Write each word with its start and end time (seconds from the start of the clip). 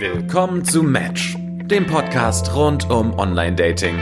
Willkommen 0.00 0.64
zu 0.64 0.84
Match, 0.84 1.34
dem 1.36 1.84
Podcast 1.84 2.54
rund 2.54 2.88
um 2.88 3.18
Online-Dating. 3.18 3.96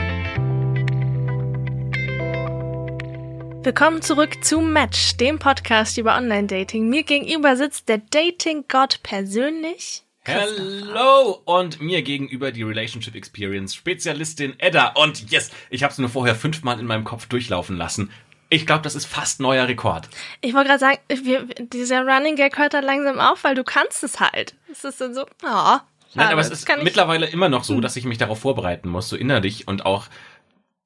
Willkommen 3.63 4.03
zurück 4.03 4.43
zu 4.43 4.61
Match, 4.61 5.17
dem 5.17 5.39
Podcast 5.39 5.97
über 5.97 6.15
Online-Dating. 6.15 6.87
Mir 6.87 7.01
gegenüber 7.01 7.55
sitzt 7.55 7.89
der 7.89 7.97
Dating-Gott 7.97 8.99
persönlich. 9.01 10.03
Hello 10.21 11.41
und 11.45 11.81
mir 11.81 12.03
gegenüber 12.03 12.51
die 12.51 12.61
Relationship 12.61 13.15
Experience 13.15 13.73
Spezialistin 13.73 14.53
Edda 14.59 14.89
und 14.89 15.31
yes, 15.31 15.49
ich 15.71 15.81
habe 15.81 15.93
es 15.93 15.97
nur 15.97 16.09
vorher 16.09 16.35
fünfmal 16.35 16.79
in 16.79 16.85
meinem 16.85 17.05
Kopf 17.05 17.25
durchlaufen 17.25 17.75
lassen. 17.75 18.11
Ich 18.49 18.65
glaube, 18.65 18.81
das 18.81 18.95
ist 18.95 19.05
fast 19.05 19.39
neuer 19.39 19.67
Rekord. 19.67 20.07
Ich 20.41 20.53
wollte 20.53 20.69
gerade 20.69 20.79
sagen, 20.79 20.99
wir, 21.09 21.45
dieser 21.59 22.01
Running 22.01 22.35
Gag 22.35 22.57
hört 22.57 22.73
dann 22.73 22.85
langsam 22.85 23.19
auf, 23.19 23.43
weil 23.43 23.55
du 23.55 23.63
kannst 23.63 24.03
es 24.03 24.19
halt. 24.19 24.55
Es 24.71 24.83
ist 24.83 25.01
dann 25.01 25.13
so, 25.13 25.25
oh, 25.43 25.77
Nein, 26.13 26.31
aber 26.31 26.41
es 26.41 26.49
ist 26.49 26.67
mittlerweile 26.81 27.27
immer 27.27 27.49
noch 27.49 27.63
so, 27.63 27.81
dass 27.81 27.95
ich 27.95 28.05
mich 28.05 28.17
darauf 28.17 28.39
vorbereiten 28.39 28.89
muss, 28.89 29.09
so 29.09 29.15
innerlich 29.15 29.67
und 29.67 29.85
auch 29.85 30.07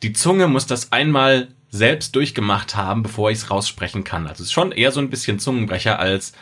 die 0.04 0.14
Zunge 0.14 0.48
muss 0.48 0.66
das 0.66 0.92
einmal 0.92 1.50
selbst 1.70 2.16
durchgemacht 2.16 2.76
haben, 2.76 3.04
bevor 3.04 3.32
ich 3.32 3.38
es 3.38 3.50
raussprechen 3.52 4.04
kann. 4.04 4.28
Also 4.28 4.42
es 4.42 4.50
ist 4.50 4.54
schon 4.54 4.72
eher 4.72 4.92
so 4.92 5.00
ein 5.00 5.10
bisschen 5.10 5.40
Zungenbrecher 5.40 6.00
als 6.00 6.34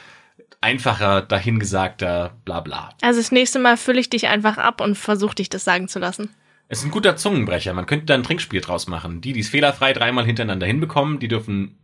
einfacher, 0.62 1.22
dahingesagter 1.22 2.32
Blabla. 2.46 2.90
Also 3.02 3.20
das 3.20 3.32
nächste 3.32 3.60
Mal 3.60 3.78
fülle 3.78 4.00
ich 4.00 4.10
dich 4.10 4.28
einfach 4.28 4.58
ab 4.58 4.82
und 4.82 4.96
versuche 4.98 5.36
dich 5.36 5.50
das 5.50 5.64
sagen 5.64 5.88
zu 5.88 6.00
lassen. 6.00 6.34
Es 6.72 6.80
ist 6.80 6.86
ein 6.86 6.92
guter 6.92 7.18
Zungenbrecher. 7.18 7.74
Man 7.74 7.88
könnte 7.88 8.06
da 8.06 8.14
ein 8.14 8.22
Trinkspiel 8.22 8.62
draus 8.62 8.88
machen. 8.88 9.22
Die, 9.22 9.34
die 9.34 9.40
es 9.40 9.50
fehlerfrei 9.50 9.92
dreimal 9.92 10.24
hintereinander 10.24 10.68
hinbekommen, 10.68 11.20
die 11.20 11.28
dürfen 11.28 11.80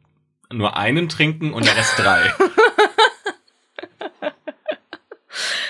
nur 0.54 0.78
einen 0.78 1.10
trinken 1.10 1.54
und 1.54 1.66
der 1.66 1.76
Rest 1.76 1.94
drei. 1.98 2.32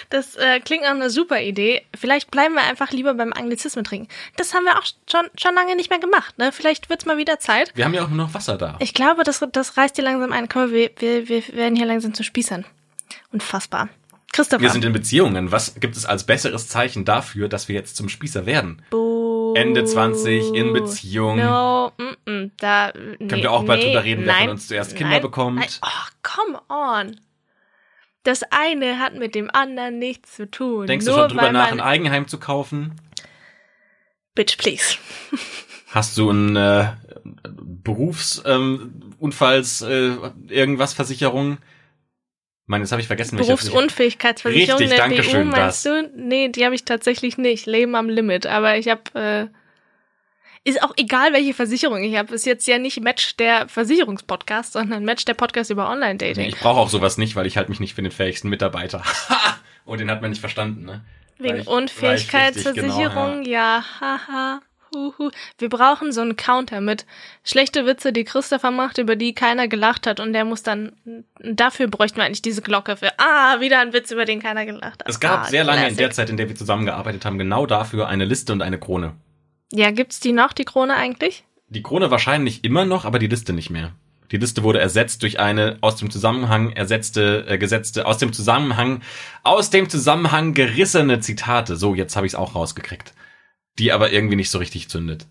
Das 0.09 0.35
äh, 0.35 0.59
klingt 0.59 0.83
nach 0.83 0.91
einer 0.91 1.09
super 1.09 1.41
Idee. 1.41 1.83
Vielleicht 1.95 2.29
bleiben 2.29 2.55
wir 2.55 2.63
einfach 2.63 2.91
lieber 2.91 3.13
beim 3.13 3.33
Anglizismen 3.33 3.85
trinken. 3.85 4.07
Das 4.35 4.53
haben 4.53 4.65
wir 4.65 4.77
auch 4.77 4.85
schon, 5.09 5.25
schon 5.37 5.55
lange 5.55 5.75
nicht 5.77 5.89
mehr 5.89 5.99
gemacht. 5.99 6.37
Ne? 6.37 6.51
Vielleicht 6.51 6.89
wird's 6.89 7.05
mal 7.05 7.17
wieder 7.17 7.39
Zeit. 7.39 7.71
Wir 7.73 7.85
haben 7.85 7.93
ja 7.93 8.03
auch 8.03 8.09
nur 8.09 8.17
noch 8.17 8.33
Wasser 8.33 8.57
da. 8.57 8.75
Ich 8.79 8.93
glaube, 8.93 9.23
das, 9.23 9.43
das 9.51 9.77
reißt 9.77 9.97
dir 9.97 10.03
langsam 10.03 10.31
ein. 10.33 10.49
Komm, 10.49 10.71
wir, 10.71 10.91
wir, 10.99 11.27
wir 11.27 11.47
werden 11.53 11.75
hier 11.75 11.85
langsam 11.85 12.13
zu 12.13 12.23
Spießern. 12.23 12.65
Unfassbar. 13.31 13.89
Christopher. 14.35 14.61
Wir 14.61 14.69
sind 14.69 14.83
in 14.83 14.91
Beziehungen. 14.91 15.53
Was 15.53 15.79
gibt 15.79 15.95
es 15.95 16.05
als 16.05 16.25
besseres 16.25 16.67
Zeichen 16.67 17.05
dafür, 17.05 17.47
dass 17.47 17.69
wir 17.69 17.75
jetzt 17.75 17.95
zum 17.95 18.09
Spießer 18.09 18.45
werden? 18.45 18.81
Buh. 18.89 19.53
Ende 19.55 19.85
20 19.85 20.53
in 20.53 20.73
Beziehung. 20.73 21.37
No, 21.37 21.93
mm, 21.97 22.15
mm, 22.29 22.51
da, 22.57 22.91
nee, 22.93 23.27
Können 23.27 23.43
wir 23.43 23.53
auch 23.53 23.63
bald 23.63 23.79
nee, 23.79 23.85
drüber 23.87 24.03
reden, 24.03 24.25
wer 24.25 24.33
nein, 24.33 24.43
von 24.43 24.51
uns 24.51 24.67
zuerst 24.67 24.97
Kinder 24.97 25.13
nein, 25.13 25.21
bekommt? 25.21 25.59
Nein. 25.59 25.69
Oh, 25.81 25.87
come 26.21 26.59
on. 26.67 27.17
Das 28.23 28.43
eine 28.51 28.99
hat 28.99 29.15
mit 29.15 29.35
dem 29.35 29.49
anderen 29.49 29.99
nichts 29.99 30.35
zu 30.35 30.51
tun. 30.51 30.87
Denkst 30.87 31.05
Nur 31.05 31.15
du 31.15 31.21
schon 31.21 31.29
drüber 31.29 31.53
nach, 31.53 31.71
ein 31.71 31.79
Eigenheim 31.79 32.27
zu 32.27 32.37
kaufen? 32.37 32.99
Bitch, 34.33 34.57
please. 34.57 34.97
Hast 35.87 36.17
du 36.17 36.29
ein 36.29 36.57
äh, 36.57 36.89
Berufsunfalls 37.23 39.81
ähm, 39.81 40.19
äh, 40.49 40.53
irgendwas 40.53 40.93
Versicherung? 40.93 41.59
Mann, 42.67 42.81
jetzt 42.81 42.91
habe 42.91 43.01
ich 43.01 43.07
vergessen, 43.07 43.37
welche 43.37 43.51
Versicherung. 43.51 43.79
Berufsunfähigkeitsversicherung 43.81 44.79
Richtig, 44.79 44.97
der 44.97 45.07
danke 45.07 45.23
schön, 45.23 45.49
BU, 45.51 45.57
meinst 45.57 45.85
du? 45.85 46.11
Nee, 46.15 46.49
die 46.49 46.65
habe 46.65 46.73
ich 46.73 46.83
tatsächlich 46.83 47.37
nicht. 47.37 47.67
Leben 47.67 47.95
am 47.95 48.09
Limit. 48.09 48.47
Aber 48.47 48.77
ich 48.77 48.87
habe 48.89 49.01
äh, 49.13 49.47
ist 50.67 50.81
auch 50.81 50.93
egal, 50.97 51.31
welche 51.33 51.53
Versicherung 51.53 52.03
ich 52.03 52.17
habe. 52.17 52.33
Ist 52.33 52.45
jetzt 52.47 52.67
ja 52.67 52.79
nicht 52.79 52.99
Match 53.01 53.37
der 53.37 53.67
Versicherungspodcast, 53.67 54.73
sondern 54.73 55.05
Match 55.05 55.25
der 55.25 55.35
Podcast 55.35 55.69
über 55.69 55.89
Online-Dating. 55.89 56.47
Ich 56.47 56.57
brauche 56.57 56.79
auch 56.79 56.89
sowas 56.89 57.19
nicht, 57.19 57.35
weil 57.35 57.45
ich 57.45 57.55
halt 57.55 57.69
mich 57.69 57.79
nicht 57.79 57.93
für 57.93 58.01
den 58.01 58.11
fähigsten 58.11 58.49
Mitarbeiter. 58.49 59.03
Und 59.85 59.99
den 59.99 60.09
hat 60.09 60.21
man 60.21 60.31
nicht 60.31 60.39
verstanden, 60.39 60.85
ne? 60.85 61.05
Wegen 61.37 61.57
ich- 61.59 61.67
Unfähigkeitsversicherung, 61.67 63.43
genau, 63.43 63.47
ja, 63.47 63.83
haha. 64.01 64.61
Huhu. 64.95 65.29
Wir 65.57 65.69
brauchen 65.69 66.11
so 66.11 66.21
einen 66.21 66.35
Counter 66.35 66.81
mit 66.81 67.05
schlechte 67.43 67.85
Witze, 67.85 68.13
die 68.13 68.23
Christopher 68.23 68.71
macht, 68.71 68.97
über 68.97 69.15
die 69.15 69.33
keiner 69.33 69.67
gelacht 69.67 70.07
hat 70.07 70.19
und 70.19 70.33
der 70.33 70.45
muss 70.45 70.63
dann, 70.63 70.93
dafür 71.39 71.87
bräuchten 71.87 72.17
wir 72.17 72.23
eigentlich 72.23 72.41
diese 72.41 72.61
Glocke 72.61 72.97
für, 72.97 73.11
ah, 73.19 73.59
wieder 73.59 73.79
ein 73.79 73.93
Witz, 73.93 74.11
über 74.11 74.25
den 74.25 74.41
keiner 74.41 74.65
gelacht 74.65 75.01
hat. 75.01 75.09
Es 75.09 75.19
gab 75.19 75.41
ah, 75.41 75.45
sehr 75.45 75.63
lange 75.63 75.81
in 75.81 75.87
Classic. 75.87 75.97
der 75.97 76.11
Zeit, 76.11 76.29
in 76.29 76.37
der 76.37 76.47
wir 76.47 76.55
zusammengearbeitet 76.55 77.25
haben, 77.25 77.37
genau 77.37 77.65
dafür 77.65 78.07
eine 78.07 78.25
Liste 78.25 78.53
und 78.53 78.61
eine 78.61 78.79
Krone. 78.79 79.13
Ja, 79.71 79.91
gibt's 79.91 80.19
die 80.19 80.31
noch, 80.31 80.53
die 80.53 80.65
Krone 80.65 80.95
eigentlich? 80.95 81.43
Die 81.67 81.83
Krone 81.83 82.11
wahrscheinlich 82.11 82.63
immer 82.63 82.85
noch, 82.85 83.05
aber 83.05 83.19
die 83.19 83.27
Liste 83.27 83.51
nicht 83.51 83.69
mehr. 83.69 83.93
Die 84.31 84.37
Liste 84.37 84.63
wurde 84.63 84.79
ersetzt 84.79 85.21
durch 85.21 85.39
eine 85.39 85.77
aus 85.81 85.97
dem 85.97 86.09
Zusammenhang 86.09 86.71
ersetzte, 86.71 87.45
äh, 87.47 87.57
gesetzte, 87.57 88.05
aus 88.05 88.17
dem 88.17 88.33
Zusammenhang, 88.33 89.01
aus 89.43 89.69
dem 89.69 89.89
Zusammenhang 89.89 90.53
gerissene 90.53 91.19
Zitate. 91.19 91.75
So, 91.75 91.95
jetzt 91.95 92.15
habe 92.15 92.25
ich 92.25 92.33
es 92.33 92.35
auch 92.35 92.55
rausgekriegt. 92.55 93.13
Die 93.79 93.91
aber 93.91 94.11
irgendwie 94.11 94.35
nicht 94.35 94.49
so 94.49 94.57
richtig 94.57 94.89
zündet. 94.89 95.25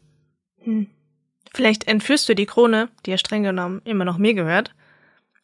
Hm. 0.63 0.89
Vielleicht 1.55 1.87
entführst 1.87 2.29
du 2.29 2.35
die 2.35 2.47
Krone, 2.47 2.89
die 3.07 3.11
ja 3.13 3.19
streng 3.19 3.43
genommen 3.43 3.81
immer 3.85 4.05
noch 4.05 4.19
mir 4.19 4.35
gehört, 4.35 4.75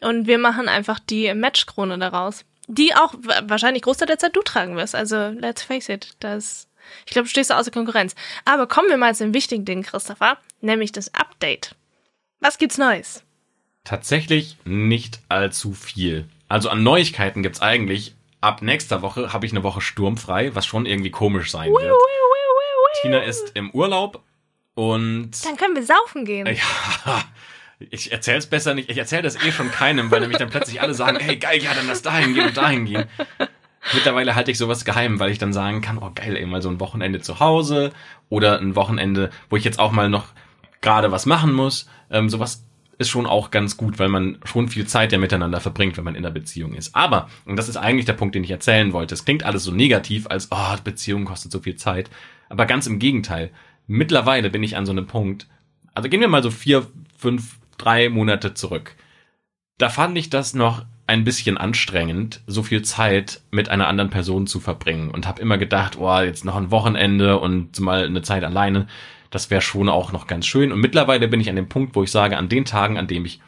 und 0.01 0.27
wir 0.27 0.39
machen 0.39 0.69
einfach 0.69 0.99
die 0.99 1.33
Match-Krone 1.35 1.99
daraus. 1.99 2.45
Die 2.67 2.95
auch 2.95 3.15
wa- 3.15 3.43
wahrscheinlich 3.47 3.83
Großteil 3.83 4.07
der 4.07 4.19
Zeit 4.19 4.35
du 4.35 4.43
tragen 4.43 4.77
wirst. 4.77 4.95
Also, 4.95 5.29
let's 5.29 5.63
face 5.63 5.89
it, 5.89 6.17
das, 6.21 6.69
ich 7.05 7.13
glaube, 7.13 7.27
du 7.27 7.31
stehst 7.31 7.51
da 7.51 7.59
außer 7.59 7.71
Konkurrenz. 7.71 8.15
Aber 8.45 8.67
kommen 8.67 8.89
wir 8.89 8.97
mal 8.97 9.15
zu 9.15 9.25
dem 9.25 9.35
wichtigen 9.35 9.65
Ding, 9.65 9.83
Christopher, 9.83 10.39
nämlich 10.61 10.93
das 10.93 11.13
Update. 11.15 11.75
Was 12.41 12.57
gibt's 12.59 12.79
Neues? 12.79 13.23
Tatsächlich 13.85 14.57
nicht 14.65 15.21
allzu 15.29 15.75
viel. 15.75 16.27
Also 16.49 16.71
an 16.71 16.83
Neuigkeiten 16.83 17.43
gibt's 17.43 17.61
eigentlich. 17.61 18.15
Ab 18.41 18.63
nächster 18.63 19.03
Woche 19.03 19.33
habe 19.35 19.45
ich 19.45 19.53
eine 19.53 19.63
Woche 19.63 19.83
sturmfrei, 19.83 20.55
was 20.55 20.65
schon 20.65 20.87
irgendwie 20.87 21.11
komisch 21.11 21.51
sein 21.51 21.71
wird. 21.71 21.95
Tina 23.01 23.19
ist 23.19 23.53
im 23.55 23.71
Urlaub 23.71 24.23
und 24.75 25.31
Dann 25.45 25.57
können 25.57 25.75
wir 25.75 25.83
saufen 25.83 26.25
gehen. 26.25 26.47
Ja, 26.47 27.25
ich 27.79 28.13
erzähl's 28.13 28.47
besser 28.47 28.75
nicht. 28.75 28.91
Ich 28.91 28.99
erzähle 28.99 29.23
das 29.23 29.43
eh 29.45 29.53
schon 29.53 29.71
keinem, 29.71 30.11
weil 30.11 30.21
nämlich 30.21 30.39
dann 30.39 30.51
plötzlich 30.51 30.81
alle 30.81 30.95
sagen, 30.95 31.19
hey 31.21 31.37
geil, 31.37 31.63
ja, 31.63 31.75
dann 31.75 31.87
lass 31.87 32.03
dahin 32.03 32.35
gehen 32.35 32.47
und 32.47 32.57
dahin 32.57 32.85
gehen. 32.85 33.05
Mittlerweile 33.95 34.35
halte 34.35 34.51
ich 34.51 34.59
sowas 34.59 34.85
geheim, 34.85 35.19
weil 35.19 35.31
ich 35.31 35.39
dann 35.39 35.53
sagen 35.53 35.81
kann, 35.81 35.99
oh 35.99 36.11
geil, 36.15 36.37
ey, 36.37 36.47
mal 36.47 36.63
so 36.63 36.69
ein 36.69 36.81
Wochenende 36.81 37.21
zu 37.21 37.41
Hause 37.41 37.93
oder 38.29 38.59
ein 38.59 38.77
Wochenende, 38.77 39.31
wo 39.49 39.57
ich 39.57 39.65
jetzt 39.65 39.79
auch 39.79 39.93
mal 39.93 40.11
noch 40.11 40.27
gerade 40.81 41.11
was 41.11 41.27
machen 41.27 41.53
muss. 41.53 41.89
Ähm, 42.11 42.29
sowas 42.29 42.65
ist 42.99 43.09
schon 43.09 43.27
auch 43.27 43.51
ganz 43.51 43.79
gut, 43.79 43.99
weil 43.99 44.11
man 44.11 44.39
schon 44.45 44.69
viel 44.69 44.87
Zeit 44.87 45.13
ja 45.13 45.19
miteinander 45.19 45.61
verbringt, 45.61 45.97
wenn 45.97 46.05
man 46.05 46.15
in 46.15 46.25
einer 46.25 46.35
Beziehung 46.35 46.75
ist. 46.75 46.95
Aber, 46.95 47.31
und 47.47 47.57
das 47.57 47.71
ist 47.71 47.79
eigentlich 47.79 48.05
der 48.05 48.13
Punkt, 48.13 48.35
den 48.35 48.45
ich 48.45 48.51
erzählen 48.51 48.93
wollte, 48.93 49.15
es 49.15 49.25
klingt 49.25 49.43
alles 49.43 49.65
so 49.65 49.73
negativ, 49.73 50.27
als, 50.27 50.49
oh, 50.51 50.77
Beziehung 50.85 51.25
kostet 51.25 51.51
so 51.51 51.61
viel 51.61 51.77
Zeit. 51.77 52.11
Aber 52.51 52.67
ganz 52.67 52.87
im 52.87 52.99
Gegenteil. 52.99 53.51
Mittlerweile 53.87 54.51
bin 54.51 54.63
ich 54.63 54.77
an 54.77 54.85
so 54.85 54.93
einem 54.93 55.07
Punkt, 55.07 55.49
also 55.95 56.11
gehen 56.11 56.21
wir 56.21 56.29
mal 56.29 56.43
so 56.43 56.51
vier, 56.51 56.87
fünf, 57.17 57.59
drei 57.79 58.11
Monate 58.11 58.53
zurück. 58.53 58.95
Da 59.79 59.89
fand 59.89 60.19
ich 60.19 60.29
das 60.29 60.53
noch 60.53 60.85
ein 61.07 61.25
bisschen 61.25 61.59
anstrengend, 61.59 62.43
so 62.47 62.63
viel 62.63 62.83
Zeit 62.83 63.41
mit 63.51 63.69
einer 63.69 63.89
anderen 63.89 64.11
Person 64.11 64.47
zu 64.47 64.61
verbringen 64.61 65.11
und 65.11 65.27
habe 65.27 65.43
immer 65.43 65.59
gedacht, 65.59 65.97
oh, 65.99 66.21
jetzt 66.21 66.45
noch 66.45 66.55
ein 66.55 66.71
Wochenende 66.71 67.39
und 67.39 67.81
mal 67.81 68.05
eine 68.05 68.23
Zeit 68.23 68.45
alleine, 68.45 68.87
das 69.31 69.51
wäre 69.51 69.63
schon 69.63 69.89
auch 69.89 70.13
noch 70.13 70.27
ganz 70.27 70.47
schön. 70.47 70.71
Und 70.71 70.81
mittlerweile 70.81 71.27
bin 71.27 71.41
ich 71.41 71.49
an 71.49 71.57
dem 71.57 71.69
Punkt, 71.69 71.97
wo 71.97 72.03
ich 72.03 72.11
sage, 72.11 72.37
an 72.37 72.49
den 72.49 72.65
Tagen, 72.65 72.99
an 72.99 73.07
dem 73.07 73.25
ich 73.25 73.41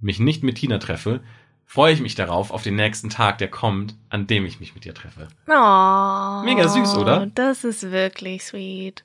mich 0.00 0.18
nicht 0.18 0.42
mit 0.42 0.56
Tina 0.56 0.78
treffe, 0.78 1.20
freue 1.66 1.92
ich 1.92 2.00
mich 2.00 2.14
darauf 2.14 2.50
auf 2.50 2.62
den 2.62 2.76
nächsten 2.76 3.10
Tag, 3.10 3.38
der 3.38 3.48
kommt, 3.48 3.94
an 4.08 4.26
dem 4.26 4.46
ich 4.46 4.60
mich 4.60 4.74
mit 4.74 4.86
ihr 4.86 4.94
treffe. 4.94 5.28
Oh, 5.46 6.42
Mega 6.44 6.68
süß, 6.68 6.96
oder? 6.96 7.26
Das 7.34 7.64
ist 7.64 7.90
wirklich 7.90 8.44
sweet. 8.44 9.04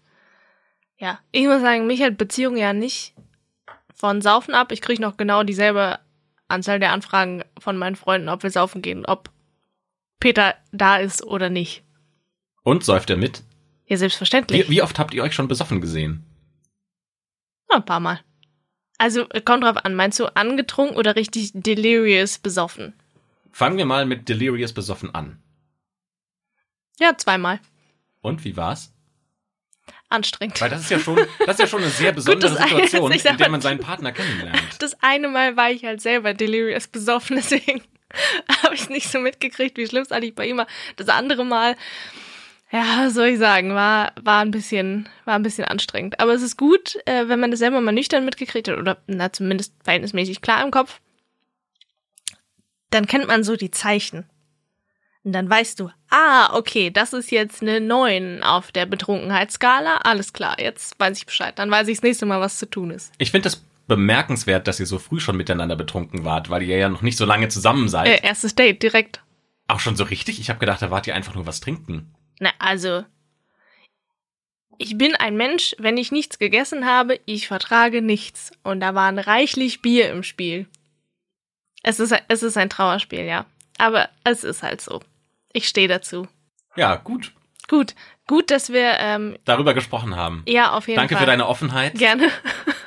Ja, 0.97 1.19
ich 1.31 1.45
muss 1.47 1.61
sagen, 1.61 1.87
mich 1.87 1.99
hält 1.99 2.17
Beziehung 2.17 2.55
ja 2.55 2.73
nicht 2.73 3.13
von 3.93 4.21
Saufen 4.21 4.53
ab. 4.53 4.71
Ich 4.71 4.81
kriege 4.81 5.01
noch 5.01 5.17
genau 5.17 5.43
dieselbe 5.43 5.99
Anzahl 6.47 6.79
der 6.79 6.93
Anfragen 6.93 7.43
von 7.59 7.77
meinen 7.77 7.95
Freunden, 7.95 8.29
ob 8.29 8.43
wir 8.43 8.51
saufen 8.51 8.81
gehen, 8.81 9.05
ob 9.05 9.31
Peter 10.19 10.55
da 10.71 10.97
ist 10.97 11.23
oder 11.23 11.49
nicht. 11.49 11.83
Und 12.63 12.83
säuft 12.83 13.09
er 13.09 13.17
mit? 13.17 13.43
Ja, 13.87 13.97
selbstverständlich. 13.97 14.67
Wie, 14.67 14.75
wie 14.75 14.81
oft 14.83 14.99
habt 14.99 15.13
ihr 15.13 15.23
euch 15.23 15.33
schon 15.33 15.47
besoffen 15.47 15.81
gesehen? 15.81 16.23
Ja, 17.69 17.77
ein 17.77 17.85
paar 17.85 17.99
Mal. 17.99 18.19
Also, 19.01 19.25
kommt 19.45 19.63
drauf 19.63 19.77
an. 19.77 19.95
Meinst 19.95 20.19
du 20.19 20.27
angetrunken 20.35 20.95
oder 20.95 21.15
richtig 21.15 21.49
delirious 21.55 22.37
besoffen? 22.37 22.93
Fangen 23.51 23.77
wir 23.79 23.85
mal 23.85 24.05
mit 24.05 24.29
Delirious 24.29 24.73
besoffen 24.73 25.15
an. 25.15 25.41
Ja, 26.99 27.17
zweimal. 27.17 27.59
Und 28.21 28.45
wie 28.45 28.55
war's? 28.55 28.93
Anstrengend. 30.09 30.61
Weil 30.61 30.69
das 30.69 30.81
ist 30.81 30.91
ja 30.91 30.99
schon, 30.99 31.15
das 31.39 31.55
ist 31.55 31.59
ja 31.61 31.65
schon 31.67 31.81
eine 31.81 31.89
sehr 31.89 32.11
besondere 32.19 32.55
eine- 32.57 32.67
Situation, 32.69 33.11
sag 33.17 33.31
in 33.31 33.37
der 33.39 33.49
man 33.49 33.61
seinen 33.61 33.79
Partner 33.79 34.11
kennenlernt. 34.11 34.61
Das 34.77 34.95
eine 35.01 35.29
Mal 35.29 35.57
war 35.57 35.71
ich 35.71 35.83
halt 35.83 35.99
selber 35.99 36.35
delirious 36.35 36.87
besoffen, 36.87 37.35
deswegen 37.37 37.81
habe 38.63 38.75
ich 38.75 38.87
nicht 38.89 39.09
so 39.09 39.17
mitgekriegt, 39.17 39.79
wie 39.79 39.87
schlimm 39.87 40.03
es 40.03 40.11
eigentlich 40.11 40.35
bei 40.35 40.45
ihm 40.47 40.57
war. 40.57 40.67
Das 40.97 41.09
andere 41.09 41.43
Mal, 41.43 41.75
ja, 42.71 43.05
was 43.05 43.13
soll 43.13 43.27
ich 43.27 43.39
sagen, 43.39 43.73
war, 43.75 44.13
war 44.21 44.41
ein 44.41 44.51
bisschen, 44.51 45.09
war 45.25 45.35
ein 45.35 45.43
bisschen 45.43 45.65
anstrengend. 45.65 46.19
Aber 46.19 46.33
es 46.33 46.41
ist 46.41 46.57
gut, 46.57 46.97
äh, 47.05 47.27
wenn 47.27 47.39
man 47.39 47.51
das 47.51 47.59
selber 47.59 47.81
mal 47.81 47.91
nüchtern 47.91 48.23
mitgekriegt 48.23 48.69
hat 48.69 48.77
oder 48.77 48.97
na, 49.07 49.31
zumindest 49.33 49.73
verhältnismäßig 49.83 50.41
klar 50.41 50.63
im 50.63 50.71
Kopf. 50.71 51.01
Dann 52.89 53.07
kennt 53.07 53.27
man 53.27 53.43
so 53.43 53.55
die 53.55 53.71
Zeichen. 53.71 54.25
Und 55.23 55.33
dann 55.33 55.49
weißt 55.49 55.79
du, 55.79 55.91
ah, 56.09 56.55
okay, 56.55 56.89
das 56.89 57.13
ist 57.13 57.29
jetzt 57.29 57.61
eine 57.61 57.79
9 57.79 58.41
auf 58.41 58.71
der 58.71 58.85
Betrunkenheitsskala. 58.85 59.97
Alles 60.03 60.33
klar, 60.33 60.59
jetzt 60.59 60.99
weiß 60.99 61.17
ich 61.17 61.25
Bescheid. 61.25 61.59
Dann 61.59 61.69
weiß 61.69 61.87
ich 61.89 61.97
das 61.97 62.03
nächste 62.03 62.25
Mal, 62.25 62.39
was 62.39 62.57
zu 62.57 62.69
tun 62.69 62.89
ist. 62.89 63.11
Ich 63.17 63.31
finde 63.31 63.43
das 63.43 63.63
bemerkenswert, 63.87 64.67
dass 64.67 64.79
ihr 64.79 64.85
so 64.85 64.97
früh 64.97 65.19
schon 65.19 65.37
miteinander 65.37 65.75
betrunken 65.75 66.23
wart, 66.23 66.49
weil 66.49 66.63
ihr 66.63 66.77
ja 66.77 66.89
noch 66.89 67.01
nicht 67.01 67.17
so 67.17 67.25
lange 67.25 67.49
zusammen 67.49 67.89
seid. 67.89 68.07
Äh, 68.07 68.25
erstes 68.25 68.55
Date, 68.55 68.81
direkt. 68.81 69.21
Auch 69.67 69.79
schon 69.79 69.95
so 69.95 70.05
richtig? 70.05 70.39
Ich 70.39 70.49
habe 70.49 70.59
gedacht, 70.59 70.81
da 70.81 70.89
wart 70.89 71.05
ihr 71.05 71.15
einfach 71.15 71.35
nur 71.35 71.45
was 71.45 71.59
trinken. 71.59 72.13
Na, 72.41 72.49
also, 72.57 73.05
ich 74.79 74.97
bin 74.97 75.13
ein 75.15 75.37
Mensch, 75.37 75.75
wenn 75.77 75.95
ich 75.97 76.11
nichts 76.11 76.39
gegessen 76.39 76.87
habe, 76.87 77.19
ich 77.25 77.47
vertrage 77.47 78.01
nichts. 78.01 78.51
Und 78.63 78.79
da 78.79 78.95
waren 78.95 79.19
reichlich 79.19 79.83
Bier 79.83 80.09
im 80.09 80.23
Spiel. 80.23 80.67
Es 81.83 81.99
ist, 81.99 82.15
es 82.27 82.41
ist 82.41 82.57
ein 82.57 82.71
Trauerspiel, 82.71 83.25
ja. 83.25 83.45
Aber 83.77 84.09
es 84.23 84.43
ist 84.43 84.63
halt 84.63 84.81
so. 84.81 85.01
Ich 85.53 85.67
stehe 85.67 85.87
dazu. 85.87 86.27
Ja, 86.75 86.95
gut. 86.95 87.31
Gut, 87.67 87.93
gut, 88.27 88.49
dass 88.49 88.73
wir 88.73 88.97
ähm, 88.97 89.37
Darüber 89.45 89.75
gesprochen 89.75 90.15
haben. 90.15 90.43
ja 90.47 90.71
auf 90.71 90.87
jeden 90.87 90.97
Danke 90.97 91.13
Fall. 91.13 91.23
für 91.23 91.27
deine 91.27 91.47
Offenheit. 91.47 91.93
Gerne. 91.93 92.31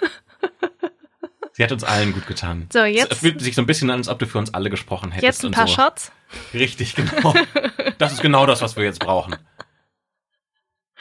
Sie 1.56 1.62
hat 1.62 1.70
uns 1.72 1.84
allen 1.84 2.12
gut 2.12 2.26
getan. 2.26 2.68
So, 2.72 2.80
Es 2.80 2.94
jetzt, 2.96 3.14
fühlt 3.14 3.40
sich 3.40 3.54
so 3.54 3.62
ein 3.62 3.66
bisschen 3.66 3.88
an, 3.90 3.98
als 3.98 4.08
ob 4.08 4.18
du 4.18 4.26
für 4.26 4.38
uns 4.38 4.52
alle 4.54 4.70
gesprochen 4.70 5.12
hättest. 5.12 5.22
jetzt 5.24 5.44
ein 5.44 5.52
paar 5.52 5.68
so. 5.68 5.74
Shots. 5.74 6.10
Richtig, 6.52 6.94
genau. 6.96 7.32
Das 7.98 8.12
ist 8.12 8.20
genau 8.22 8.44
das, 8.44 8.60
was 8.60 8.76
wir 8.76 8.82
jetzt 8.82 8.98
brauchen. 8.98 9.36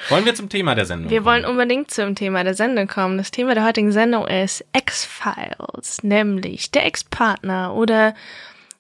Wollen 0.10 0.26
wir 0.26 0.36
zum 0.36 0.50
Thema 0.50 0.76
der 0.76 0.86
Sendung 0.86 1.10
Wir 1.10 1.20
kommen? 1.22 1.26
wollen 1.28 1.46
unbedingt 1.46 1.90
zum 1.92 2.14
Thema 2.16 2.44
der 2.44 2.54
Sendung 2.56 2.88
kommen. 2.88 3.18
Das 3.18 3.32
Thema 3.32 3.54
der 3.56 3.64
heutigen 3.66 3.92
Sendung 3.92 4.28
ist 4.28 4.64
X-Files, 4.76 6.04
nämlich 6.04 6.72
der 6.72 6.86
Ex-Partner 6.86 7.74
oder 7.74 8.14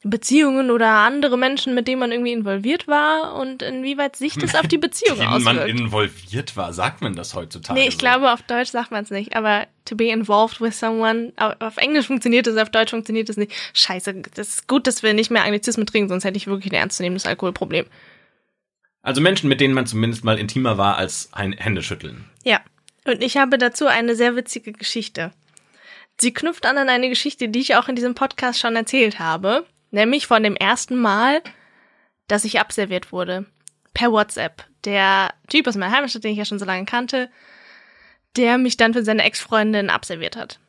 Beziehungen 0.05 0.69
oder 0.69 0.89
andere 0.89 1.37
Menschen, 1.37 1.73
mit 1.73 1.87
denen 1.87 1.99
man 1.99 2.11
irgendwie 2.11 2.33
involviert 2.33 2.87
war 2.89 3.35
und 3.35 3.61
inwieweit 3.61 4.17
sich 4.17 4.35
das 4.35 4.53
auf 4.53 4.67
die 4.67 4.77
Beziehung 4.77 5.17
Wenn 5.19 5.41
man 5.43 5.57
auswirkt. 5.59 5.79
involviert 5.79 6.57
war, 6.57 6.73
sagt 6.73 7.01
man 7.01 7.15
das 7.15 7.33
heutzutage 7.35 7.79
Nee, 7.79 7.87
ich 7.87 7.93
so. 7.93 7.99
glaube, 7.99 8.31
auf 8.31 8.41
Deutsch 8.41 8.71
sagt 8.71 8.91
man 8.91 9.03
es 9.03 9.11
nicht, 9.11 9.35
aber 9.35 9.65
to 9.85 9.95
be 9.95 10.09
involved 10.09 10.59
with 10.59 10.77
someone, 10.77 11.31
auf 11.37 11.55
auf 11.61 11.77
Englisch 11.77 12.07
funktioniert 12.07 12.47
es, 12.47 12.57
auf 12.57 12.69
Deutsch 12.69 12.89
funktioniert 12.89 13.29
es 13.29 13.37
nicht. 13.37 13.53
Scheiße, 13.73 14.13
das 14.35 14.49
ist 14.49 14.67
gut, 14.67 14.87
dass 14.87 15.03
wir 15.03 15.13
nicht 15.13 15.31
mehr 15.31 15.43
Anglizismen 15.45 15.85
trinken, 15.87 16.09
sonst 16.09 16.25
hätte 16.25 16.37
ich 16.37 16.47
wirklich 16.47 16.73
ein 16.73 16.77
ernstzunehmendes 16.79 17.25
Alkoholproblem. 17.25 17.85
Also 19.01 19.21
Menschen, 19.21 19.47
mit 19.49 19.61
denen 19.61 19.73
man 19.73 19.85
zumindest 19.85 20.23
mal 20.23 20.37
intimer 20.37 20.77
war 20.77 20.97
als 20.97 21.29
ein 21.31 21.53
Händeschütteln. 21.53 22.25
Ja, 22.43 22.59
und 23.05 23.21
ich 23.23 23.37
habe 23.37 23.57
dazu 23.57 23.87
eine 23.87 24.15
sehr 24.15 24.35
witzige 24.35 24.71
Geschichte. 24.73 25.31
Sie 26.19 26.33
knüpft 26.33 26.65
an 26.65 26.77
an 26.77 26.89
eine 26.89 27.09
Geschichte, 27.09 27.49
die 27.49 27.59
ich 27.59 27.75
auch 27.75 27.89
in 27.89 27.95
diesem 27.95 28.15
Podcast 28.15 28.59
schon 28.59 28.75
erzählt 28.75 29.19
habe, 29.19 29.65
nämlich 29.93 30.27
von 30.27 30.43
dem 30.43 30.55
ersten 30.55 30.97
Mal, 30.97 31.41
dass 32.27 32.43
ich 32.45 32.59
abserviert 32.59 33.11
wurde. 33.11 33.45
Per 33.93 34.11
WhatsApp. 34.11 34.65
Der 34.85 35.33
Typ 35.49 35.67
aus 35.67 35.75
meiner 35.75 35.95
Heimatstadt, 35.95 36.23
den 36.23 36.31
ich 36.31 36.37
ja 36.37 36.45
schon 36.45 36.59
so 36.59 36.65
lange 36.65 36.85
kannte, 36.85 37.29
der 38.35 38.57
mich 38.57 38.75
dann 38.75 38.93
für 38.93 39.03
seine 39.03 39.23
Ex-Freundin 39.23 39.89
abserviert 39.89 40.35
hat. 40.35 40.59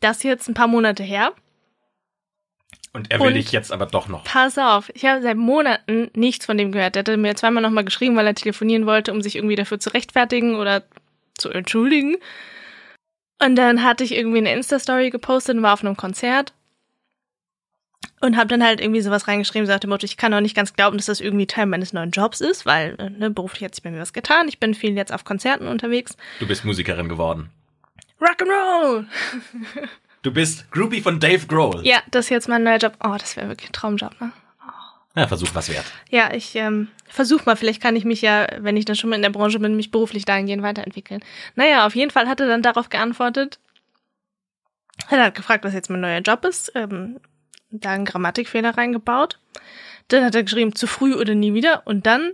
Das 0.00 0.18
ist 0.18 0.22
jetzt 0.24 0.48
ein 0.48 0.54
paar 0.54 0.68
Monate 0.68 1.02
her. 1.02 1.32
Und 2.92 3.10
er 3.10 3.20
will 3.20 3.28
Und- 3.28 3.34
dich 3.34 3.52
jetzt 3.52 3.72
aber 3.72 3.86
doch 3.86 4.08
noch. 4.08 4.24
Pass 4.24 4.58
auf, 4.58 4.90
ich 4.94 5.04
habe 5.04 5.22
seit 5.22 5.36
Monaten 5.36 6.10
nichts 6.14 6.44
von 6.44 6.58
dem 6.58 6.72
gehört. 6.72 6.94
Der 6.96 7.00
hatte 7.00 7.16
mir 7.16 7.34
zweimal 7.36 7.62
nochmal 7.62 7.84
geschrieben, 7.84 8.16
weil 8.16 8.26
er 8.26 8.34
telefonieren 8.34 8.84
wollte, 8.86 9.12
um 9.12 9.22
sich 9.22 9.36
irgendwie 9.36 9.56
dafür 9.56 9.78
zu 9.80 9.90
rechtfertigen 9.90 10.56
oder 10.56 10.82
zu 11.38 11.50
entschuldigen. 11.50 12.16
Und 13.42 13.56
dann 13.56 13.84
hatte 13.84 14.04
ich 14.04 14.12
irgendwie 14.14 14.38
eine 14.38 14.52
Insta-Story 14.52 15.10
gepostet 15.10 15.56
und 15.56 15.62
war 15.62 15.72
auf 15.72 15.84
einem 15.84 15.96
Konzert. 15.96 16.52
Und 18.22 18.36
habe 18.36 18.48
dann 18.48 18.62
halt 18.62 18.80
irgendwie 18.80 19.00
sowas 19.00 19.28
reingeschrieben, 19.28 19.66
sagte 19.66 19.86
Motto, 19.86 20.04
ich 20.04 20.18
kann 20.18 20.34
auch 20.34 20.40
nicht 20.40 20.54
ganz 20.54 20.74
glauben, 20.74 20.98
dass 20.98 21.06
das 21.06 21.20
irgendwie 21.20 21.46
Teil 21.46 21.64
meines 21.64 21.94
neuen 21.94 22.10
Jobs 22.10 22.42
ist, 22.42 22.66
weil 22.66 22.94
äh, 22.98 23.08
ne, 23.08 23.30
beruflich 23.30 23.64
hat 23.64 23.74
sich 23.74 23.82
bei 23.82 23.90
mir 23.90 24.00
was 24.00 24.12
getan. 24.12 24.46
Ich 24.48 24.60
bin 24.60 24.74
viel 24.74 24.94
jetzt 24.94 25.12
auf 25.12 25.24
Konzerten 25.24 25.66
unterwegs. 25.66 26.16
Du 26.38 26.46
bist 26.46 26.64
Musikerin 26.64 27.08
geworden. 27.08 27.50
Rock'n'Roll! 28.20 29.06
Du 30.22 30.30
bist 30.32 30.70
Groupie 30.70 31.00
von 31.00 31.18
Dave 31.18 31.46
Grohl. 31.46 31.80
Ja, 31.82 32.02
das 32.10 32.26
ist 32.26 32.30
jetzt 32.30 32.48
mein 32.48 32.62
neuer 32.62 32.76
Job. 32.76 32.92
Oh, 33.02 33.16
das 33.18 33.36
wäre 33.36 33.48
wirklich 33.48 33.70
ein 33.70 33.72
Traumjob, 33.72 34.20
ne? 34.20 34.32
Ja, 35.16 35.26
Versuch 35.26 35.48
was 35.54 35.70
wert. 35.70 35.86
Ja, 36.10 36.32
ich 36.32 36.54
ähm, 36.56 36.88
versuche 37.08 37.44
mal, 37.44 37.56
vielleicht 37.56 37.82
kann 37.82 37.96
ich 37.96 38.04
mich 38.04 38.20
ja, 38.20 38.46
wenn 38.58 38.76
ich 38.76 38.84
dann 38.84 38.96
schon 38.96 39.10
mal 39.10 39.16
in 39.16 39.22
der 39.22 39.30
Branche 39.30 39.58
bin, 39.58 39.76
mich 39.76 39.90
beruflich 39.90 40.24
dahingehend 40.24 40.62
weiterentwickeln. 40.62 41.20
Naja, 41.56 41.86
auf 41.86 41.96
jeden 41.96 42.10
Fall 42.10 42.28
hat 42.28 42.38
er 42.38 42.46
dann 42.46 42.62
darauf 42.62 42.90
geantwortet. 42.90 43.58
Er 45.08 45.24
hat 45.24 45.34
gefragt, 45.34 45.64
was 45.64 45.74
jetzt 45.74 45.90
mein 45.90 46.00
neuer 46.00 46.20
Job 46.20 46.44
ist. 46.44 46.70
Ähm, 46.74 47.18
da 47.70 47.90
einen 47.90 48.04
Grammatikfehler 48.04 48.76
reingebaut. 48.76 49.38
Dann 50.08 50.24
hat 50.24 50.34
er 50.34 50.42
geschrieben, 50.42 50.74
zu 50.74 50.86
früh 50.86 51.14
oder 51.14 51.34
nie 51.34 51.54
wieder. 51.54 51.86
Und 51.86 52.06
dann 52.06 52.32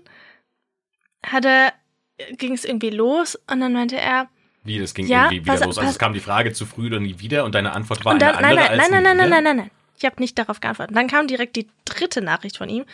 hat 1.25 1.44
er, 1.44 1.73
ging 2.33 2.55
es 2.55 2.65
irgendwie 2.65 2.91
los 2.91 3.37
und 3.50 3.61
dann 3.61 3.73
meinte 3.73 3.97
er, 3.97 4.29
Wie, 4.65 4.79
das 4.79 4.94
ging 4.94 5.06
Ja, 5.06 5.25
irgendwie 5.25 5.44
wieder 5.44 5.53
pass- 5.59 5.65
los. 5.67 5.79
Also 5.79 5.91
es 5.91 5.99
kam 5.99 6.12
die 6.15 6.21
Frage 6.21 6.53
zu 6.53 6.65
früh 6.67 6.87
oder 6.87 7.00
nie 7.00 7.19
wieder 7.19 7.44
und 7.44 7.55
deine 7.55 7.73
Antwort 7.73 8.05
war 8.05 8.17
dann, 8.19 8.37
eine 8.37 8.41
nein, 8.41 8.44
andere 8.59 8.65
nein, 8.65 8.81
als 8.81 8.91
nein, 8.91 9.03
nie 9.03 9.05
nein, 9.05 9.17
nein, 9.17 9.27
wieder? 9.27 9.35
nein, 9.37 9.44
nein, 9.44 9.56
nein. 9.56 9.71
Ich 9.99 10.05
habe 10.05 10.21
nicht 10.21 10.38
darauf 10.38 10.61
geantwortet. 10.61 10.94
Dann 10.97 11.09
kam 11.09 11.27
direkt 11.27 11.56
die 11.56 11.69
dritte 11.85 12.21
Nachricht 12.21 12.59
von 12.59 12.69
ihm. 12.69 12.85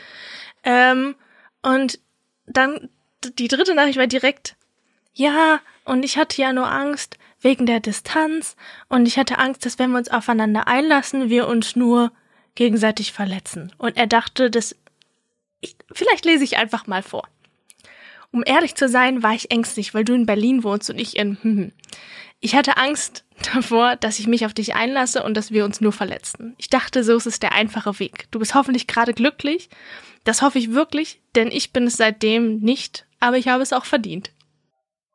Ähm, 0.64 1.14
und 1.62 1.98
dann 2.46 2.88
die 3.38 3.48
dritte 3.48 3.74
Nachricht 3.74 3.98
war 3.98 4.06
direkt, 4.06 4.56
ja, 5.14 5.60
und 5.84 6.04
ich 6.04 6.16
hatte 6.16 6.40
ja 6.40 6.52
nur 6.52 6.70
Angst 6.70 7.18
wegen 7.40 7.66
der 7.66 7.80
Distanz 7.80 8.56
und 8.88 9.06
ich 9.06 9.18
hatte 9.18 9.38
Angst, 9.38 9.66
dass 9.66 9.78
wenn 9.78 9.90
wir 9.90 9.98
uns 9.98 10.08
aufeinander 10.10 10.68
einlassen, 10.68 11.28
wir 11.28 11.48
uns 11.48 11.74
nur 11.76 12.12
gegenseitig 12.54 13.12
verletzen. 13.12 13.72
Und 13.78 13.96
er 13.96 14.06
dachte, 14.06 14.50
dass 14.50 14.76
ich, 15.60 15.76
vielleicht 15.92 16.24
lese 16.24 16.44
ich 16.44 16.56
einfach 16.56 16.86
mal 16.86 17.02
vor. 17.02 17.28
Um 18.30 18.42
ehrlich 18.44 18.74
zu 18.74 18.88
sein, 18.88 19.22
war 19.22 19.34
ich 19.34 19.50
ängstlich, 19.50 19.94
weil 19.94 20.04
du 20.04 20.14
in 20.14 20.26
Berlin 20.26 20.64
wohnst 20.64 20.90
und 20.90 20.98
ich 20.98 21.16
in 21.16 21.38
hm. 21.42 21.72
Ich 22.44 22.56
hatte 22.56 22.76
Angst 22.76 23.24
davor, 23.54 23.94
dass 23.94 24.18
ich 24.18 24.26
mich 24.26 24.44
auf 24.44 24.52
dich 24.52 24.74
einlasse 24.74 25.22
und 25.22 25.36
dass 25.36 25.52
wir 25.52 25.64
uns 25.64 25.80
nur 25.80 25.92
verletzen. 25.92 26.54
Ich 26.58 26.68
dachte, 26.68 27.04
so 27.04 27.16
ist 27.16 27.26
es 27.26 27.38
der 27.38 27.52
einfache 27.52 28.00
Weg. 28.00 28.26
Du 28.32 28.40
bist 28.40 28.54
hoffentlich 28.54 28.88
gerade 28.88 29.14
glücklich. 29.14 29.70
Das 30.24 30.42
hoffe 30.42 30.58
ich 30.58 30.72
wirklich, 30.72 31.20
denn 31.36 31.52
ich 31.52 31.72
bin 31.72 31.84
es 31.84 31.96
seitdem 31.96 32.58
nicht, 32.58 33.06
aber 33.20 33.38
ich 33.38 33.48
habe 33.48 33.62
es 33.62 33.72
auch 33.72 33.84
verdient. 33.84 34.32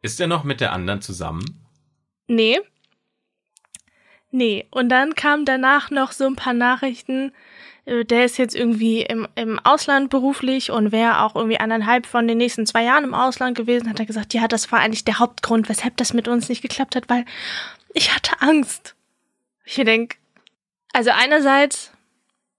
Ist 0.01 0.21
er 0.21 0.27
noch 0.27 0.45
mit 0.45 0.61
der 0.61 0.71
anderen 0.71 1.01
zusammen? 1.01 1.65
Nee. 2.27 2.59
Nee. 4.31 4.67
Und 4.71 4.89
dann 4.89 5.15
kamen 5.15 5.45
danach 5.45 5.89
noch 5.91 6.11
so 6.11 6.25
ein 6.25 6.35
paar 6.35 6.53
Nachrichten. 6.53 7.31
äh, 7.85 8.03
Der 8.05 8.25
ist 8.25 8.37
jetzt 8.37 8.55
irgendwie 8.55 9.01
im, 9.01 9.27
im 9.35 9.59
Ausland 9.59 10.09
beruflich 10.09 10.71
und 10.71 10.91
wäre 10.91 11.21
auch 11.21 11.35
irgendwie 11.35 11.57
eineinhalb 11.59 12.05
von 12.05 12.27
den 12.27 12.37
nächsten 12.37 12.65
zwei 12.65 12.83
Jahren 12.83 13.03
im 13.03 13.13
Ausland 13.13 13.57
gewesen, 13.57 13.89
hat 13.89 13.99
er 13.99 14.05
gesagt, 14.05 14.33
ja, 14.33 14.47
das 14.47 14.71
war 14.71 14.79
eigentlich 14.79 15.05
der 15.05 15.19
Hauptgrund, 15.19 15.69
weshalb 15.69 15.97
das 15.97 16.13
mit 16.13 16.27
uns 16.27 16.49
nicht 16.49 16.61
geklappt 16.61 16.95
hat, 16.95 17.09
weil 17.09 17.25
ich 17.93 18.13
hatte 18.13 18.41
Angst. 18.41 18.95
Ich 19.65 19.75
denk, 19.75 20.17
also 20.93 21.09
einerseits 21.13 21.91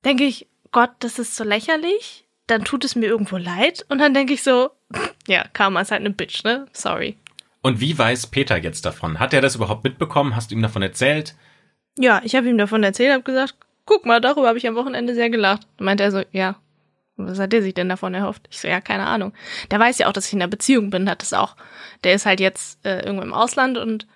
denke 0.05 0.25
ich, 0.25 0.47
Gott, 0.73 0.91
das 1.01 1.19
ist 1.19 1.37
so 1.37 1.45
lächerlich, 1.45 2.27
dann 2.47 2.65
tut 2.65 2.85
es 2.85 2.95
mir 2.97 3.07
irgendwo 3.07 3.37
leid 3.37 3.85
und 3.89 3.99
dann 3.99 4.15
denke 4.15 4.35
ich 4.35 4.43
so, 4.43 4.71
ja, 5.27 5.45
Karma 5.53 5.81
ist 5.83 5.91
halt 5.91 6.01
eine 6.01 6.11
Bitch, 6.11 6.45
ne? 6.45 6.67
Sorry. 6.73 7.17
Und 7.61 7.81
wie 7.81 7.99
weiß 7.99 8.29
Peter 8.29 8.57
jetzt 8.57 8.85
davon? 8.85 9.19
Hat 9.19 9.33
er 9.35 9.41
das 9.41 9.57
überhaupt 9.57 9.85
mitbekommen? 9.85 10.37
Hast 10.37 10.51
du 10.51 10.55
ihm 10.55 10.63
davon 10.63 10.83
erzählt? 10.83 11.35
Ja, 11.99 12.21
ich 12.25 12.35
habe 12.35 12.49
ihm 12.49 12.59
davon 12.59 12.83
erzählt, 12.83 13.13
habe 13.13 13.23
gesagt, 13.23 13.55
guck 13.85 14.07
mal, 14.07 14.21
darüber 14.21 14.49
habe 14.49 14.59
ich 14.59 14.67
am 14.67 14.75
Wochenende 14.75 15.15
sehr 15.15 15.31
gelacht. 15.31 15.63
Dann 15.77 15.85
meinte 15.85 16.05
er 16.05 16.11
so, 16.11 16.23
ja, 16.33 16.57
was 17.17 17.39
hat 17.39 17.53
der 17.53 17.63
sich 17.63 17.75
denn 17.75 17.89
davon 17.89 18.15
erhofft? 18.15 18.47
Ich 18.51 18.61
so, 18.61 18.69
ja, 18.69 18.81
keine 18.81 19.07
Ahnung. 19.07 19.33
Der 19.71 19.81
weiß 19.81 19.99
ja 19.99 20.07
auch, 20.07 20.13
dass 20.13 20.27
ich 20.27 20.33
in 20.33 20.41
einer 20.41 20.49
Beziehung 20.49 20.91
bin, 20.91 21.11
hat 21.11 21.23
das 21.23 21.33
auch. 21.33 21.57
Der 22.05 22.15
ist 22.15 22.27
halt 22.27 22.41
jetzt 22.41 22.85
äh, 22.87 23.01
irgendwo 23.01 23.25
im 23.25 23.35
Ausland 23.35 23.77
und 23.77 24.07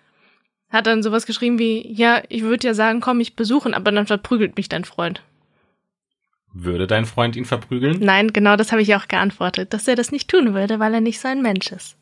hat 0.71 0.87
dann 0.87 1.03
sowas 1.03 1.27
geschrieben 1.27 1.59
wie, 1.59 1.93
ja, 1.93 2.23
ich 2.29 2.43
würde 2.43 2.67
ja 2.67 2.75
sagen, 2.75 3.01
komm 3.01 3.19
mich 3.19 3.37
besuchen, 3.37 3.75
aber 3.75 3.91
dann 3.93 4.07
verprügelt 4.07 4.57
mich 4.57 4.69
dein 4.69 4.85
Freund. 4.85 5.23
Würde 6.55 6.87
dein 6.87 7.07
Freund 7.07 7.35
ihn 7.35 7.45
verprügeln? 7.45 7.99
Nein, 8.01 8.33
genau 8.33 8.57
das 8.57 8.73
habe 8.73 8.83
ich 8.83 8.95
auch 8.95 9.09
geantwortet, 9.09 9.73
dass 9.73 9.89
er 9.89 9.97
das 9.97 10.13
nicht 10.13 10.31
tun 10.31 10.55
würde, 10.55 10.79
weil 10.79 10.95
er 10.95 11.01
nicht 11.01 11.21
so 11.21 11.29
ein 11.29 11.43
Mensch 11.43 11.73
ist. 11.73 11.97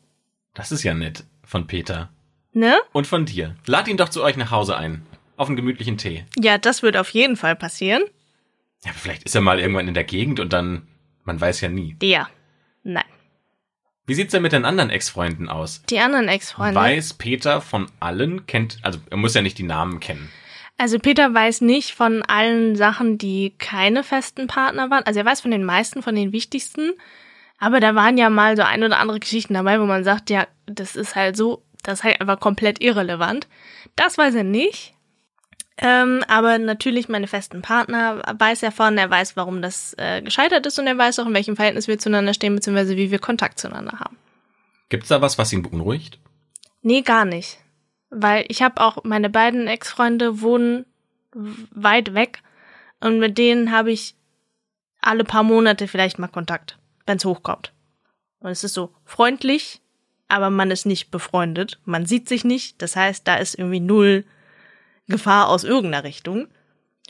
Das 0.53 0.71
ist 0.71 0.83
ja 0.83 0.93
nett 0.93 1.23
von 1.43 1.67
Peter. 1.67 2.09
Ne? 2.53 2.77
Und 2.91 3.07
von 3.07 3.25
dir. 3.25 3.55
Lad 3.65 3.87
ihn 3.87 3.97
doch 3.97 4.09
zu 4.09 4.21
euch 4.21 4.35
nach 4.35 4.51
Hause 4.51 4.75
ein. 4.77 5.05
Auf 5.41 5.47
einen 5.47 5.55
gemütlichen 5.55 5.97
Tee. 5.97 6.23
Ja, 6.37 6.59
das 6.59 6.83
wird 6.83 6.95
auf 6.95 7.09
jeden 7.09 7.35
Fall 7.35 7.55
passieren. 7.55 8.03
Ja, 8.85 8.91
aber 8.91 8.99
vielleicht 8.99 9.23
ist 9.23 9.33
er 9.33 9.41
mal 9.41 9.59
irgendwann 9.59 9.87
in 9.87 9.95
der 9.95 10.03
Gegend 10.03 10.39
und 10.39 10.53
dann, 10.53 10.87
man 11.23 11.41
weiß 11.41 11.61
ja 11.61 11.67
nie. 11.67 11.97
Ja. 12.03 12.29
Nein. 12.83 13.05
Wie 14.05 14.13
sieht's 14.13 14.33
denn 14.33 14.43
mit 14.43 14.51
den 14.51 14.65
anderen 14.65 14.91
Ex-Freunden 14.91 15.49
aus? 15.49 15.81
Die 15.89 15.97
anderen 15.97 16.27
Ex-Freunde. 16.27 16.79
Weiß 16.79 17.15
Peter 17.15 17.59
von 17.59 17.87
allen, 17.99 18.45
kennt, 18.45 18.77
also 18.83 18.99
er 19.09 19.17
muss 19.17 19.33
ja 19.33 19.41
nicht 19.41 19.57
die 19.57 19.63
Namen 19.63 19.99
kennen. 19.99 20.29
Also 20.77 20.99
Peter 20.99 21.33
weiß 21.33 21.61
nicht 21.61 21.95
von 21.95 22.21
allen 22.21 22.75
Sachen, 22.75 23.17
die 23.17 23.55
keine 23.57 24.03
festen 24.03 24.45
Partner 24.45 24.91
waren. 24.91 25.07
Also 25.07 25.21
er 25.21 25.25
weiß 25.25 25.41
von 25.41 25.49
den 25.49 25.63
meisten, 25.63 26.03
von 26.03 26.13
den 26.13 26.33
wichtigsten. 26.33 26.91
Aber 27.57 27.79
da 27.79 27.95
waren 27.95 28.19
ja 28.19 28.29
mal 28.29 28.55
so 28.55 28.61
ein 28.61 28.83
oder 28.83 28.99
andere 28.99 29.19
Geschichten 29.19 29.55
dabei, 29.55 29.81
wo 29.81 29.85
man 29.85 30.03
sagt, 30.03 30.29
ja, 30.29 30.45
das 30.67 30.95
ist 30.95 31.15
halt 31.15 31.35
so, 31.35 31.63
das 31.81 32.01
ist 32.01 32.03
halt 32.03 32.21
einfach 32.21 32.39
komplett 32.39 32.79
irrelevant. 32.79 33.47
Das 33.95 34.19
weiß 34.19 34.35
er 34.35 34.43
nicht. 34.43 34.93
Ähm, 35.77 36.23
aber 36.27 36.57
natürlich 36.59 37.09
meine 37.09 37.27
festen 37.27 37.61
Partner 37.61 38.21
weiß 38.37 38.63
er 38.63 38.71
von, 38.71 38.97
er 38.97 39.09
weiß, 39.09 39.35
warum 39.35 39.61
das 39.61 39.95
äh, 39.97 40.21
gescheitert 40.21 40.65
ist 40.65 40.77
und 40.77 40.87
er 40.87 40.97
weiß 40.97 41.19
auch, 41.19 41.25
in 41.25 41.33
welchem 41.33 41.55
Verhältnis 41.55 41.87
wir 41.87 41.97
zueinander 41.97 42.33
stehen, 42.33 42.55
beziehungsweise 42.55 42.97
wie 42.97 43.09
wir 43.09 43.19
Kontakt 43.19 43.59
zueinander 43.59 43.99
haben. 43.99 44.17
Gibt's 44.89 45.07
da 45.07 45.21
was, 45.21 45.37
was 45.37 45.53
ihn 45.53 45.63
beunruhigt? 45.63 46.19
Nee, 46.81 47.01
gar 47.01 47.25
nicht. 47.25 47.57
Weil 48.09 48.45
ich 48.49 48.61
habe 48.61 48.81
auch, 48.81 49.03
meine 49.03 49.29
beiden 49.29 49.67
Ex-Freunde 49.67 50.41
wohnen 50.41 50.85
weit 51.33 52.13
weg 52.13 52.43
und 52.99 53.19
mit 53.19 53.37
denen 53.37 53.71
habe 53.71 53.91
ich 53.91 54.15
alle 55.01 55.23
paar 55.23 55.43
Monate 55.43 55.87
vielleicht 55.87 56.19
mal 56.19 56.27
Kontakt, 56.27 56.77
wenn's 57.05 57.25
hochkommt. 57.25 57.73
Und 58.39 58.51
es 58.51 58.63
ist 58.63 58.73
so 58.73 58.93
freundlich, 59.05 59.81
aber 60.27 60.49
man 60.49 60.71
ist 60.71 60.85
nicht 60.85 61.11
befreundet. 61.11 61.79
Man 61.85 62.05
sieht 62.05 62.27
sich 62.27 62.43
nicht. 62.43 62.81
Das 62.81 62.95
heißt, 62.95 63.27
da 63.27 63.35
ist 63.35 63.57
irgendwie 63.57 63.79
null 63.79 64.25
Gefahr 65.11 65.49
aus 65.49 65.63
irgendeiner 65.63 66.03
Richtung. 66.03 66.47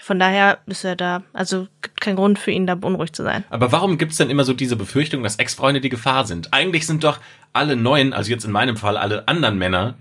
Von 0.01 0.17
daher 0.17 0.59
ist 0.65 0.83
er 0.83 0.95
da, 0.95 1.21
also 1.31 1.67
gibt 1.81 2.01
keinen 2.01 2.15
Grund 2.15 2.39
für 2.39 2.49
ihn, 2.49 2.65
da 2.65 2.73
unruhig 2.73 3.13
zu 3.13 3.21
sein. 3.21 3.43
Aber 3.51 3.71
warum 3.71 3.99
gibt's 3.99 4.17
denn 4.17 4.31
immer 4.31 4.43
so 4.43 4.53
diese 4.53 4.75
Befürchtung, 4.75 5.21
dass 5.21 5.35
Ex-Freunde 5.35 5.79
die 5.79 5.89
Gefahr 5.89 6.25
sind? 6.25 6.53
Eigentlich 6.53 6.87
sind 6.87 7.03
doch 7.03 7.19
alle 7.53 7.75
neuen, 7.75 8.11
also 8.11 8.31
jetzt 8.31 8.43
in 8.43 8.51
meinem 8.51 8.77
Fall 8.77 8.97
alle 8.97 9.27
anderen 9.27 9.59
Männer, 9.59 9.95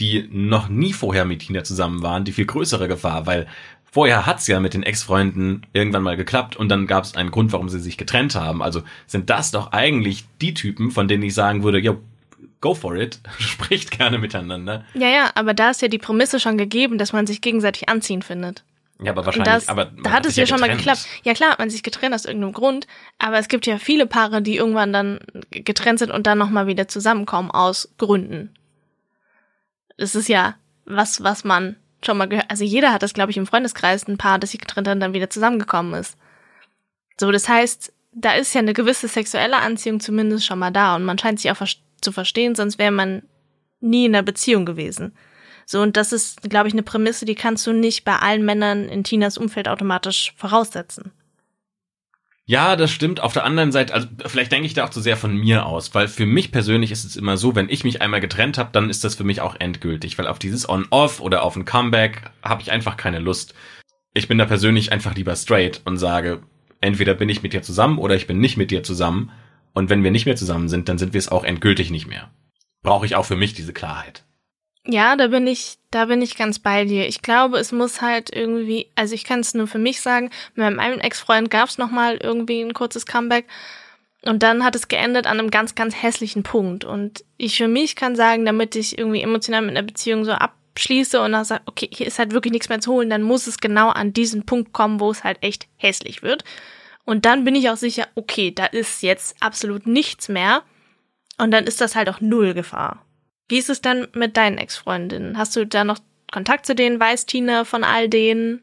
die 0.00 0.28
noch 0.32 0.68
nie 0.68 0.92
vorher 0.92 1.24
mit 1.24 1.40
Tina 1.40 1.62
zusammen 1.62 2.02
waren, 2.02 2.24
die 2.24 2.32
viel 2.32 2.46
größere 2.46 2.88
Gefahr, 2.88 3.26
weil 3.26 3.46
vorher 3.84 4.26
hat's 4.26 4.48
ja 4.48 4.58
mit 4.58 4.74
den 4.74 4.82
Ex-Freunden 4.82 5.66
irgendwann 5.72 6.02
mal 6.02 6.16
geklappt 6.16 6.56
und 6.56 6.68
dann 6.68 6.88
gab's 6.88 7.14
einen 7.14 7.30
Grund, 7.30 7.52
warum 7.52 7.68
sie 7.68 7.78
sich 7.78 7.96
getrennt 7.96 8.34
haben. 8.34 8.60
Also 8.60 8.82
sind 9.06 9.30
das 9.30 9.52
doch 9.52 9.70
eigentlich 9.70 10.24
die 10.40 10.54
Typen, 10.54 10.90
von 10.90 11.06
denen 11.06 11.22
ich 11.22 11.34
sagen 11.34 11.62
würde, 11.62 11.78
ja, 11.78 11.94
go 12.64 12.72
for 12.74 12.96
it, 12.96 13.20
spricht 13.38 13.90
gerne 13.90 14.16
miteinander. 14.16 14.86
Ja, 14.94 15.08
ja, 15.08 15.30
aber 15.34 15.52
da 15.52 15.70
ist 15.70 15.82
ja 15.82 15.88
die 15.88 15.98
Prämisse 15.98 16.40
schon 16.40 16.56
gegeben, 16.56 16.96
dass 16.96 17.12
man 17.12 17.26
sich 17.26 17.42
gegenseitig 17.42 17.90
anziehen 17.90 18.22
findet. 18.22 18.64
Ja, 19.02 19.12
aber 19.12 19.26
wahrscheinlich, 19.26 19.52
das, 19.52 19.68
aber 19.68 19.86
da 20.02 20.12
hat 20.12 20.24
es 20.24 20.36
ja 20.36 20.46
schon 20.46 20.60
mal 20.60 20.70
geklappt. 20.70 21.06
Ja 21.24 21.34
klar, 21.34 21.50
hat 21.50 21.58
man 21.58 21.68
sich 21.68 21.82
getrennt 21.82 22.14
aus 22.14 22.24
irgendeinem 22.24 22.54
Grund, 22.54 22.86
aber 23.18 23.38
es 23.38 23.48
gibt 23.48 23.66
ja 23.66 23.78
viele 23.78 24.06
Paare, 24.06 24.40
die 24.40 24.56
irgendwann 24.56 24.94
dann 24.94 25.18
getrennt 25.50 25.98
sind 25.98 26.10
und 26.10 26.26
dann 26.26 26.38
nochmal 26.38 26.66
wieder 26.66 26.88
zusammenkommen 26.88 27.50
aus 27.50 27.92
Gründen. 27.98 28.54
Das 29.98 30.14
ist 30.14 30.28
ja 30.28 30.54
was, 30.86 31.22
was 31.22 31.44
man 31.44 31.76
schon 32.02 32.16
mal 32.16 32.28
gehört. 32.28 32.50
Also 32.50 32.64
jeder 32.64 32.92
hat 32.92 33.02
das, 33.02 33.12
glaube 33.12 33.30
ich, 33.30 33.36
im 33.36 33.46
Freundeskreis, 33.46 34.08
ein 34.08 34.16
Paar, 34.16 34.38
das 34.38 34.52
sich 34.52 34.60
getrennt 34.60 34.88
hat 34.88 34.94
und 34.94 35.00
dann 35.00 35.12
wieder 35.12 35.28
zusammengekommen 35.28 35.92
ist. 36.00 36.16
So, 37.20 37.30
das 37.30 37.46
heißt, 37.46 37.92
da 38.12 38.32
ist 38.32 38.54
ja 38.54 38.60
eine 38.60 38.72
gewisse 38.72 39.08
sexuelle 39.08 39.56
Anziehung 39.56 40.00
zumindest 40.00 40.46
schon 40.46 40.58
mal 40.58 40.70
da 40.70 40.96
und 40.96 41.04
man 41.04 41.18
scheint 41.18 41.40
sich 41.40 41.50
auch 41.50 41.56
zu 42.04 42.12
verstehen, 42.12 42.54
sonst 42.54 42.78
wäre 42.78 42.92
man 42.92 43.22
nie 43.80 44.06
in 44.06 44.14
einer 44.14 44.22
Beziehung 44.22 44.64
gewesen. 44.64 45.16
So, 45.66 45.80
und 45.80 45.96
das 45.96 46.12
ist, 46.12 46.42
glaube 46.48 46.68
ich, 46.68 46.74
eine 46.74 46.82
Prämisse, 46.82 47.24
die 47.24 47.34
kannst 47.34 47.66
du 47.66 47.72
nicht 47.72 48.04
bei 48.04 48.16
allen 48.16 48.44
Männern 48.44 48.88
in 48.88 49.02
Tinas 49.02 49.38
Umfeld 49.38 49.68
automatisch 49.68 50.34
voraussetzen. 50.36 51.12
Ja, 52.46 52.76
das 52.76 52.90
stimmt. 52.90 53.20
Auf 53.20 53.32
der 53.32 53.44
anderen 53.44 53.72
Seite, 53.72 53.94
also 53.94 54.06
vielleicht 54.26 54.52
denke 54.52 54.66
ich 54.66 54.74
da 54.74 54.84
auch 54.84 54.90
zu 54.90 55.00
sehr 55.00 55.16
von 55.16 55.34
mir 55.34 55.64
aus, 55.64 55.94
weil 55.94 56.08
für 56.08 56.26
mich 56.26 56.52
persönlich 56.52 56.92
ist 56.92 57.04
es 57.04 57.16
immer 57.16 57.38
so, 57.38 57.54
wenn 57.54 57.70
ich 57.70 57.84
mich 57.84 58.02
einmal 58.02 58.20
getrennt 58.20 58.58
habe, 58.58 58.68
dann 58.72 58.90
ist 58.90 59.02
das 59.02 59.14
für 59.14 59.24
mich 59.24 59.40
auch 59.40 59.56
endgültig, 59.58 60.18
weil 60.18 60.26
auf 60.26 60.38
dieses 60.38 60.68
On-Off 60.68 61.20
oder 61.20 61.42
auf 61.42 61.56
ein 61.56 61.64
Comeback 61.64 62.30
habe 62.42 62.60
ich 62.60 62.70
einfach 62.70 62.98
keine 62.98 63.18
Lust. 63.18 63.54
Ich 64.12 64.28
bin 64.28 64.36
da 64.36 64.44
persönlich 64.44 64.92
einfach 64.92 65.14
lieber 65.14 65.34
straight 65.36 65.80
und 65.86 65.96
sage, 65.96 66.42
entweder 66.82 67.14
bin 67.14 67.30
ich 67.30 67.42
mit 67.42 67.54
dir 67.54 67.62
zusammen 67.62 67.98
oder 67.98 68.14
ich 68.14 68.26
bin 68.26 68.40
nicht 68.40 68.58
mit 68.58 68.70
dir 68.70 68.82
zusammen. 68.82 69.32
Und 69.74 69.90
wenn 69.90 70.02
wir 70.02 70.10
nicht 70.10 70.24
mehr 70.24 70.36
zusammen 70.36 70.68
sind, 70.68 70.88
dann 70.88 70.98
sind 70.98 71.12
wir 71.12 71.18
es 71.18 71.28
auch 71.28 71.44
endgültig 71.44 71.90
nicht 71.90 72.06
mehr. 72.06 72.30
Brauche 72.82 73.04
ich 73.04 73.16
auch 73.16 73.26
für 73.26 73.36
mich 73.36 73.52
diese 73.52 73.72
Klarheit. 73.72 74.24
Ja, 74.86 75.16
da 75.16 75.28
bin 75.28 75.46
ich, 75.46 75.78
da 75.90 76.06
bin 76.06 76.20
ich 76.20 76.36
ganz 76.36 76.58
bei 76.58 76.84
dir. 76.84 77.08
Ich 77.08 77.22
glaube, 77.22 77.58
es 77.58 77.72
muss 77.72 78.02
halt 78.02 78.34
irgendwie, 78.34 78.86
also 78.94 79.14
ich 79.14 79.24
kann 79.24 79.40
es 79.40 79.54
nur 79.54 79.66
für 79.66 79.78
mich 79.78 80.00
sagen, 80.00 80.30
mit 80.54 80.76
meinem 80.76 81.00
Ex-Freund 81.00 81.50
gab 81.50 81.68
es 81.68 81.78
nochmal 81.78 82.18
irgendwie 82.18 82.60
ein 82.60 82.74
kurzes 82.74 83.06
Comeback 83.06 83.46
und 84.24 84.42
dann 84.42 84.62
hat 84.62 84.76
es 84.76 84.88
geendet 84.88 85.26
an 85.26 85.38
einem 85.38 85.50
ganz, 85.50 85.74
ganz 85.74 85.94
hässlichen 86.02 86.42
Punkt. 86.42 86.84
Und 86.84 87.24
ich 87.38 87.56
für 87.56 87.68
mich 87.68 87.96
kann 87.96 88.14
sagen, 88.14 88.44
damit 88.44 88.76
ich 88.76 88.98
irgendwie 88.98 89.22
emotional 89.22 89.62
mit 89.62 89.70
einer 89.70 89.86
Beziehung 89.86 90.26
so 90.26 90.32
abschließe 90.32 91.20
und 91.20 91.32
dann 91.32 91.44
sage, 91.44 91.62
okay, 91.64 91.88
hier 91.90 92.06
ist 92.06 92.18
halt 92.18 92.32
wirklich 92.32 92.52
nichts 92.52 92.68
mehr 92.68 92.80
zu 92.80 92.92
holen, 92.92 93.08
dann 93.08 93.22
muss 93.22 93.46
es 93.46 93.58
genau 93.58 93.88
an 93.88 94.12
diesen 94.12 94.44
Punkt 94.44 94.72
kommen, 94.74 95.00
wo 95.00 95.10
es 95.10 95.24
halt 95.24 95.38
echt 95.42 95.66
hässlich 95.76 96.22
wird. 96.22 96.44
Und 97.04 97.24
dann 97.26 97.44
bin 97.44 97.54
ich 97.54 97.68
auch 97.70 97.76
sicher, 97.76 98.08
okay, 98.14 98.50
da 98.50 98.66
ist 98.66 99.02
jetzt 99.02 99.36
absolut 99.40 99.86
nichts 99.86 100.28
mehr. 100.28 100.62
Und 101.38 101.50
dann 101.50 101.64
ist 101.64 101.80
das 101.80 101.96
halt 101.96 102.08
auch 102.08 102.20
null 102.20 102.54
Gefahr. 102.54 103.04
Wie 103.48 103.58
ist 103.58 103.68
es 103.68 103.82
dann 103.82 104.08
mit 104.14 104.36
deinen 104.36 104.58
Ex-Freundinnen? 104.58 105.36
Hast 105.36 105.54
du 105.56 105.66
da 105.66 105.84
noch 105.84 105.98
Kontakt 106.32 106.64
zu 106.66 106.74
denen? 106.74 106.98
Weiß 106.98 107.26
Tina 107.26 107.64
von 107.64 107.84
all 107.84 108.08
denen? 108.08 108.62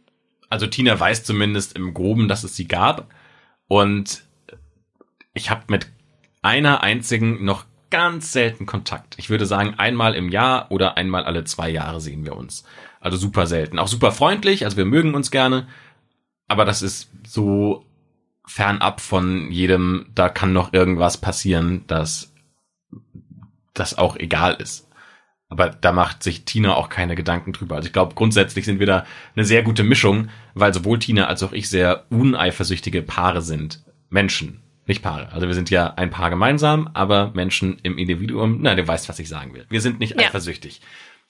Also 0.50 0.67
Tina 0.67 1.00
weiß 1.00 1.24
zumindest 1.24 1.75
im 1.75 1.93
Groben, 1.93 2.27
dass 2.27 2.43
es 2.43 2.55
sie 2.55 2.67
gab. 2.67 3.07
Und 3.67 4.24
ich 5.33 5.50
habe 5.50 5.63
mit 5.67 5.88
einer 6.41 6.81
einzigen 6.81 7.45
noch 7.45 7.65
ganz 7.89 8.31
selten 8.31 8.65
Kontakt. 8.65 9.15
Ich 9.17 9.29
würde 9.29 9.45
sagen, 9.45 9.75
einmal 9.77 10.15
im 10.15 10.29
Jahr 10.29 10.71
oder 10.71 10.98
einmal 10.98 11.25
alle 11.25 11.43
zwei 11.43 11.69
Jahre 11.69 12.01
sehen 12.01 12.25
wir 12.25 12.36
uns. 12.36 12.63
Also 13.00 13.17
super 13.17 13.45
selten. 13.45 13.79
Auch 13.79 13.88
super 13.88 14.12
freundlich, 14.12 14.65
also 14.65 14.77
wir 14.77 14.86
mögen 14.86 15.13
uns 15.13 15.29
gerne. 15.29 15.67
Aber 16.48 16.65
das 16.65 16.81
ist 16.81 17.12
so 17.27 17.86
fernab 18.45 19.01
von 19.01 19.51
jedem, 19.51 20.07
da 20.13 20.29
kann 20.29 20.53
noch 20.53 20.74
irgendwas 20.74 21.17
passieren, 21.17 21.83
dass 21.88 22.33
das 23.74 23.98
auch 23.98 24.15
egal 24.17 24.55
ist. 24.55 24.88
Aber 25.50 25.69
da 25.69 25.91
macht 25.91 26.24
sich 26.24 26.45
Tina 26.45 26.75
auch 26.75 26.88
keine 26.88 27.15
Gedanken 27.15 27.51
drüber. 27.51 27.75
Also 27.75 27.88
ich 27.88 27.93
glaube, 27.93 28.15
grundsätzlich 28.15 28.63
sind 28.65 28.79
wir 28.79 28.88
da 28.88 29.05
eine 29.36 29.43
sehr 29.43 29.63
gute 29.63 29.83
Mischung, 29.83 30.29
weil 30.53 30.74
sowohl 30.74 31.00
Tina 31.00 31.25
als 31.27 31.43
auch 31.43 31.51
ich 31.51 31.69
sehr 31.69 32.05
uneifersüchtige 32.10 33.01
Paare 33.01 33.41
sind. 33.41 33.83
Menschen, 34.10 34.62
nicht 34.86 35.01
Paare. 35.01 35.29
Also 35.33 35.48
wir 35.48 35.53
sind 35.53 35.69
ja 35.69 35.93
ein 35.95 36.10
Paar 36.10 36.29
gemeinsam, 36.29 36.89
aber 36.93 37.31
Menschen 37.33 37.79
im 37.83 37.98
Individuum. 37.98 38.60
Na, 38.62 38.75
du 38.75 38.88
weißt, 38.88 39.10
was 39.10 39.19
ich 39.19 39.27
sagen 39.27 39.53
will. 39.53 39.65
Wir 39.69 39.81
sind 39.81 40.00
nicht 40.00 40.19
Ja. 40.19 40.27
eifersüchtig. 40.27 40.81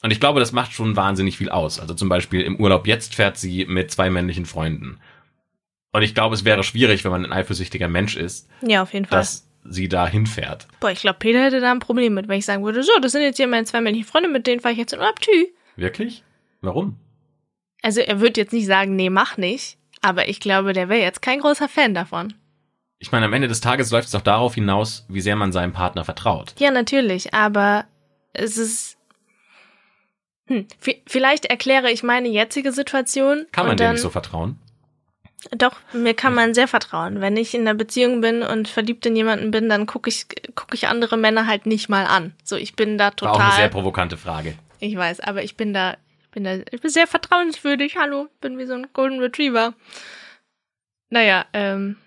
Und 0.03 0.11
ich 0.11 0.19
glaube, 0.19 0.39
das 0.39 0.51
macht 0.51 0.71
schon 0.73 0.95
wahnsinnig 0.95 1.37
viel 1.37 1.49
aus. 1.49 1.79
Also 1.79 1.93
zum 1.95 2.09
Beispiel 2.09 2.41
im 2.41 2.57
Urlaub 2.57 2.85
jetzt 2.87 3.15
fährt 3.15 3.37
sie 3.37 3.65
mit 3.65 3.89
zwei 3.91 4.09
männlichen 4.11 4.45
Freunden. 4.45 4.99
Und 5.93 6.01
ich 6.03 6.13
glaube, 6.15 6.35
es 6.35 6.45
wäre 6.45 6.63
schwierig, 6.63 7.03
wenn 7.03 7.11
man 7.11 7.25
ein 7.25 7.33
eifersüchtiger 7.33 7.87
Mensch 7.89 8.15
ist, 8.15 8.47
Ja, 8.61 8.81
auf 8.81 8.93
jeden 8.93 9.05
Fall. 9.05 9.19
dass 9.19 9.47
sie 9.63 9.89
da 9.89 10.07
hinfährt. 10.07 10.67
Boah, 10.79 10.89
ich 10.91 11.01
glaube, 11.01 11.19
Peter 11.19 11.43
hätte 11.43 11.59
da 11.59 11.71
ein 11.71 11.79
Problem 11.79 12.13
mit, 12.13 12.27
wenn 12.27 12.39
ich 12.39 12.45
sagen 12.45 12.63
würde, 12.63 12.81
so, 12.83 12.91
das 13.01 13.11
sind 13.11 13.21
jetzt 13.23 13.37
hier 13.37 13.47
meine 13.47 13.65
zwei 13.65 13.81
männlichen 13.81 14.07
Freunde, 14.09 14.29
mit 14.29 14.47
denen 14.47 14.61
fahre 14.61 14.71
ich 14.73 14.79
jetzt 14.79 14.93
in 14.93 14.99
Urlaub, 14.99 15.19
tschü. 15.19 15.47
Wirklich? 15.75 16.23
Warum? 16.61 16.97
Also 17.83 17.99
er 18.01 18.19
wird 18.21 18.37
jetzt 18.37 18.53
nicht 18.53 18.65
sagen, 18.67 18.95
nee, 18.95 19.09
mach 19.09 19.37
nicht. 19.37 19.77
Aber 20.01 20.27
ich 20.29 20.39
glaube, 20.39 20.73
der 20.73 20.89
wäre 20.89 21.01
jetzt 21.01 21.21
kein 21.21 21.39
großer 21.39 21.67
Fan 21.69 21.93
davon. 21.93 22.33
Ich 22.99 23.11
meine, 23.11 23.25
am 23.25 23.33
Ende 23.33 23.47
des 23.47 23.61
Tages 23.61 23.91
läuft 23.91 24.05
es 24.05 24.11
doch 24.11 24.21
darauf 24.21 24.55
hinaus, 24.55 25.05
wie 25.09 25.21
sehr 25.21 25.35
man 25.35 25.51
seinem 25.51 25.73
Partner 25.73 26.05
vertraut. 26.05 26.53
Ja, 26.59 26.71
natürlich, 26.71 27.33
aber 27.33 27.85
es 28.33 28.57
ist. 28.57 28.97
Hm, 30.47 30.67
vi- 30.83 31.01
vielleicht 31.07 31.45
erkläre 31.45 31.91
ich 31.91 32.03
meine 32.03 32.27
jetzige 32.29 32.71
Situation. 32.71 33.45
Kann 33.51 33.67
man 33.67 33.77
dann, 33.77 33.93
nicht 33.93 34.01
so 34.01 34.09
vertrauen? 34.09 34.57
Doch, 35.49 35.75
mir 35.93 36.13
kann 36.13 36.35
man 36.35 36.53
sehr 36.53 36.67
vertrauen. 36.67 37.19
Wenn 37.19 37.35
ich 37.35 37.55
in 37.55 37.61
einer 37.61 37.73
Beziehung 37.73 38.21
bin 38.21 38.43
und 38.43 38.67
verliebt 38.67 39.05
in 39.07 39.15
jemanden 39.15 39.49
bin, 39.49 39.69
dann 39.69 39.87
gucke 39.87 40.07
ich, 40.09 40.27
guck 40.55 40.73
ich 40.73 40.87
andere 40.87 41.17
Männer 41.17 41.47
halt 41.47 41.65
nicht 41.65 41.89
mal 41.89 42.05
an. 42.05 42.33
So, 42.43 42.55
ich 42.55 42.75
bin 42.75 42.97
da 42.99 43.11
War 43.21 43.31
auch 43.31 43.39
eine 43.39 43.49
sehr 43.51 43.55
total. 43.55 43.69
provokante 43.69 44.17
Frage. 44.17 44.55
Ich 44.79 44.95
weiß, 44.95 45.19
aber 45.21 45.43
ich 45.43 45.57
bin 45.57 45.73
da, 45.73 45.97
ich 46.21 46.29
bin 46.29 46.43
da, 46.43 46.57
ich 46.71 46.81
bin 46.81 46.91
sehr 46.91 47.07
vertrauenswürdig. 47.07 47.97
Hallo, 47.97 48.27
bin 48.39 48.57
wie 48.59 48.65
so 48.65 48.73
ein 48.73 48.87
Golden 48.93 49.19
Retriever. 49.19 49.73
Naja, 51.09 51.45
ähm, 51.53 51.97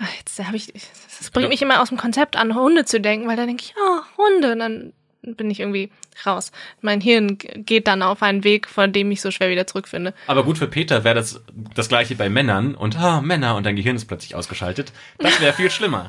ach, 0.00 0.12
jetzt 0.18 0.44
habe 0.44 0.56
ich, 0.56 0.72
das 0.72 1.30
bringt 1.30 1.48
mich 1.48 1.62
immer 1.62 1.80
aus 1.80 1.88
dem 1.90 1.98
Konzept 1.98 2.36
an, 2.36 2.54
Hunde 2.56 2.84
zu 2.84 3.00
denken, 3.00 3.28
weil 3.28 3.36
dann 3.36 3.46
denke 3.46 3.62
ich, 3.64 3.74
oh, 3.80 4.00
Hunde, 4.22 4.52
und 4.52 4.58
dann 4.58 4.92
bin 5.22 5.50
ich 5.50 5.60
irgendwie 5.60 5.90
raus. 6.24 6.52
Mein 6.80 7.00
Hirn 7.00 7.38
geht 7.38 7.86
dann 7.86 8.02
auf 8.02 8.22
einen 8.22 8.44
Weg, 8.44 8.68
von 8.68 8.92
dem 8.92 9.10
ich 9.10 9.20
so 9.20 9.30
schwer 9.30 9.50
wieder 9.50 9.66
zurückfinde. 9.66 10.14
Aber 10.26 10.44
gut, 10.44 10.58
für 10.58 10.66
Peter 10.66 11.04
wäre 11.04 11.14
das 11.14 11.42
das 11.74 11.88
gleiche 11.88 12.14
bei 12.14 12.28
Männern 12.28 12.74
und 12.74 12.98
ah, 12.98 13.20
Männer 13.20 13.56
und 13.56 13.64
dein 13.64 13.76
Gehirn 13.76 13.96
ist 13.96 14.06
plötzlich 14.06 14.34
ausgeschaltet. 14.34 14.92
Das 15.18 15.40
wäre 15.40 15.52
viel 15.52 15.70
schlimmer. 15.70 16.08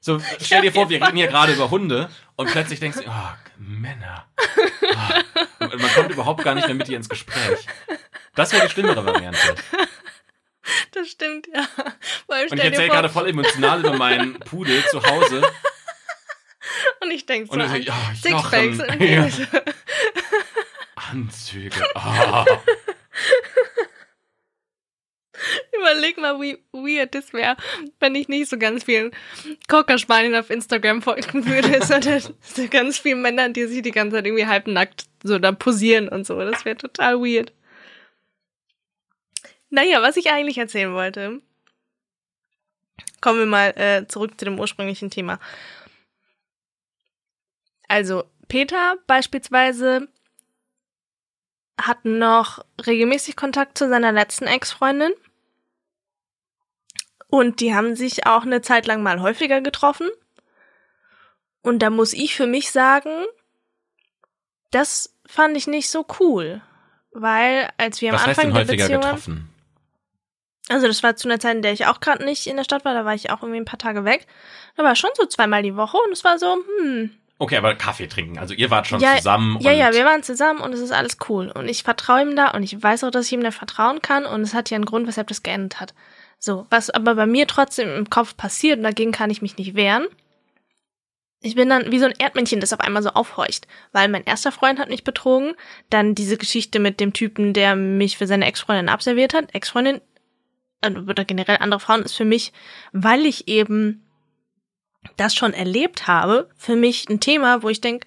So, 0.00 0.20
stell 0.40 0.62
dir 0.62 0.72
vor, 0.72 0.88
wir 0.88 1.02
reden 1.02 1.16
hier 1.16 1.26
gerade 1.26 1.52
über 1.52 1.70
Hunde 1.70 2.08
und 2.36 2.50
plötzlich 2.50 2.80
denkst 2.80 2.98
du, 2.98 3.08
oh, 3.08 3.58
Männer. 3.58 4.26
Oh. 4.82 5.66
Man 5.66 5.94
kommt 5.94 6.10
überhaupt 6.10 6.44
gar 6.44 6.54
nicht 6.54 6.66
mehr 6.66 6.76
mit 6.76 6.88
dir 6.88 6.96
ins 6.96 7.08
Gespräch. 7.08 7.66
Das 8.34 8.52
wäre 8.52 8.66
die 8.66 8.72
schlimmere 8.72 9.04
Variante. 9.04 9.54
Das 10.92 11.08
stimmt, 11.08 11.46
ja. 11.54 11.66
Und 12.26 12.52
ich 12.52 12.64
erzähle 12.64 12.88
gerade 12.88 13.08
voll 13.08 13.28
emotional 13.28 13.80
über 13.80 13.96
meinen 13.96 14.38
Pudel 14.40 14.84
zu 14.86 15.02
Hause. 15.02 15.42
Und 17.00 17.10
ich 17.10 17.26
denke 17.26 17.52
so 17.52 17.60
an 17.60 17.82
ja, 17.82 17.94
Sixpacks. 18.14 18.78
Ja. 18.98 19.28
Anzüge. 21.10 21.84
Oh. 21.94 22.44
Überleg 25.78 26.18
mal, 26.18 26.40
wie 26.40 26.58
weird 26.72 27.14
das 27.14 27.32
wäre, 27.32 27.56
wenn 28.00 28.14
ich 28.14 28.28
nicht 28.28 28.48
so 28.48 28.58
ganz 28.58 28.84
vielen 28.84 29.10
Cockerspanien 29.68 30.34
auf 30.34 30.50
Instagram 30.50 31.02
folgen 31.02 31.46
würde, 31.46 31.84
sondern 31.86 32.22
so 32.40 32.68
ganz 32.68 32.98
vielen 32.98 33.22
Männern, 33.22 33.52
die 33.52 33.66
sich 33.66 33.82
die 33.82 33.90
ganze 33.90 34.16
Zeit 34.16 34.26
irgendwie 34.26 34.46
halbnackt 34.46 35.04
so 35.22 35.38
da 35.38 35.52
posieren 35.52 36.08
und 36.08 36.26
so. 36.26 36.38
Das 36.40 36.64
wäre 36.64 36.76
total 36.76 37.20
weird. 37.20 37.52
Naja, 39.70 40.00
was 40.02 40.16
ich 40.16 40.30
eigentlich 40.30 40.58
erzählen 40.58 40.92
wollte. 40.94 41.40
Kommen 43.20 43.38
wir 43.40 43.46
mal 43.46 43.70
äh, 43.76 44.06
zurück 44.06 44.38
zu 44.38 44.44
dem 44.44 44.58
ursprünglichen 44.58 45.10
Thema. 45.10 45.38
Also, 47.88 48.24
Peter 48.48 48.96
beispielsweise 49.06 50.08
hat 51.80 52.04
noch 52.04 52.64
regelmäßig 52.86 53.36
Kontakt 53.36 53.76
zu 53.76 53.88
seiner 53.88 54.12
letzten 54.12 54.46
Ex-Freundin. 54.46 55.12
Und 57.28 57.60
die 57.60 57.74
haben 57.74 57.96
sich 57.96 58.26
auch 58.26 58.42
eine 58.42 58.62
Zeit 58.62 58.86
lang 58.86 59.02
mal 59.02 59.20
häufiger 59.20 59.60
getroffen. 59.60 60.08
Und 61.62 61.80
da 61.80 61.90
muss 61.90 62.12
ich 62.12 62.34
für 62.34 62.46
mich 62.46 62.70
sagen, 62.70 63.10
das 64.70 65.14
fand 65.26 65.56
ich 65.56 65.66
nicht 65.66 65.90
so 65.90 66.06
cool. 66.20 66.62
Weil 67.10 67.68
als 67.76 68.00
wir 68.00 68.10
am 68.10 68.14
Was 68.14 68.26
heißt 68.26 68.38
Anfang 68.38 68.54
denn 68.54 68.54
der 68.54 68.62
häufiger 68.62 68.84
Beziehung 68.84 69.02
waren, 69.02 69.16
getroffen? 69.16 69.56
also 70.68 70.86
das 70.86 71.02
war 71.02 71.16
zu 71.16 71.28
einer 71.28 71.40
Zeit, 71.40 71.56
in 71.56 71.62
der 71.62 71.72
ich 71.72 71.86
auch 71.86 72.00
gerade 72.00 72.24
nicht 72.24 72.46
in 72.46 72.56
der 72.56 72.64
Stadt 72.64 72.84
war, 72.84 72.94
da 72.94 73.04
war 73.04 73.14
ich 73.14 73.30
auch 73.30 73.42
irgendwie 73.42 73.60
ein 73.60 73.64
paar 73.64 73.78
Tage 73.78 74.04
weg. 74.04 74.26
Da 74.76 74.84
war 74.84 74.96
schon 74.96 75.10
so 75.14 75.26
zweimal 75.26 75.62
die 75.62 75.76
Woche 75.76 75.96
und 75.98 76.12
es 76.12 76.24
war 76.24 76.38
so, 76.38 76.56
hm, 76.80 77.10
Okay, 77.38 77.56
aber 77.56 77.74
Kaffee 77.74 78.06
trinken. 78.06 78.38
Also 78.38 78.54
ihr 78.54 78.70
wart 78.70 78.86
schon 78.86 79.00
ja, 79.00 79.16
zusammen. 79.16 79.58
Ja, 79.60 79.72
ja, 79.72 79.92
wir 79.92 80.04
waren 80.06 80.22
zusammen 80.22 80.60
und 80.60 80.72
es 80.72 80.80
ist 80.80 80.92
alles 80.92 81.18
cool. 81.28 81.50
Und 81.50 81.68
ich 81.68 81.82
vertraue 81.82 82.22
ihm 82.22 82.34
da 82.34 82.52
und 82.52 82.62
ich 82.62 82.82
weiß 82.82 83.04
auch, 83.04 83.10
dass 83.10 83.26
ich 83.26 83.32
ihm 83.32 83.42
da 83.42 83.50
vertrauen 83.50 84.00
kann 84.00 84.24
und 84.24 84.40
es 84.40 84.54
hat 84.54 84.70
ja 84.70 84.76
einen 84.76 84.86
Grund, 84.86 85.06
weshalb 85.06 85.28
das 85.28 85.42
geendet 85.42 85.78
hat. 85.78 85.94
So, 86.38 86.66
was 86.70 86.90
aber 86.90 87.14
bei 87.14 87.26
mir 87.26 87.46
trotzdem 87.46 87.94
im 87.94 88.08
Kopf 88.08 88.36
passiert 88.36 88.78
und 88.78 88.84
dagegen 88.84 89.12
kann 89.12 89.30
ich 89.30 89.42
mich 89.42 89.58
nicht 89.58 89.74
wehren. 89.74 90.06
Ich 91.42 91.54
bin 91.54 91.68
dann 91.68 91.92
wie 91.92 91.98
so 91.98 92.06
ein 92.06 92.14
Erdmännchen, 92.18 92.60
das 92.60 92.72
auf 92.72 92.80
einmal 92.80 93.02
so 93.02 93.10
aufhorcht, 93.10 93.68
weil 93.92 94.08
mein 94.08 94.24
erster 94.24 94.50
Freund 94.50 94.78
hat 94.78 94.88
mich 94.88 95.04
betrogen, 95.04 95.54
dann 95.90 96.14
diese 96.14 96.38
Geschichte 96.38 96.78
mit 96.78 96.98
dem 97.00 97.12
Typen, 97.12 97.52
der 97.52 97.76
mich 97.76 98.16
für 98.16 98.26
seine 98.26 98.46
Ex-Freundin 98.46 98.88
abserviert 98.88 99.34
hat. 99.34 99.54
Ex-Freundin 99.54 100.00
äh, 100.80 100.90
oder 100.90 101.26
generell 101.26 101.58
andere 101.60 101.80
Frauen 101.80 102.02
ist 102.02 102.14
für 102.14 102.24
mich, 102.24 102.52
weil 102.92 103.26
ich 103.26 103.48
eben 103.48 104.05
das 105.16 105.34
schon 105.34 105.52
erlebt 105.52 106.06
habe, 106.06 106.48
für 106.56 106.76
mich 106.76 107.08
ein 107.08 107.20
Thema, 107.20 107.62
wo 107.62 107.68
ich 107.68 107.80
denke, 107.80 108.06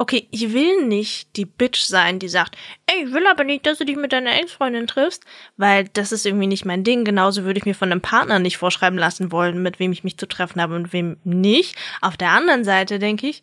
okay, 0.00 0.26
ich 0.30 0.54
will 0.54 0.86
nicht 0.86 1.36
die 1.36 1.44
Bitch 1.44 1.82
sein, 1.82 2.18
die 2.18 2.28
sagt, 2.28 2.56
ey, 2.86 3.04
ich 3.04 3.12
will 3.12 3.26
aber 3.26 3.44
nicht, 3.44 3.66
dass 3.66 3.76
du 3.76 3.84
dich 3.84 3.96
mit 3.96 4.14
deiner 4.14 4.34
Ex-Freundin 4.40 4.86
triffst, 4.86 5.24
weil 5.58 5.88
das 5.92 6.10
ist 6.10 6.24
irgendwie 6.24 6.46
nicht 6.46 6.64
mein 6.64 6.84
Ding. 6.84 7.04
Genauso 7.04 7.44
würde 7.44 7.58
ich 7.58 7.66
mir 7.66 7.74
von 7.74 7.92
einem 7.92 8.00
Partner 8.00 8.38
nicht 8.38 8.56
vorschreiben 8.56 8.98
lassen 8.98 9.30
wollen, 9.30 9.62
mit 9.62 9.78
wem 9.78 9.92
ich 9.92 10.02
mich 10.02 10.16
zu 10.16 10.26
treffen 10.26 10.62
habe 10.62 10.74
und 10.74 10.94
wem 10.94 11.18
nicht. 11.24 11.76
Auf 12.00 12.16
der 12.16 12.30
anderen 12.30 12.64
Seite 12.64 12.98
denke 12.98 13.26
ich, 13.26 13.42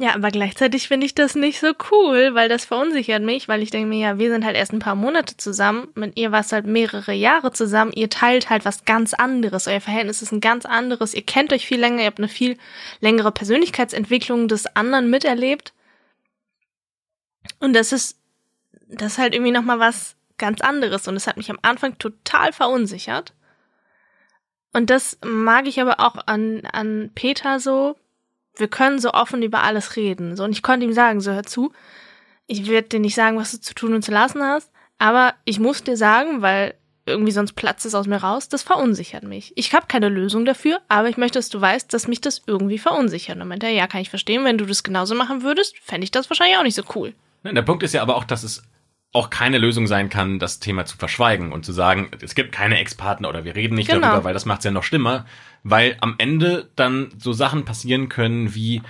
ja, 0.00 0.14
aber 0.14 0.30
gleichzeitig 0.30 0.88
finde 0.88 1.04
ich 1.04 1.14
das 1.14 1.34
nicht 1.34 1.60
so 1.60 1.74
cool, 1.90 2.34
weil 2.34 2.48
das 2.48 2.64
verunsichert 2.64 3.22
mich, 3.22 3.48
weil 3.48 3.62
ich 3.62 3.70
denke 3.70 3.86
mir, 3.86 3.98
ja, 3.98 4.18
wir 4.18 4.30
sind 4.30 4.46
halt 4.46 4.56
erst 4.56 4.72
ein 4.72 4.78
paar 4.78 4.94
Monate 4.94 5.36
zusammen, 5.36 5.88
mit 5.94 6.16
ihr 6.16 6.32
war 6.32 6.40
es 6.40 6.52
halt 6.52 6.64
mehrere 6.64 7.12
Jahre 7.12 7.52
zusammen, 7.52 7.92
ihr 7.94 8.08
teilt 8.08 8.48
halt 8.48 8.64
was 8.64 8.86
ganz 8.86 9.12
anderes, 9.12 9.66
euer 9.66 9.82
Verhältnis 9.82 10.22
ist 10.22 10.32
ein 10.32 10.40
ganz 10.40 10.64
anderes, 10.64 11.12
ihr 11.12 11.20
kennt 11.20 11.52
euch 11.52 11.66
viel 11.66 11.78
länger, 11.78 12.00
ihr 12.00 12.06
habt 12.06 12.18
eine 12.18 12.28
viel 12.28 12.56
längere 13.00 13.30
Persönlichkeitsentwicklung 13.30 14.48
des 14.48 14.74
anderen 14.74 15.10
miterlebt. 15.10 15.74
Und 17.58 17.74
das 17.74 17.92
ist, 17.92 18.18
das 18.88 19.12
ist 19.12 19.18
halt 19.18 19.34
irgendwie 19.34 19.52
nochmal 19.52 19.80
was 19.80 20.16
ganz 20.38 20.62
anderes 20.62 21.08
und 21.08 21.16
es 21.16 21.26
hat 21.26 21.36
mich 21.36 21.50
am 21.50 21.58
Anfang 21.60 21.98
total 21.98 22.54
verunsichert. 22.54 23.34
Und 24.72 24.88
das 24.88 25.18
mag 25.22 25.66
ich 25.66 25.78
aber 25.78 26.00
auch 26.00 26.16
an, 26.26 26.62
an 26.72 27.10
Peter 27.14 27.60
so, 27.60 27.96
wir 28.56 28.68
können 28.68 28.98
so 28.98 29.12
offen 29.12 29.42
über 29.42 29.62
alles 29.62 29.96
reden. 29.96 30.36
So, 30.36 30.44
und 30.44 30.52
ich 30.52 30.62
konnte 30.62 30.86
ihm 30.86 30.92
sagen, 30.92 31.20
so 31.20 31.32
hör 31.32 31.44
zu, 31.44 31.72
ich 32.46 32.68
werde 32.68 32.88
dir 32.88 33.00
nicht 33.00 33.14
sagen, 33.14 33.38
was 33.38 33.52
du 33.52 33.60
zu 33.60 33.74
tun 33.74 33.94
und 33.94 34.02
zu 34.02 34.10
lassen 34.10 34.42
hast, 34.42 34.70
aber 34.98 35.34
ich 35.44 35.60
muss 35.60 35.82
dir 35.84 35.96
sagen, 35.96 36.42
weil 36.42 36.74
irgendwie 37.06 37.32
sonst 37.32 37.54
platzt 37.54 37.86
es 37.86 37.94
aus 37.94 38.06
mir 38.06 38.18
raus, 38.18 38.48
das 38.48 38.62
verunsichert 38.62 39.24
mich. 39.24 39.52
Ich 39.56 39.74
habe 39.74 39.86
keine 39.88 40.08
Lösung 40.08 40.44
dafür, 40.44 40.80
aber 40.88 41.08
ich 41.08 41.16
möchte, 41.16 41.38
dass 41.38 41.48
du 41.48 41.60
weißt, 41.60 41.92
dass 41.92 42.08
mich 42.08 42.20
das 42.20 42.42
irgendwie 42.46 42.78
verunsichert. 42.78 43.36
Und 43.36 43.40
dann 43.40 43.48
meinte 43.48 43.66
er, 43.66 43.72
ja, 43.72 43.86
kann 43.86 44.00
ich 44.00 44.10
verstehen, 44.10 44.44
wenn 44.44 44.58
du 44.58 44.66
das 44.66 44.82
genauso 44.82 45.14
machen 45.14 45.42
würdest, 45.42 45.76
fände 45.78 46.04
ich 46.04 46.10
das 46.10 46.30
wahrscheinlich 46.30 46.58
auch 46.58 46.62
nicht 46.62 46.74
so 46.74 46.82
cool. 46.94 47.14
Ne, 47.42 47.54
Der 47.54 47.62
Punkt 47.62 47.82
ist 47.82 47.94
ja 47.94 48.02
aber 48.02 48.16
auch, 48.16 48.24
dass 48.24 48.42
es 48.42 48.62
auch 49.12 49.28
keine 49.30 49.58
Lösung 49.58 49.86
sein 49.86 50.08
kann, 50.08 50.38
das 50.38 50.60
Thema 50.60 50.84
zu 50.84 50.96
verschweigen 50.96 51.52
und 51.52 51.64
zu 51.64 51.72
sagen, 51.72 52.10
es 52.22 52.34
gibt 52.36 52.52
keine 52.52 52.78
Ex-Partner 52.78 53.28
oder 53.28 53.44
wir 53.44 53.56
reden 53.56 53.74
nicht 53.74 53.90
Genau. 53.90 54.06
darüber, 54.08 54.24
weil 54.24 54.34
das 54.34 54.46
macht 54.46 54.58
es 54.60 54.64
ja 54.66 54.70
noch 54.70 54.84
schlimmer, 54.84 55.26
weil 55.64 55.96
am 56.00 56.14
Ende 56.18 56.70
dann 56.76 57.08
so 57.18 57.32
Sachen 57.32 57.64
passieren 57.64 58.08
können 58.08 58.54
wie 58.54 58.82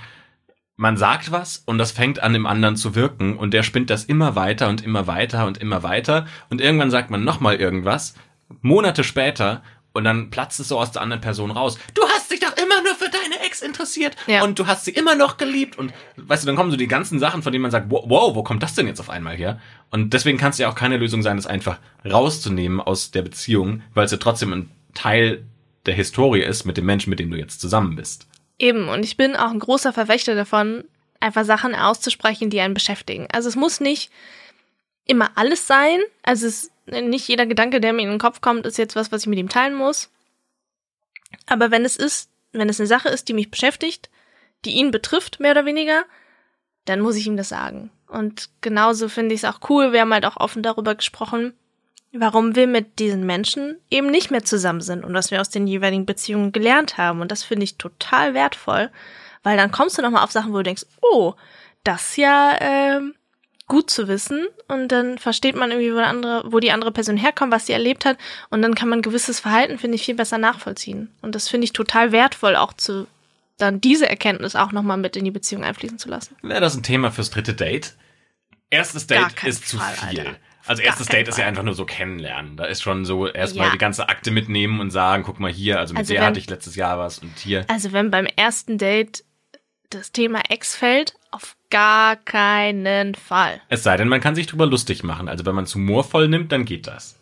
man 0.77 0.97
sagt 0.97 1.31
was 1.31 1.59
und 1.59 1.77
das 1.79 1.93
fängt 1.93 2.23
an 2.23 2.35
im 2.35 2.47
anderen 2.47 2.77
zu 2.77 2.95
wirken 2.95 3.37
und 3.37 3.53
der 3.53 3.63
spinnt 3.63 3.91
das 3.91 4.05
immer 4.05 4.35
weiter 4.35 4.69
und 4.69 4.83
immer 4.83 5.07
weiter 5.07 5.47
und 5.47 5.59
immer 5.59 5.83
weiter 5.83 6.27
und 6.49 6.61
irgendwann 6.61 6.91
sagt 6.91 7.11
man 7.11 7.23
nochmal 7.25 7.57
irgendwas, 7.57 8.15
Monate 8.63 9.05
später 9.05 9.63
und 9.93 10.05
dann 10.05 10.31
platzt 10.31 10.59
es 10.61 10.69
so 10.69 10.79
aus 10.79 10.93
der 10.93 11.03
anderen 11.03 11.21
Person 11.21 11.51
raus. 11.51 11.79
Du 11.95 12.03
hast 12.15 12.31
dich 12.31 12.41
doch 12.41 12.50
immer 12.63 12.83
nur 12.83 12.95
für 12.95 13.09
deine 13.11 13.41
Ex 13.47 13.63
interessiert 13.63 14.17
Ja. 14.27 14.43
und 14.45 14.59
du 14.59 14.67
hast 14.67 14.85
sie 14.85 14.91
immer 14.93 15.15
noch 15.15 15.37
geliebt 15.37 15.79
und 15.79 15.93
weißt 16.17 16.43
du, 16.43 16.47
dann 16.47 16.57
kommen 16.57 16.71
so 16.71 16.77
die 16.77 16.87
ganzen 16.89 17.19
Sachen, 17.19 17.43
von 17.43 17.53
denen 17.53 17.63
man 17.63 17.71
sagt, 17.71 17.87
wow, 17.91 18.35
wo 18.35 18.43
kommt 18.43 18.63
das 18.63 18.75
denn 18.75 18.87
jetzt 18.87 19.01
auf 19.01 19.11
einmal 19.11 19.37
her? 19.37 19.61
Und 19.91 20.13
deswegen 20.13 20.39
kann 20.39 20.51
es 20.51 20.59
ja 20.59 20.69
auch 20.71 20.75
keine 20.75 20.97
Lösung 20.97 21.23
sein, 21.23 21.37
das 21.37 21.47
einfach 21.47 21.79
rauszunehmen 22.05 22.81
aus 22.81 23.11
der 23.11 23.23
Beziehung, 23.23 23.83
weil 23.95 24.05
es 24.05 24.13
ja 24.13 24.19
trotzdem 24.19 24.53
ein 24.53 24.71
Teil 24.95 25.45
der 25.87 25.95
Historie 25.95 26.43
ist 26.43 26.65
mit 26.65 26.77
dem 26.77 26.85
Menschen, 26.87 27.11
mit 27.11 27.19
dem 27.19 27.31
du 27.31 27.39
jetzt 27.39 27.61
zusammen 27.61 27.97
bist. 27.97 28.27
Eben, 28.59 28.89
und 28.89 29.05
ich 29.05 29.17
bin 29.17 29.37
auch 29.37 29.51
ein 29.51 29.59
großer 29.59 29.93
Verfechter 29.93 30.35
davon, 30.35 30.85
einfach 31.21 31.45
Sachen 31.45 31.75
auszusprechen, 31.75 32.51
die 32.51 32.61
einen 32.61 32.75
beschäftigen. 32.75 33.27
Also 33.33 33.49
es 33.49 33.57
muss 33.57 33.81
nicht 33.81 34.11
immer 35.07 35.31
alles 35.35 35.67
sein. 35.67 35.99
Also 36.23 36.47
es 36.47 36.71
nicht 36.87 37.29
jeder 37.29 37.47
Gedanke, 37.47 37.81
der 37.81 37.93
mir 37.93 38.03
in 38.03 38.11
den 38.11 38.19
Kopf 38.19 38.41
kommt, 38.41 38.67
ist 38.67 38.79
jetzt 38.79 38.97
was, 38.97 39.13
was 39.13 39.23
ich 39.23 39.29
mit 39.29 39.39
ihm 39.39 39.49
teilen 39.49 39.75
muss. 39.75 40.11
Aber 41.47 41.71
wenn 41.71 41.85
es 41.85 41.97
ist, 41.97 42.30
wenn 42.53 42.69
es 42.69 42.81
eine 42.81 42.87
Sache 42.87 43.09
ist, 43.09 43.29
die 43.29 43.35
mich 43.35 43.51
beschäftigt, 43.51 44.11
die 44.65 44.73
ihn 44.73 44.91
betrifft, 44.91 45.41
mehr 45.41 45.53
oder 45.53 45.65
weniger, 45.65 46.05
dann 46.85 47.01
muss 47.01 47.17
ich 47.17 47.27
ihm 47.27 47.37
das 47.37 47.49
sagen. 47.49 47.91
Und 48.09 48.51
genauso 48.61 49.09
finde 49.09 49.35
ich 49.35 49.43
es 49.43 49.49
auch 49.49 49.69
cool. 49.71 49.93
Wir 49.93 50.01
haben 50.01 50.13
halt 50.13 50.27
auch 50.27 50.37
offen 50.37 50.63
darüber 50.63 50.95
gesprochen, 50.95 51.55
warum 52.13 52.57
wir 52.57 52.67
mit 52.67 52.99
diesen 52.99 53.25
Menschen 53.25 53.79
eben 53.91 54.11
nicht 54.11 54.31
mehr 54.31 54.45
zusammen 54.45 54.81
sind 54.81 55.05
und 55.05 55.15
was 55.15 55.31
wir 55.31 55.41
aus 55.41 55.51
den 55.51 55.67
jeweiligen 55.67 56.07
Beziehungen 56.07 56.53
gelernt 56.53 56.99
haben. 56.99 57.21
Und 57.21 57.31
das 57.31 57.45
finde 57.45 57.65
ich 57.65 57.79
total 57.79 58.35
wertvoll, 58.35 58.91
weil 59.43 59.57
dann 59.57 59.71
kommst 59.71 59.97
du 59.97 60.03
nochmal 60.03 60.25
auf 60.25 60.33
Sachen, 60.33 60.53
wo 60.53 60.59
du 60.59 60.65
denkst, 60.65 60.87
oh, 61.01 61.35
das 61.85 62.17
ja 62.17 62.57
ähm, 62.61 63.15
gut 63.71 63.89
zu 63.89 64.07
wissen. 64.09 64.47
Und 64.69 64.89
dann 64.89 65.17
versteht 65.17 65.57
man 65.57 65.71
irgendwie, 65.71 65.93
wo, 65.93 65.97
der 65.97 66.09
andere, 66.09 66.43
wo 66.53 66.61
die 66.61 66.73
andere 66.73 66.93
Person 66.93 67.17
herkommt, 67.17 67.53
was 67.53 67.67
sie 67.67 67.73
erlebt 67.73 68.05
hat. 68.05 68.19
Und 68.51 68.61
dann 68.61 68.75
kann 68.75 68.91
man 68.91 69.01
gewisses 69.01 69.41
Verhalten, 69.41 69.79
finde 69.79 69.95
ich, 69.95 70.05
viel 70.05 70.15
besser 70.17 70.37
nachvollziehen. 70.37 71.11
Und 71.23 71.35
das 71.35 71.49
finde 71.49 71.65
ich 71.65 71.73
total 71.73 72.13
wertvoll, 72.13 72.57
auch 72.57 72.75
zu 72.75 73.07
dann 73.57 73.81
diese 73.81 74.09
Erkenntnis 74.09 74.57
auch 74.57 74.73
nochmal 74.73 74.97
mit 74.97 75.17
in 75.17 75.25
die 75.25 75.31
Beziehung 75.31 75.65
einfließen 75.65 75.99
zu 75.99 76.09
lassen. 76.09 76.35
Wäre 76.43 76.61
das 76.63 76.75
ein 76.77 76.83
Thema 76.83 77.11
fürs 77.11 77.29
dritte 77.31 77.53
Date? 77.55 77.95
Erstes 78.71 79.07
Date 79.07 79.43
ist 79.45 79.69
zu 79.69 79.79
Fall, 79.79 79.95
viel. 80.11 80.21
Alter. 80.21 80.37
Also 80.67 80.83
erstes 80.83 81.09
Date 81.09 81.29
ist 81.29 81.37
ja 81.37 81.43
Fall. 81.43 81.49
einfach 81.49 81.63
nur 81.65 81.75
so 81.75 81.85
kennenlernen. 81.85 82.57
Da 82.57 82.65
ist 82.67 82.83
schon 82.83 83.05
so 83.05 83.27
erstmal 83.27 83.67
Ja. 83.67 83.73
die 83.73 83.79
ganze 83.79 84.09
Akte 84.09 84.31
mitnehmen 84.31 84.79
und 84.81 84.91
sagen, 84.91 85.25
guck 85.25 85.41
mal 85.41 85.51
hier, 85.51 85.79
also 85.79 85.93
mit 85.95 85.99
Also 86.01 86.13
der 86.13 86.21
wenn- 86.23 86.29
hatte 86.29 86.39
ich 86.39 86.49
letztes 86.49 86.77
Jahr 86.77 86.99
was 86.99 87.19
und 87.19 87.39
hier. 87.39 87.65
Also 87.69 87.93
wenn 87.93 88.11
beim 88.11 88.27
ersten 88.27 88.79
Date 88.79 89.25
das 89.91 90.13
Thema 90.13 90.41
Ex 90.49 90.75
fällt, 90.75 91.15
auf 91.31 91.57
gar 91.71 92.17
keinen 92.17 93.15
Fall. 93.15 93.61
Es 93.69 93.83
sei 93.83 93.97
denn, 93.97 94.09
man 94.09 94.21
kann 94.21 94.35
sich 94.35 94.47
drüber 94.47 94.67
lustig 94.67 95.03
machen. 95.03 95.29
Also 95.29 95.45
wenn 95.47 95.55
man 95.55 95.65
es 95.65 95.75
humorvoll 95.75 96.29
nimmt, 96.29 96.53
dann 96.53 96.65
geht 96.65 96.87
das. 96.87 97.19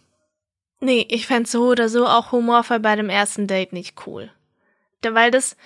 Nee, 0.80 1.06
ich 1.10 1.26
fänd's 1.26 1.50
so 1.52 1.66
oder 1.66 1.88
so 1.88 2.06
auch 2.06 2.32
humorvoll 2.32 2.78
bei 2.78 2.94
dem 2.94 3.10
ersten 3.10 3.46
Date 3.46 3.72
nicht 3.72 4.06
cool. 4.06 4.30
Da, 5.00 5.14
weil 5.14 5.30
das, 5.30 5.56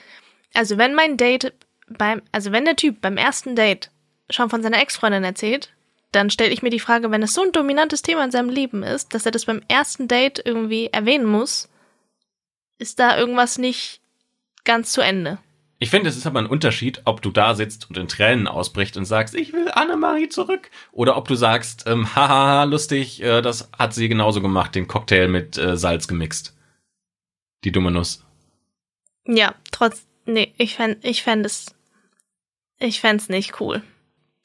also 0.55 0.79
wenn 0.79 0.95
mein 0.95 1.17
Date 1.17 1.53
beim, 1.88 2.23
also 2.33 2.53
wenn 2.53 2.65
der 2.65 2.77
Typ 2.77 3.01
beim 3.01 3.17
ersten 3.17 3.55
Date 3.55 3.91
schon 4.31 4.49
von 4.49 4.62
seiner 4.62 4.81
Ex-Freundin 4.81 5.25
erzählt, 5.25 5.73
dann 6.12 6.31
stelle 6.31 6.53
ich 6.53 6.62
mir 6.62 6.71
die 6.71 6.81
Frage, 6.81 7.11
wenn 7.11 7.23
es 7.23 7.35
so 7.35 7.43
ein 7.43 7.53
dominantes 7.53 8.03
Thema 8.03 8.25
in 8.25 8.31
seinem 8.31 8.51
Leben 8.51 8.83
ist, 8.83 9.15
dass 9.15 9.27
er 9.27 9.33
das 9.33 9.47
beim 9.47 9.62
ersten 9.69 10.09
Date 10.09 10.43
irgendwie 10.45 10.88
erwähnen 10.88 11.27
muss, 11.27 11.69
ist 12.79 12.99
da 12.99 13.17
irgendwas 13.17 13.59
nicht 13.59 14.01
ganz 14.65 14.93
zu 14.93 15.01
Ende. 15.01 15.38
Ich 15.83 15.90
finde, 15.90 16.09
es 16.09 16.16
ist 16.16 16.27
aber 16.27 16.38
ein 16.38 16.47
Unterschied, 16.47 17.03
ob 17.07 17.23
du 17.23 17.33
da 17.33 17.57
sitzt 17.57 17.90
und 17.90 17.99
in 17.99 18.07
Tränen 18.07 18.47
ausbrichst 18.47 18.97
und 18.97 19.05
sagst, 19.05 19.35
ich 19.35 19.53
will 19.53 19.68
Annemarie 19.68 20.29
zurück. 20.29 20.71
Oder 20.92 21.16
ob 21.16 21.27
du 21.27 21.35
sagst, 21.35 21.88
ähm, 21.88 22.07
haha, 22.14 22.62
lustig, 22.62 23.21
äh, 23.21 23.42
das 23.42 23.68
hat 23.77 23.92
sie 23.92 24.09
genauso 24.09 24.40
gemacht, 24.40 24.77
den 24.77 24.87
Cocktail 24.87 25.27
mit 25.27 25.59
äh, 25.59 25.77
Salz 25.77 26.07
gemixt. 26.07 26.57
Die 27.64 27.73
dumme 27.73 27.90
Nuss. 27.90 28.25
Ja, 29.27 29.57
trotz, 29.73 30.07
nee, 30.25 30.55
ich 30.57 30.77
fänd, 30.77 31.05
ich 31.05 31.25
fänd 31.25 31.45
es, 31.45 31.75
ich 32.79 33.01
fänd's 33.01 33.29
nicht 33.29 33.61
cool. 33.61 33.83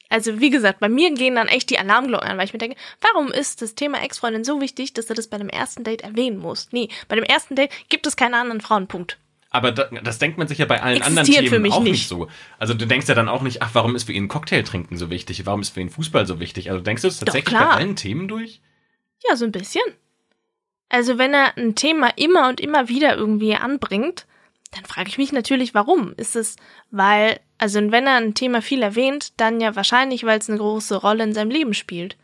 Also, 0.08 0.40
wie 0.40 0.50
gesagt, 0.50 0.80
bei 0.80 0.88
mir 0.88 1.14
gehen 1.14 1.36
dann 1.36 1.46
echt 1.46 1.70
die 1.70 1.78
Alarmglocken 1.78 2.28
an, 2.28 2.36
weil 2.36 2.46
ich 2.46 2.52
mir 2.52 2.58
denke, 2.58 2.76
warum 3.00 3.30
ist 3.30 3.62
das 3.62 3.76
Thema 3.76 4.02
Ex-Freundin 4.02 4.42
so 4.42 4.60
wichtig, 4.60 4.92
dass 4.92 5.06
du 5.06 5.14
das 5.14 5.28
bei 5.28 5.38
dem 5.38 5.50
ersten 5.50 5.84
Date 5.84 6.02
erwähnen 6.02 6.38
musst? 6.38 6.72
Nee, 6.72 6.88
bei 7.06 7.14
dem 7.14 7.24
ersten 7.24 7.54
Date 7.54 7.70
gibt 7.88 8.08
es 8.08 8.16
keine 8.16 8.38
anderen 8.38 8.60
Frauen, 8.60 8.88
Punkt. 8.88 9.18
Aber 9.50 9.72
da, 9.72 9.88
das 10.02 10.18
denkt 10.18 10.36
man 10.36 10.46
sich 10.46 10.58
ja 10.58 10.66
bei 10.66 10.82
allen 10.82 11.02
anderen 11.02 11.26
Themen 11.26 11.48
für 11.48 11.58
mich 11.58 11.72
auch 11.72 11.82
nicht. 11.82 11.92
nicht. 11.92 12.08
so. 12.08 12.28
Also 12.58 12.74
du 12.74 12.86
denkst 12.86 13.08
ja 13.08 13.14
dann 13.14 13.28
auch 13.28 13.42
nicht, 13.42 13.62
ach, 13.62 13.70
warum 13.72 13.96
ist 13.96 14.04
für 14.04 14.12
ihn 14.12 14.28
Cocktail 14.28 14.62
trinken 14.62 14.98
so 14.98 15.08
wichtig? 15.10 15.46
Warum 15.46 15.62
ist 15.62 15.70
für 15.70 15.80
ihn 15.80 15.88
Fußball 15.88 16.26
so 16.26 16.38
wichtig? 16.38 16.70
Also 16.70 16.82
denkst 16.82 17.02
du 17.02 17.08
es 17.08 17.18
tatsächlich 17.18 17.58
bei 17.58 17.66
allen 17.66 17.96
Themen 17.96 18.28
durch? 18.28 18.60
Ja, 19.26 19.36
so 19.36 19.46
ein 19.46 19.52
bisschen. 19.52 19.82
Also 20.90 21.18
wenn 21.18 21.34
er 21.34 21.56
ein 21.56 21.74
Thema 21.74 22.08
immer 22.16 22.48
und 22.48 22.60
immer 22.60 22.88
wieder 22.88 23.16
irgendwie 23.16 23.54
anbringt, 23.54 24.26
dann 24.70 24.84
frage 24.84 25.08
ich 25.08 25.18
mich 25.18 25.32
natürlich, 25.32 25.74
warum. 25.74 26.12
Ist 26.16 26.36
es, 26.36 26.56
weil, 26.90 27.40
also 27.56 27.78
wenn 27.90 28.06
er 28.06 28.16
ein 28.16 28.34
Thema 28.34 28.60
viel 28.60 28.82
erwähnt, 28.82 29.32
dann 29.40 29.60
ja 29.60 29.76
wahrscheinlich, 29.76 30.24
weil 30.24 30.38
es 30.38 30.48
eine 30.48 30.58
große 30.58 30.96
Rolle 30.96 31.24
in 31.24 31.32
seinem 31.32 31.50
Leben 31.50 31.74
spielt. 31.74 32.16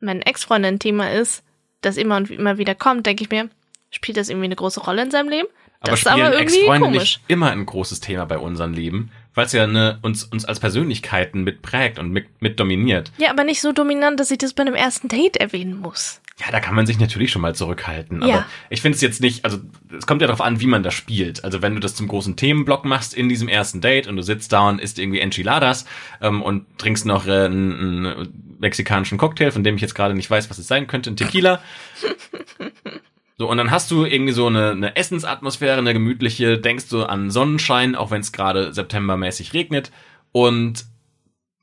Wenn 0.00 0.22
Ex-Freund 0.22 0.64
ein 0.64 0.78
Thema 0.78 1.12
ist, 1.12 1.44
das 1.82 1.98
immer 1.98 2.16
und 2.16 2.30
immer 2.30 2.58
wieder 2.58 2.74
kommt, 2.74 3.06
denke 3.06 3.24
ich 3.24 3.30
mir, 3.30 3.50
spielt 3.90 4.16
das 4.16 4.30
irgendwie 4.30 4.46
eine 4.46 4.56
große 4.56 4.80
Rolle 4.80 5.02
in 5.02 5.10
seinem 5.10 5.28
Leben? 5.28 5.48
Aber 5.80 5.92
das 5.92 6.02
ist 6.02 6.10
spielen 6.10 6.32
Ex-Freunde 6.32 6.90
nicht 6.90 7.20
immer 7.26 7.50
ein 7.50 7.64
großes 7.64 8.00
Thema 8.00 8.26
bei 8.26 8.38
unserem 8.38 8.74
Leben, 8.74 9.10
weil 9.34 9.46
es 9.46 9.52
ja 9.52 9.64
eine, 9.64 9.98
uns, 10.02 10.24
uns 10.24 10.44
als 10.44 10.60
Persönlichkeiten 10.60 11.42
mit 11.42 11.62
prägt 11.62 11.98
und 11.98 12.10
mit, 12.10 12.26
mit 12.40 12.60
dominiert. 12.60 13.10
Ja, 13.16 13.30
aber 13.30 13.44
nicht 13.44 13.62
so 13.62 13.72
dominant, 13.72 14.20
dass 14.20 14.30
ich 14.30 14.38
das 14.38 14.52
bei 14.52 14.62
einem 14.62 14.74
ersten 14.74 15.08
Date 15.08 15.38
erwähnen 15.38 15.80
muss. 15.80 16.20
Ja, 16.38 16.50
da 16.50 16.60
kann 16.60 16.74
man 16.74 16.86
sich 16.86 16.98
natürlich 16.98 17.30
schon 17.30 17.42
mal 17.42 17.54
zurückhalten. 17.54 18.22
Ja. 18.22 18.34
Aber 18.34 18.46
ich 18.70 18.82
finde 18.82 18.96
es 18.96 19.02
jetzt 19.02 19.20
nicht, 19.20 19.44
also 19.44 19.58
es 19.96 20.06
kommt 20.06 20.22
ja 20.22 20.26
darauf 20.26 20.40
an, 20.40 20.60
wie 20.60 20.66
man 20.66 20.82
das 20.82 20.94
spielt. 20.94 21.44
Also 21.44 21.60
wenn 21.62 21.74
du 21.74 21.80
das 21.80 21.94
zum 21.94 22.08
großen 22.08 22.36
Themenblock 22.36 22.84
machst 22.84 23.14
in 23.14 23.28
diesem 23.28 23.48
ersten 23.48 23.80
Date 23.80 24.06
und 24.06 24.16
du 24.16 24.22
sitzt 24.22 24.52
da 24.52 24.68
und 24.68 24.80
isst 24.80 24.98
irgendwie 24.98 25.20
Enchiladas 25.20 25.84
ähm, 26.22 26.42
und 26.42 26.66
trinkst 26.78 27.04
noch 27.04 27.26
äh, 27.26 27.44
einen, 27.44 28.06
einen 28.06 28.56
mexikanischen 28.58 29.18
Cocktail, 29.18 29.50
von 29.50 29.64
dem 29.64 29.76
ich 29.76 29.82
jetzt 29.82 29.94
gerade 29.94 30.14
nicht 30.14 30.30
weiß, 30.30 30.48
was 30.48 30.58
es 30.58 30.66
sein 30.66 30.86
könnte, 30.86 31.10
ein 31.10 31.16
Tequila. 31.16 31.62
So, 33.40 33.48
und 33.48 33.56
dann 33.56 33.70
hast 33.70 33.90
du 33.90 34.04
irgendwie 34.04 34.34
so 34.34 34.48
eine, 34.48 34.72
eine 34.72 34.96
Essensatmosphäre, 34.96 35.78
eine 35.78 35.94
gemütliche, 35.94 36.58
denkst 36.58 36.90
du 36.90 37.04
an 37.04 37.30
Sonnenschein, 37.30 37.94
auch 37.94 38.10
wenn 38.10 38.20
es 38.20 38.32
gerade 38.32 38.74
septembermäßig 38.74 39.54
regnet. 39.54 39.90
Und 40.30 40.84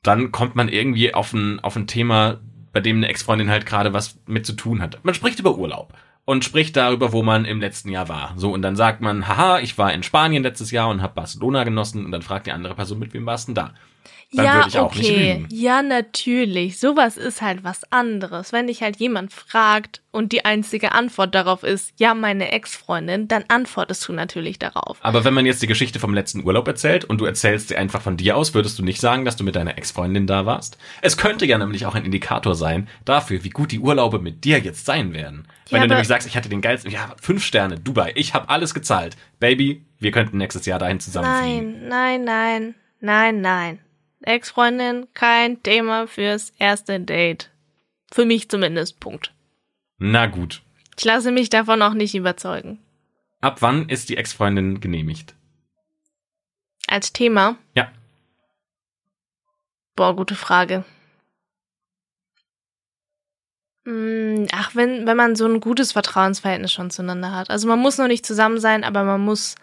dann 0.01 0.31
kommt 0.31 0.55
man 0.55 0.69
irgendwie 0.69 1.13
auf 1.13 1.33
ein, 1.33 1.59
auf 1.59 1.75
ein 1.75 1.85
Thema, 1.85 2.39
bei 2.73 2.79
dem 2.79 2.97
eine 2.97 3.09
Ex-Freundin 3.09 3.51
halt 3.51 3.67
gerade 3.67 3.93
was 3.93 4.17
mit 4.25 4.43
zu 4.43 4.53
tun 4.53 4.81
hat. 4.81 4.97
Man 5.03 5.13
spricht 5.13 5.39
über 5.39 5.55
Urlaub 5.55 5.93
und 6.25 6.43
spricht 6.43 6.75
darüber, 6.75 7.13
wo 7.13 7.21
man 7.21 7.45
im 7.45 7.61
letzten 7.61 7.91
Jahr 7.91 8.09
war. 8.09 8.33
So, 8.37 8.51
und 8.51 8.63
dann 8.63 8.75
sagt 8.75 9.01
man, 9.01 9.27
haha, 9.27 9.59
ich 9.59 9.77
war 9.77 9.93
in 9.93 10.01
Spanien 10.01 10.41
letztes 10.41 10.71
Jahr 10.71 10.89
und 10.89 11.03
habe 11.03 11.13
Barcelona 11.13 11.63
genossen. 11.63 12.05
Und 12.05 12.11
dann 12.11 12.23
fragt 12.23 12.47
die 12.47 12.53
andere 12.53 12.73
Person, 12.73 12.97
mit 12.97 13.13
wem 13.13 13.27
warst 13.27 13.49
du 13.49 13.53
denn 13.53 13.65
da? 13.65 13.73
Dann 14.33 14.45
ja, 14.45 14.55
würde 14.55 14.67
ich 14.69 14.77
auch 14.77 14.93
nicht 14.93 15.09
okay. 15.09 15.33
lügen. 15.33 15.47
Ja, 15.51 15.81
natürlich. 15.81 16.79
Sowas 16.79 17.15
ist 17.15 17.41
halt 17.41 17.63
was 17.63 17.89
anderes. 17.93 18.51
Wenn 18.51 18.67
dich 18.67 18.81
halt 18.81 18.97
jemand 18.97 19.31
fragt 19.31 20.01
und 20.11 20.33
die 20.33 20.43
einzige 20.43 20.91
Antwort 20.91 21.33
darauf 21.33 21.63
ist, 21.63 21.93
ja, 21.97 22.13
meine 22.13 22.51
Ex-Freundin, 22.51 23.29
dann 23.29 23.45
antwortest 23.47 24.05
du 24.07 24.11
natürlich 24.11 24.59
darauf. 24.59 24.97
Aber 25.01 25.23
wenn 25.23 25.33
man 25.33 25.45
jetzt 25.45 25.61
die 25.61 25.67
Geschichte 25.67 25.99
vom 25.99 26.13
letzten 26.13 26.43
Urlaub 26.43 26.67
erzählt 26.67 27.05
und 27.05 27.21
du 27.21 27.25
erzählst 27.25 27.69
sie 27.69 27.77
einfach 27.77 28.01
von 28.01 28.17
dir 28.17 28.35
aus, 28.35 28.53
würdest 28.53 28.77
du 28.77 28.83
nicht 28.83 28.99
sagen, 28.99 29.23
dass 29.23 29.37
du 29.37 29.45
mit 29.45 29.55
deiner 29.55 29.77
Ex-Freundin 29.77 30.27
da 30.27 30.45
warst? 30.45 30.77
Es 31.01 31.15
könnte 31.15 31.45
ja 31.45 31.57
nämlich 31.57 31.85
auch 31.85 31.95
ein 31.95 32.03
Indikator 32.03 32.53
sein 32.53 32.89
dafür, 33.05 33.45
wie 33.45 33.49
gut 33.49 33.71
die 33.71 33.79
Urlaube 33.79 34.19
mit 34.19 34.43
dir 34.43 34.59
jetzt 34.59 34.85
sein 34.85 35.13
werden. 35.13 35.47
Wenn 35.69 35.77
Ja, 35.77 35.83
du 35.83 35.89
nämlich 35.89 36.07
sagst, 36.07 36.27
ich 36.27 36.35
hatte 36.35 36.49
den 36.49 36.61
geilsten, 36.61 36.91
ja, 36.91 37.15
fünf 37.21 37.45
Sterne, 37.45 37.79
Dubai, 37.79 38.11
ich 38.15 38.33
habe 38.33 38.49
alles 38.49 38.73
gezahlt. 38.73 39.15
Baby, 39.39 39.85
wir 39.99 40.11
könnten 40.11 40.37
nächstes 40.37 40.65
Jahr 40.65 40.79
dahin 40.79 40.99
zusammenfliegen. 40.99 41.87
Nein, 41.87 42.23
nein, 42.25 42.25
nein, 42.25 42.75
nein, 42.99 43.41
nein. 43.41 43.79
Ex-Freundin, 44.21 45.07
kein 45.13 45.61
Thema 45.63 46.07
fürs 46.07 46.51
erste 46.57 46.99
Date. 46.99 47.51
Für 48.11 48.25
mich 48.25 48.49
zumindest, 48.49 48.99
Punkt. 48.99 49.33
Na 49.97 50.25
gut. 50.27 50.61
Ich 50.97 51.05
lasse 51.05 51.31
mich 51.31 51.49
davon 51.49 51.81
auch 51.81 51.93
nicht 51.93 52.15
überzeugen. 52.15 52.79
Ab 53.41 53.61
wann 53.61 53.87
ist 53.89 54.09
die 54.09 54.17
Ex-Freundin 54.17 54.79
genehmigt? 54.79 55.35
Als 56.87 57.13
Thema? 57.13 57.57
Ja. 57.75 57.91
Boah, 59.95 60.15
gute 60.15 60.35
Frage. 60.35 60.85
Hm, 63.85 64.47
Ach, 64.51 64.75
wenn, 64.75 65.05
wenn 65.05 65.17
man 65.17 65.35
so 65.35 65.45
ein 65.45 65.59
gutes 65.59 65.91
Vertrauensverhältnis 65.91 66.73
schon 66.73 66.89
zueinander 66.91 67.31
hat. 67.33 67.49
Also 67.49 67.67
man 67.67 67.79
muss 67.79 67.97
noch 67.97 68.07
nicht 68.07 68.25
zusammen 68.25 68.59
sein, 68.59 68.83
aber 68.83 69.03
man 69.03 69.21
muss. 69.21 69.55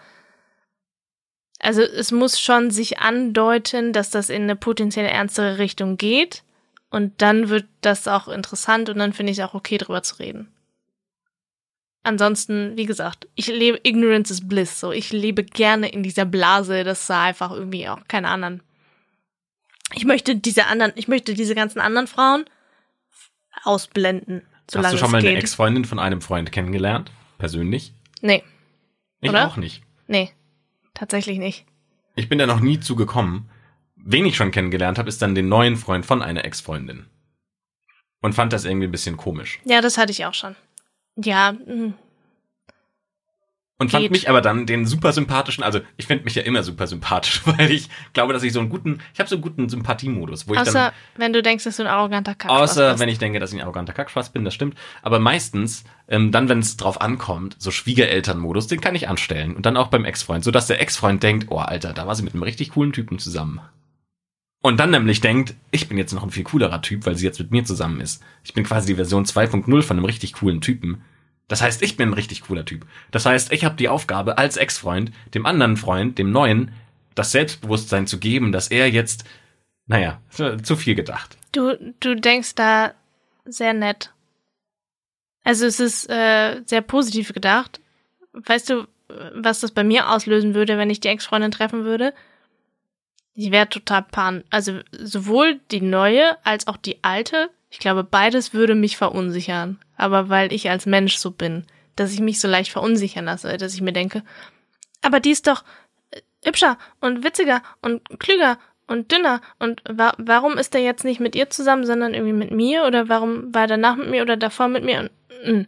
Also 1.58 1.82
es 1.82 2.12
muss 2.12 2.40
schon 2.40 2.70
sich 2.70 2.98
andeuten, 2.98 3.92
dass 3.92 4.10
das 4.10 4.28
in 4.28 4.42
eine 4.42 4.56
potenziell 4.56 5.06
ernstere 5.06 5.58
Richtung 5.58 5.96
geht. 5.96 6.42
Und 6.90 7.20
dann 7.22 7.48
wird 7.48 7.66
das 7.80 8.06
auch 8.06 8.28
interessant 8.28 8.88
und 8.88 8.98
dann 8.98 9.12
finde 9.12 9.32
ich 9.32 9.38
es 9.38 9.44
auch 9.44 9.54
okay, 9.54 9.78
drüber 9.78 10.02
zu 10.02 10.16
reden. 10.20 10.48
Ansonsten, 12.04 12.76
wie 12.76 12.84
gesagt, 12.86 13.26
ich 13.34 13.46
lebe, 13.46 13.80
Ignorance 13.82 14.32
is 14.32 14.46
Bliss, 14.46 14.78
so. 14.78 14.92
Ich 14.92 15.10
lebe 15.10 15.42
gerne 15.42 15.88
in 15.88 16.02
dieser 16.02 16.26
Blase, 16.26 16.84
dass 16.84 17.06
da 17.06 17.24
einfach 17.24 17.50
irgendwie 17.50 17.88
auch 17.88 18.06
keine 18.06 18.28
anderen. 18.28 18.62
Ich 19.94 20.04
möchte 20.04 20.36
diese 20.36 20.66
anderen, 20.66 20.92
ich 20.96 21.08
möchte 21.08 21.34
diese 21.34 21.54
ganzen 21.54 21.80
anderen 21.80 22.06
Frauen 22.06 22.44
ausblenden, 23.64 24.42
Hast 24.72 24.92
du 24.92 24.98
schon 24.98 25.10
mal 25.10 25.18
eine 25.18 25.28
geht. 25.28 25.38
Ex-Freundin 25.38 25.84
von 25.84 25.98
einem 25.98 26.20
Freund 26.20 26.50
kennengelernt? 26.52 27.10
Persönlich? 27.38 27.92
nee, 28.22 28.42
Ich 29.20 29.30
Oder? 29.30 29.46
auch 29.46 29.56
nicht. 29.56 29.82
nee, 30.06 30.30
tatsächlich 30.94 31.38
nicht. 31.38 31.66
Ich 32.16 32.28
bin 32.28 32.38
da 32.38 32.46
noch 32.46 32.60
nie 32.60 32.80
zugekommen. 32.80 33.50
Wen 33.96 34.26
ich 34.26 34.36
schon 34.36 34.50
kennengelernt 34.50 34.98
habe, 34.98 35.08
ist 35.08 35.22
dann 35.22 35.34
den 35.34 35.48
neuen 35.48 35.76
Freund 35.76 36.06
von 36.06 36.22
einer 36.22 36.44
Ex-Freundin. 36.44 37.06
Und 38.20 38.34
fand 38.34 38.52
das 38.52 38.64
irgendwie 38.64 38.86
ein 38.86 38.92
bisschen 38.92 39.16
komisch. 39.16 39.60
Ja, 39.64 39.80
das 39.80 39.98
hatte 39.98 40.12
ich 40.12 40.24
auch 40.24 40.34
schon. 40.34 40.56
Ja, 41.16 41.54
hm, 41.64 41.94
Und 43.84 43.90
fand 43.90 44.02
Geht. 44.02 44.12
mich 44.12 44.30
aber 44.30 44.40
dann 44.40 44.64
den 44.64 44.86
super 44.86 45.12
sympathischen, 45.12 45.62
also 45.62 45.80
ich 45.96 46.06
finde 46.06 46.24
mich 46.24 46.34
ja 46.34 46.42
immer 46.42 46.62
super 46.62 46.86
sympathisch, 46.86 47.42
weil 47.44 47.70
ich 47.70 47.88
glaube, 48.14 48.32
dass 48.32 48.42
ich 48.42 48.52
so 48.52 48.60
einen 48.60 48.70
guten, 48.70 49.00
ich 49.12 49.20
habe 49.20 49.28
so 49.28 49.36
einen 49.36 49.42
guten 49.42 49.68
Sympathiemodus, 49.68 50.48
wo 50.48 50.54
ich 50.54 50.60
außer 50.60 50.72
dann, 50.72 50.92
wenn 51.16 51.32
du 51.32 51.42
denkst, 51.42 51.64
dass 51.64 51.76
du 51.76 51.82
ein 51.82 51.88
arroganter 51.88 52.34
Kack 52.34 52.50
außer 52.50 52.98
wenn 52.98 53.08
ich 53.08 53.18
denke, 53.18 53.40
dass 53.40 53.52
ich 53.52 53.58
ein 53.58 53.62
arroganter 53.62 53.92
Kackschwarz 53.92 54.30
bin, 54.30 54.44
das 54.44 54.54
stimmt, 54.54 54.78
aber 55.02 55.18
meistens, 55.18 55.84
ähm, 56.08 56.32
dann, 56.32 56.48
wenn 56.48 56.60
es 56.60 56.76
drauf 56.78 57.00
ankommt, 57.00 57.56
so 57.58 57.70
Schwiegerelternmodus, 57.70 58.66
den 58.66 58.80
kann 58.80 58.94
ich 58.94 59.08
anstellen 59.08 59.54
und 59.54 59.66
dann 59.66 59.76
auch 59.76 59.88
beim 59.88 60.06
Ex-Freund, 60.06 60.44
sodass 60.44 60.66
der 60.66 60.80
Ex-Freund 60.80 61.22
denkt, 61.22 61.48
oh 61.50 61.58
Alter, 61.58 61.92
da 61.92 62.06
war 62.06 62.14
sie 62.14 62.22
mit 62.22 62.32
einem 62.32 62.42
richtig 62.42 62.70
coolen 62.70 62.92
Typen 62.92 63.18
zusammen. 63.18 63.60
Und 64.64 64.80
dann 64.80 64.92
nämlich 64.92 65.20
denkt, 65.20 65.54
ich 65.72 65.90
bin 65.90 65.98
jetzt 65.98 66.14
noch 66.14 66.22
ein 66.22 66.30
viel 66.30 66.42
coolerer 66.42 66.80
Typ, 66.80 67.04
weil 67.04 67.16
sie 67.16 67.26
jetzt 67.26 67.38
mit 67.38 67.50
mir 67.50 67.66
zusammen 67.66 68.00
ist. 68.00 68.22
Ich 68.44 68.54
bin 68.54 68.64
quasi 68.64 68.86
die 68.86 68.94
Version 68.94 69.26
2.0 69.26 69.82
von 69.82 69.98
einem 69.98 70.06
richtig 70.06 70.32
coolen 70.32 70.62
Typen. 70.62 71.02
Das 71.48 71.60
heißt, 71.60 71.82
ich 71.82 71.96
bin 71.96 72.10
ein 72.10 72.14
richtig 72.14 72.42
cooler 72.42 72.64
Typ. 72.64 72.86
Das 73.10 73.26
heißt, 73.26 73.52
ich 73.52 73.64
habe 73.64 73.76
die 73.76 73.88
Aufgabe, 73.88 74.38
als 74.38 74.56
Ex-Freund, 74.56 75.12
dem 75.34 75.46
anderen 75.46 75.76
Freund, 75.76 76.18
dem 76.18 76.30
neuen, 76.32 76.72
das 77.14 77.32
Selbstbewusstsein 77.32 78.06
zu 78.06 78.18
geben, 78.18 78.50
dass 78.50 78.68
er 78.68 78.90
jetzt, 78.90 79.24
naja, 79.86 80.20
zu 80.30 80.76
viel 80.76 80.94
gedacht. 80.94 81.36
Du, 81.52 81.76
du 82.00 82.16
denkst 82.16 82.54
da 82.54 82.94
sehr 83.44 83.74
nett. 83.74 84.10
Also 85.44 85.66
es 85.66 85.78
ist 85.78 86.08
äh, 86.10 86.62
sehr 86.64 86.80
positiv 86.80 87.32
gedacht. 87.32 87.80
Weißt 88.32 88.70
du, 88.70 88.88
was 89.34 89.60
das 89.60 89.70
bei 89.70 89.84
mir 89.84 90.10
auslösen 90.10 90.54
würde, 90.54 90.78
wenn 90.78 90.90
ich 90.90 91.00
die 91.00 91.08
Ex-Freundin 91.08 91.50
treffen 91.50 91.84
würde? 91.84 92.14
Ich 93.34 93.50
wäre 93.50 93.68
total 93.68 94.02
pan. 94.02 94.44
Also 94.50 94.80
sowohl 94.92 95.60
die 95.70 95.80
neue 95.80 96.36
als 96.44 96.66
auch 96.66 96.76
die 96.76 97.02
alte. 97.02 97.50
Ich 97.74 97.80
glaube, 97.80 98.04
beides 98.04 98.54
würde 98.54 98.76
mich 98.76 98.96
verunsichern. 98.96 99.80
Aber 99.96 100.28
weil 100.28 100.52
ich 100.52 100.70
als 100.70 100.86
Mensch 100.86 101.16
so 101.16 101.32
bin, 101.32 101.66
dass 101.96 102.12
ich 102.12 102.20
mich 102.20 102.38
so 102.38 102.46
leicht 102.46 102.70
verunsichern 102.70 103.24
lasse, 103.24 103.56
dass 103.56 103.74
ich 103.74 103.80
mir 103.80 103.92
denke, 103.92 104.22
aber 105.02 105.18
die 105.18 105.32
ist 105.32 105.48
doch 105.48 105.64
äh, 106.12 106.20
hübscher 106.44 106.78
und 107.00 107.24
witziger 107.24 107.64
und 107.82 108.20
klüger 108.20 108.58
und 108.86 109.10
dünner. 109.10 109.40
Und 109.58 109.82
wa 109.90 110.14
warum 110.18 110.56
ist 110.56 110.72
der 110.72 110.82
jetzt 110.82 111.04
nicht 111.04 111.18
mit 111.18 111.34
ihr 111.34 111.50
zusammen, 111.50 111.84
sondern 111.84 112.14
irgendwie 112.14 112.32
mit 112.32 112.52
mir? 112.52 112.84
Oder 112.84 113.08
warum 113.08 113.52
war 113.52 113.62
er 113.62 113.66
danach 113.66 113.96
mit 113.96 114.08
mir 114.08 114.22
oder 114.22 114.36
davor 114.36 114.68
mit 114.68 114.84
mir? 114.84 115.10
Und, 115.44 115.52
mm. 115.52 115.66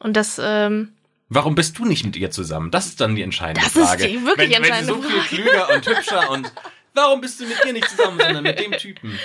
und 0.00 0.14
das, 0.14 0.38
ähm, 0.38 0.92
Warum 1.30 1.54
bist 1.54 1.78
du 1.78 1.86
nicht 1.86 2.04
mit 2.04 2.16
ihr 2.16 2.30
zusammen? 2.30 2.70
Das 2.70 2.84
ist 2.84 3.00
dann 3.00 3.14
die 3.16 3.22
entscheidende 3.22 3.62
Das 3.62 3.74
ist 3.74 3.88
Frage. 3.88 4.08
die 4.08 4.26
wirklich 4.26 4.50
wenn, 4.50 4.62
entscheidende 4.62 4.94
wenn 4.94 5.02
sie 5.02 5.08
so 5.08 5.16
Frage. 5.16 5.28
viel 5.28 5.42
klüger 5.42 5.74
und 5.74 5.86
hübscher 5.86 6.30
und 6.30 6.52
warum 6.94 7.22
bist 7.22 7.40
du 7.40 7.46
mit 7.46 7.64
ihr 7.64 7.72
nicht 7.72 7.88
zusammen, 7.88 8.20
sondern 8.20 8.42
mit 8.44 8.60
dem 8.60 8.72
Typen? 8.72 9.18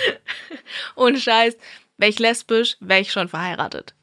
ohne 0.96 1.20
Scheiß, 1.20 1.58
wäre 2.02 2.10
ich 2.10 2.20
lesbisch, 2.20 2.76
wäre 2.80 3.00
ich 3.00 3.12
schon 3.12 3.30
verheiratet. 3.30 3.94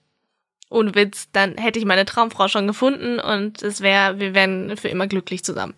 Ohne 0.70 0.94
Witz, 0.94 1.28
dann 1.32 1.56
hätte 1.56 1.78
ich 1.78 1.84
meine 1.84 2.04
Traumfrau 2.04 2.48
schon 2.48 2.66
gefunden 2.66 3.18
und 3.18 3.62
es 3.62 3.80
wäre, 3.80 4.20
wir 4.20 4.34
wären 4.34 4.76
für 4.76 4.88
immer 4.88 5.06
glücklich 5.06 5.44
zusammen. 5.44 5.74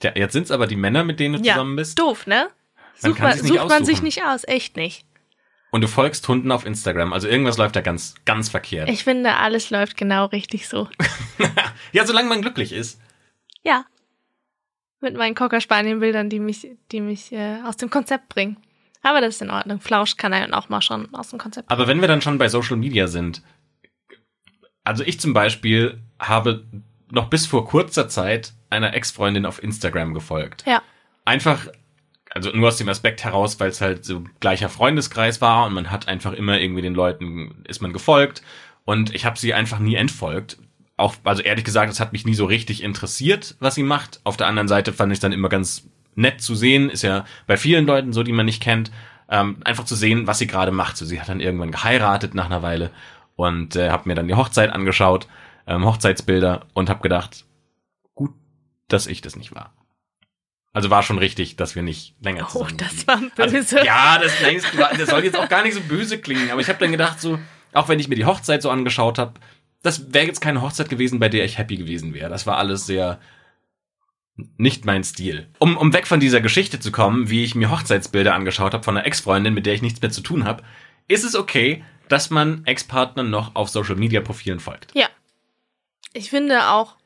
Tja, 0.00 0.12
jetzt 0.14 0.32
sind's 0.32 0.50
aber 0.50 0.66
die 0.66 0.76
Männer, 0.76 1.04
mit 1.04 1.20
denen 1.20 1.36
du 1.36 1.46
Ja, 1.46 1.54
zusammen 1.54 1.76
bist. 1.76 1.98
Doof, 1.98 2.26
ne? 2.26 2.48
Man 3.00 3.12
Sucht 3.12 3.22
man, 3.22 3.38
sucht 3.38 3.68
man 3.68 3.84
sich 3.84 4.02
nicht 4.02 4.24
aus, 4.24 4.44
echt 4.46 4.76
nicht. 4.76 5.06
Und 5.70 5.80
du 5.80 5.88
folgst 5.88 6.28
Hunden 6.28 6.52
auf 6.52 6.66
Instagram. 6.66 7.12
Also 7.12 7.28
irgendwas 7.28 7.56
läuft 7.56 7.76
da 7.76 7.80
ganz, 7.80 8.14
ganz 8.26 8.50
verkehrt. 8.50 8.90
Ich 8.90 9.04
finde, 9.04 9.36
alles 9.36 9.70
läuft 9.70 9.96
genau 9.96 10.26
richtig 10.26 10.68
so. 10.68 10.88
ja, 11.92 12.04
solange 12.04 12.28
man 12.28 12.42
glücklich 12.42 12.72
ist. 12.72 13.00
Ja. 13.62 13.86
Mit 15.00 15.16
meinen 15.16 15.34
Cocker 15.34 15.62
Spanien 15.62 16.00
Bildern, 16.00 16.28
die 16.28 16.40
mich, 16.40 16.68
die 16.90 17.00
mich 17.00 17.32
äh, 17.32 17.62
aus 17.64 17.78
dem 17.78 17.88
Konzept 17.88 18.28
bringen. 18.28 18.58
Aber 19.02 19.20
das 19.20 19.36
ist 19.36 19.42
in 19.42 19.50
Ordnung. 19.50 19.80
Flausch 19.80 20.16
kann 20.16 20.32
er 20.32 20.56
auch 20.56 20.68
mal 20.68 20.80
schon 20.80 21.12
aus 21.14 21.30
dem 21.30 21.38
Konzept. 21.38 21.70
Aber 21.70 21.86
wenn 21.86 22.00
wir 22.00 22.08
dann 22.08 22.22
schon 22.22 22.38
bei 22.38 22.48
Social 22.48 22.76
Media 22.76 23.08
sind, 23.08 23.42
also 24.84 25.02
ich 25.04 25.20
zum 25.20 25.32
Beispiel 25.32 26.02
habe 26.18 26.66
noch 27.10 27.28
bis 27.28 27.46
vor 27.46 27.66
kurzer 27.66 28.08
Zeit 28.08 28.52
einer 28.70 28.94
Ex-Freundin 28.94 29.44
auf 29.44 29.62
Instagram 29.62 30.14
gefolgt. 30.14 30.64
Ja. 30.66 30.82
Einfach 31.24 31.68
also 32.34 32.50
nur 32.50 32.68
aus 32.68 32.78
dem 32.78 32.88
Aspekt 32.88 33.24
heraus, 33.24 33.60
weil 33.60 33.68
es 33.68 33.80
halt 33.80 34.04
so 34.04 34.24
gleicher 34.40 34.68
Freundeskreis 34.68 35.40
war 35.40 35.66
und 35.66 35.74
man 35.74 35.90
hat 35.90 36.08
einfach 36.08 36.32
immer 36.32 36.58
irgendwie 36.58 36.82
den 36.82 36.94
Leuten, 36.94 37.62
ist 37.68 37.82
man 37.82 37.92
gefolgt 37.92 38.42
und 38.84 39.14
ich 39.14 39.24
habe 39.24 39.38
sie 39.38 39.52
einfach 39.52 39.78
nie 39.78 39.96
entfolgt. 39.96 40.58
Auch, 40.96 41.16
also 41.24 41.42
ehrlich 41.42 41.64
gesagt, 41.64 41.92
es 41.92 42.00
hat 42.00 42.12
mich 42.12 42.24
nie 42.24 42.34
so 42.34 42.44
richtig 42.44 42.82
interessiert, 42.82 43.56
was 43.60 43.74
sie 43.74 43.82
macht. 43.82 44.20
Auf 44.24 44.36
der 44.36 44.46
anderen 44.46 44.68
Seite 44.68 44.92
fand 44.92 45.12
ich 45.12 45.20
dann 45.20 45.32
immer 45.32 45.48
ganz 45.48 45.88
nett 46.14 46.40
zu 46.40 46.54
sehen, 46.54 46.90
ist 46.90 47.02
ja 47.02 47.24
bei 47.46 47.56
vielen 47.56 47.86
Leuten 47.86 48.12
so, 48.12 48.22
die 48.22 48.32
man 48.32 48.46
nicht 48.46 48.62
kennt, 48.62 48.90
ähm, 49.28 49.58
einfach 49.64 49.84
zu 49.84 49.94
sehen, 49.94 50.26
was 50.26 50.38
sie 50.38 50.46
gerade 50.46 50.72
macht. 50.72 50.96
So, 50.96 51.04
sie 51.04 51.20
hat 51.20 51.28
dann 51.28 51.40
irgendwann 51.40 51.70
geheiratet 51.72 52.34
nach 52.34 52.46
einer 52.46 52.62
Weile 52.62 52.90
und 53.36 53.76
äh, 53.76 53.90
habe 53.90 54.08
mir 54.08 54.14
dann 54.14 54.28
die 54.28 54.34
Hochzeit 54.34 54.70
angeschaut, 54.70 55.26
ähm, 55.66 55.84
Hochzeitsbilder 55.84 56.66
und 56.74 56.90
habe 56.90 57.00
gedacht, 57.00 57.44
gut, 58.14 58.32
dass 58.88 59.06
ich 59.06 59.20
das 59.20 59.36
nicht 59.36 59.54
war. 59.54 59.72
Also 60.74 60.88
war 60.90 61.02
schon 61.02 61.18
richtig, 61.18 61.56
dass 61.56 61.74
wir 61.74 61.82
nicht 61.82 62.14
länger 62.20 62.46
Oh, 62.54 62.64
zusammen 62.64 62.76
das 62.78 62.94
blieben. 63.04 63.32
war 63.36 63.46
böse. 63.46 63.76
Also, 63.76 63.86
ja, 63.86 64.18
das, 64.18 64.32
das, 64.40 64.98
das 64.98 65.10
soll 65.10 65.24
jetzt 65.24 65.38
auch 65.38 65.48
gar 65.48 65.62
nicht 65.62 65.74
so 65.74 65.80
böse 65.80 66.18
klingen, 66.18 66.50
aber 66.50 66.60
ich 66.60 66.68
habe 66.68 66.78
dann 66.78 66.90
gedacht, 66.92 67.20
so, 67.20 67.38
auch 67.74 67.88
wenn 67.88 67.98
ich 68.00 68.08
mir 68.08 68.14
die 68.14 68.24
Hochzeit 68.24 68.62
so 68.62 68.70
angeschaut 68.70 69.18
habe, 69.18 69.34
das 69.82 70.14
wäre 70.14 70.26
jetzt 70.26 70.40
keine 70.40 70.62
Hochzeit 70.62 70.88
gewesen, 70.88 71.18
bei 71.18 71.28
der 71.28 71.44
ich 71.44 71.58
happy 71.58 71.76
gewesen 71.76 72.14
wäre. 72.14 72.30
Das 72.30 72.46
war 72.46 72.56
alles 72.56 72.86
sehr 72.86 73.18
nicht 74.56 74.84
mein 74.84 75.04
Stil. 75.04 75.48
Um, 75.58 75.76
um 75.76 75.92
weg 75.92 76.06
von 76.06 76.20
dieser 76.20 76.40
Geschichte 76.40 76.80
zu 76.80 76.90
kommen, 76.90 77.28
wie 77.30 77.44
ich 77.44 77.54
mir 77.54 77.70
Hochzeitsbilder 77.70 78.34
angeschaut 78.34 78.72
habe 78.72 78.84
von 78.84 78.96
einer 78.96 79.06
Ex-Freundin, 79.06 79.54
mit 79.54 79.66
der 79.66 79.74
ich 79.74 79.82
nichts 79.82 80.00
mehr 80.00 80.10
zu 80.10 80.22
tun 80.22 80.44
habe, 80.44 80.62
ist 81.08 81.24
es 81.24 81.34
okay, 81.34 81.84
dass 82.08 82.30
man 82.30 82.64
Ex-Partnern 82.64 83.30
noch 83.30 83.54
auf 83.54 83.68
Social-Media-Profilen 83.68 84.60
folgt. 84.60 84.94
Ja. 84.94 85.08
Ich 86.14 86.30
finde 86.30 86.68
auch, 86.68 86.96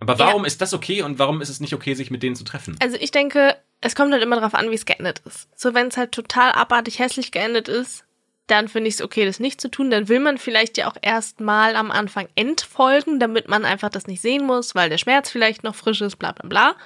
Aber 0.00 0.18
warum 0.18 0.44
ist 0.44 0.60
das 0.60 0.72
okay 0.72 1.02
und 1.02 1.18
warum 1.18 1.40
ist 1.40 1.50
es 1.50 1.60
nicht 1.60 1.74
okay, 1.74 1.94
sich 1.94 2.10
mit 2.10 2.22
denen 2.22 2.36
zu 2.36 2.44
treffen? 2.44 2.76
also 2.80 2.96
ich 2.98 3.10
denke, 3.10 3.56
es 3.80 3.94
kommt 3.94 4.12
halt 4.12 4.22
immer 4.22 4.36
darauf 4.36 4.54
an, 4.54 4.70
wie 4.70 4.74
es 4.74 4.86
geendet 4.86 5.20
ist. 5.26 5.48
So, 5.54 5.74
wenn 5.74 5.88
es 5.88 5.96
halt 5.96 6.12
total 6.12 6.52
abartig 6.52 6.98
hässlich 6.98 7.32
geendet 7.32 7.68
ist, 7.68 8.04
dann 8.46 8.68
finde 8.68 8.88
ich 8.88 8.94
es 8.94 9.02
okay, 9.02 9.24
das 9.24 9.40
nicht 9.40 9.60
zu 9.60 9.70
tun. 9.70 9.90
Dann 9.90 10.08
will 10.08 10.20
man 10.20 10.38
vielleicht 10.38 10.76
ja 10.76 10.88
auch 10.88 10.96
erst 11.00 11.40
mal 11.40 11.76
am 11.76 11.90
Anfang 11.90 12.28
entfolgen, 12.34 13.18
damit 13.18 13.48
man 13.48 13.64
einfach 13.64 13.88
das 13.88 14.06
nicht 14.06 14.20
sehen 14.20 14.44
muss, 14.44 14.74
weil 14.74 14.90
der 14.90 14.98
Schmerz 14.98 15.30
vielleicht 15.30 15.64
noch 15.64 15.74
frisch 15.74 16.00
ist, 16.02 16.16
bla 16.16 16.32
bla 16.32 16.48
bla. 16.48 16.76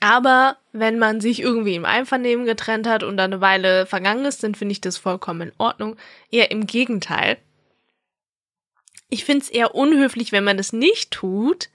Aber 0.00 0.56
wenn 0.72 0.98
man 0.98 1.20
sich 1.20 1.40
irgendwie 1.40 1.74
im 1.74 1.84
Einvernehmen 1.84 2.46
getrennt 2.46 2.86
hat 2.86 3.02
und 3.02 3.16
dann 3.16 3.32
eine 3.32 3.42
Weile 3.42 3.86
vergangen 3.86 4.24
ist, 4.24 4.42
dann 4.42 4.54
finde 4.54 4.72
ich 4.72 4.80
das 4.80 4.96
vollkommen 4.96 5.42
in 5.42 5.52
Ordnung. 5.58 5.96
Eher 6.30 6.50
im 6.50 6.66
Gegenteil. 6.66 7.36
Ich 9.10 9.24
finde 9.24 9.44
es 9.44 9.50
eher 9.50 9.74
unhöflich, 9.74 10.32
wenn 10.32 10.44
man 10.44 10.56
das 10.56 10.72
nicht 10.72 11.10
tut, 11.10 11.68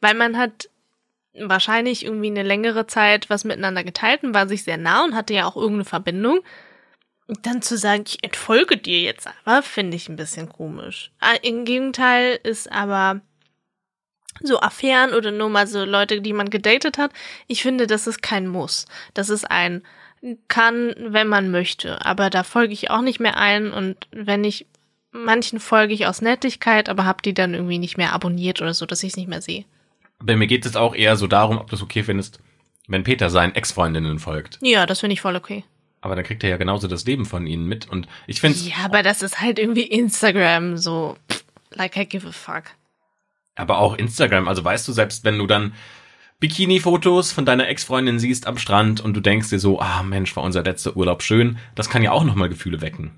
weil 0.00 0.14
man 0.14 0.36
hat 0.36 0.68
wahrscheinlich 1.34 2.04
irgendwie 2.04 2.26
eine 2.26 2.42
längere 2.42 2.86
Zeit 2.86 3.30
was 3.30 3.44
miteinander 3.44 3.84
geteilt 3.84 4.24
und 4.24 4.34
war 4.34 4.48
sich 4.48 4.64
sehr 4.64 4.76
nah 4.76 5.04
und 5.04 5.14
hatte 5.14 5.32
ja 5.32 5.46
auch 5.46 5.56
irgendeine 5.56 5.84
Verbindung. 5.84 6.40
Und 7.30 7.46
dann 7.46 7.62
zu 7.62 7.78
sagen, 7.78 8.02
ich 8.08 8.24
entfolge 8.24 8.76
dir 8.76 9.02
jetzt 9.02 9.28
aber, 9.44 9.62
finde 9.62 9.96
ich 9.96 10.08
ein 10.08 10.16
bisschen 10.16 10.48
komisch. 10.48 11.12
Ah, 11.20 11.36
Im 11.42 11.64
Gegenteil 11.64 12.40
ist 12.42 12.72
aber 12.72 13.20
so 14.42 14.58
Affären 14.58 15.14
oder 15.14 15.30
nur 15.30 15.48
mal 15.48 15.68
so 15.68 15.84
Leute, 15.84 16.22
die 16.22 16.32
man 16.32 16.50
gedatet 16.50 16.98
hat. 16.98 17.12
Ich 17.46 17.62
finde, 17.62 17.86
das 17.86 18.08
ist 18.08 18.20
kein 18.20 18.48
Muss. 18.48 18.86
Das 19.14 19.30
ist 19.30 19.48
ein 19.48 19.82
kann, 20.48 20.92
wenn 20.98 21.28
man 21.28 21.52
möchte. 21.52 22.04
Aber 22.04 22.30
da 22.30 22.42
folge 22.42 22.72
ich 22.72 22.90
auch 22.90 23.00
nicht 23.00 23.20
mehr 23.20 23.36
ein 23.36 23.72
und 23.72 24.08
wenn 24.10 24.42
ich 24.42 24.66
manchen 25.12 25.60
folge 25.60 25.94
ich 25.94 26.06
aus 26.06 26.22
Nettigkeit, 26.22 26.88
aber 26.88 27.04
hab 27.04 27.22
die 27.22 27.32
dann 27.32 27.54
irgendwie 27.54 27.78
nicht 27.78 27.96
mehr 27.96 28.12
abonniert 28.12 28.60
oder 28.60 28.74
so, 28.74 28.86
dass 28.86 29.04
ich 29.04 29.10
es 29.10 29.16
nicht 29.16 29.28
mehr 29.28 29.40
sehe. 29.40 29.66
Bei 30.18 30.34
mir 30.34 30.48
geht 30.48 30.66
es 30.66 30.74
auch 30.74 30.96
eher 30.96 31.14
so 31.14 31.28
darum, 31.28 31.58
ob 31.58 31.70
du 31.70 31.76
es 31.76 31.82
okay 31.82 32.02
findest, 32.02 32.40
wenn 32.88 33.04
Peter 33.04 33.30
seinen 33.30 33.54
Ex-Freundinnen 33.54 34.18
folgt. 34.18 34.58
Ja, 34.62 34.84
das 34.84 34.98
finde 34.98 35.14
ich 35.14 35.20
voll 35.20 35.36
okay. 35.36 35.62
Aber 36.00 36.16
dann 36.16 36.24
kriegt 36.24 36.42
er 36.42 36.50
ja 36.50 36.56
genauso 36.56 36.88
das 36.88 37.04
Leben 37.04 37.26
von 37.26 37.46
ihnen 37.46 37.66
mit. 37.66 37.88
Und 37.88 38.08
ich 38.26 38.40
finde 38.40 38.58
Ja, 38.58 38.84
aber 38.84 39.02
das 39.02 39.22
ist 39.22 39.40
halt 39.40 39.58
irgendwie 39.58 39.82
Instagram 39.82 40.76
so. 40.76 41.16
Like 41.72 41.96
I 41.96 42.06
give 42.06 42.26
a 42.26 42.32
fuck. 42.32 42.64
aber 43.54 43.78
auch 43.78 43.94
Instagram, 43.96 44.48
also 44.48 44.64
weißt 44.64 44.88
du, 44.88 44.92
selbst 44.92 45.24
wenn 45.24 45.38
du 45.38 45.46
dann 45.46 45.74
Bikini-Fotos 46.40 47.32
von 47.32 47.44
deiner 47.44 47.68
Ex-Freundin 47.68 48.18
siehst 48.18 48.46
am 48.46 48.56
Strand 48.56 49.00
und 49.00 49.12
du 49.14 49.20
denkst 49.20 49.50
dir 49.50 49.58
so, 49.58 49.78
ah 49.80 50.02
Mensch, 50.02 50.34
war 50.36 50.42
unser 50.42 50.62
letzter 50.62 50.96
Urlaub 50.96 51.22
schön, 51.22 51.58
das 51.74 51.90
kann 51.90 52.02
ja 52.02 52.12
auch 52.12 52.24
nochmal 52.24 52.48
Gefühle 52.48 52.80
wecken. 52.80 53.10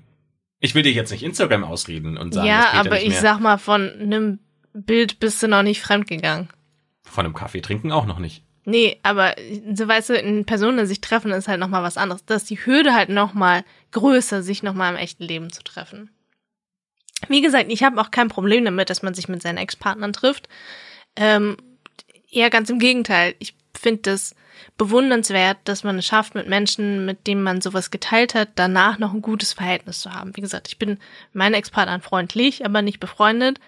Ich 0.59 0.75
will 0.75 0.83
dir 0.83 0.91
jetzt 0.91 1.11
nicht 1.11 1.23
Instagram 1.23 1.63
ausreden 1.63 2.17
und 2.17 2.33
sagen, 2.33 2.47
ja, 2.47 2.65
Peter 2.65 2.79
aber 2.79 2.95
nicht 2.95 3.03
ich 3.03 3.09
mehr 3.09 3.21
sag 3.21 3.39
mal, 3.39 3.57
von 3.57 3.89
einem 3.89 4.39
Bild 4.73 5.19
bist 5.19 5.41
du 5.41 5.47
noch 5.47 5.63
nicht 5.63 5.81
fremdgegangen. 5.81 6.49
von 7.03 7.25
einem 7.25 7.33
Kaffee 7.33 7.61
trinken 7.61 7.91
auch 7.91 8.05
noch 8.05 8.19
nicht. 8.19 8.43
Nee, 8.65 8.99
aber 9.03 9.35
so 9.73 9.87
weißt 9.87 10.09
du, 10.09 10.13
in 10.13 10.45
Personen 10.45 10.85
sich 10.85 11.01
treffen 11.01 11.31
ist 11.31 11.47
halt 11.47 11.59
nochmal 11.59 11.83
was 11.83 11.97
anderes. 11.97 12.23
Da 12.25 12.35
ist 12.35 12.49
die 12.49 12.65
Hürde 12.65 12.93
halt 12.93 13.09
nochmal 13.09 13.65
größer, 13.91 14.41
sich 14.41 14.63
nochmal 14.63 14.93
im 14.93 14.99
echten 14.99 15.23
Leben 15.23 15.51
zu 15.51 15.63
treffen. 15.63 16.09
Wie 17.27 17.41
gesagt, 17.41 17.71
ich 17.71 17.83
habe 17.83 17.99
auch 17.99 18.11
kein 18.11 18.29
Problem 18.29 18.65
damit, 18.65 18.89
dass 18.89 19.01
man 19.01 19.13
sich 19.13 19.27
mit 19.27 19.41
seinen 19.41 19.57
Ex-Partnern 19.57 20.13
trifft. 20.13 20.47
Ähm, 21.15 21.57
eher 22.31 22.49
ganz 22.49 22.69
im 22.69 22.79
Gegenteil. 22.79 23.35
Ich 23.39 23.55
finde 23.73 24.11
es 24.11 24.35
bewundernswert, 24.77 25.57
dass 25.65 25.83
man 25.83 25.99
es 25.99 26.05
schafft, 26.05 26.35
mit 26.35 26.47
Menschen, 26.47 27.05
mit 27.05 27.27
denen 27.27 27.43
man 27.43 27.61
sowas 27.61 27.91
geteilt 27.91 28.33
hat, 28.33 28.49
danach 28.55 28.97
noch 28.97 29.13
ein 29.13 29.21
gutes 29.21 29.53
Verhältnis 29.53 30.01
zu 30.01 30.13
haben. 30.13 30.35
Wie 30.35 30.41
gesagt, 30.41 30.67
ich 30.67 30.79
bin 30.79 30.99
meinen 31.33 31.53
Ex-Partnern 31.53 32.01
freundlich, 32.01 32.65
aber 32.65 32.81
nicht 32.81 32.99
befreundet. 32.99 33.59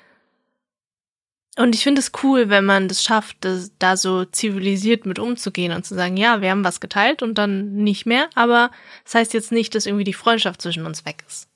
Und 1.58 1.74
ich 1.74 1.84
finde 1.84 2.00
es 2.00 2.12
cool, 2.22 2.50
wenn 2.50 2.66
man 2.66 2.90
das 2.90 3.02
schafft, 3.02 3.38
das, 3.42 3.72
da 3.80 3.96
so 3.96 4.26
zivilisiert 4.26 5.06
mit 5.06 5.20
umzugehen 5.20 5.72
und 5.72 5.86
zu 5.86 5.96
sagen, 5.96 6.18
ja, 6.18 6.42
wir 6.42 6.52
haben 6.52 6.66
was 6.66 6.82
geteilt 6.82 7.24
und 7.24 7.38
dann 7.38 7.76
nicht 7.76 8.06
mehr, 8.06 8.30
aber 8.36 8.72
das 9.06 9.16
heißt 9.16 9.34
jetzt 9.34 9.54
nicht, 9.54 9.74
dass 9.74 9.86
irgendwie 9.86 10.04
die 10.04 10.14
Freundschaft 10.14 10.62
zwischen 10.62 10.86
uns 10.86 11.06
weg 11.06 11.24
ist. 11.28 11.48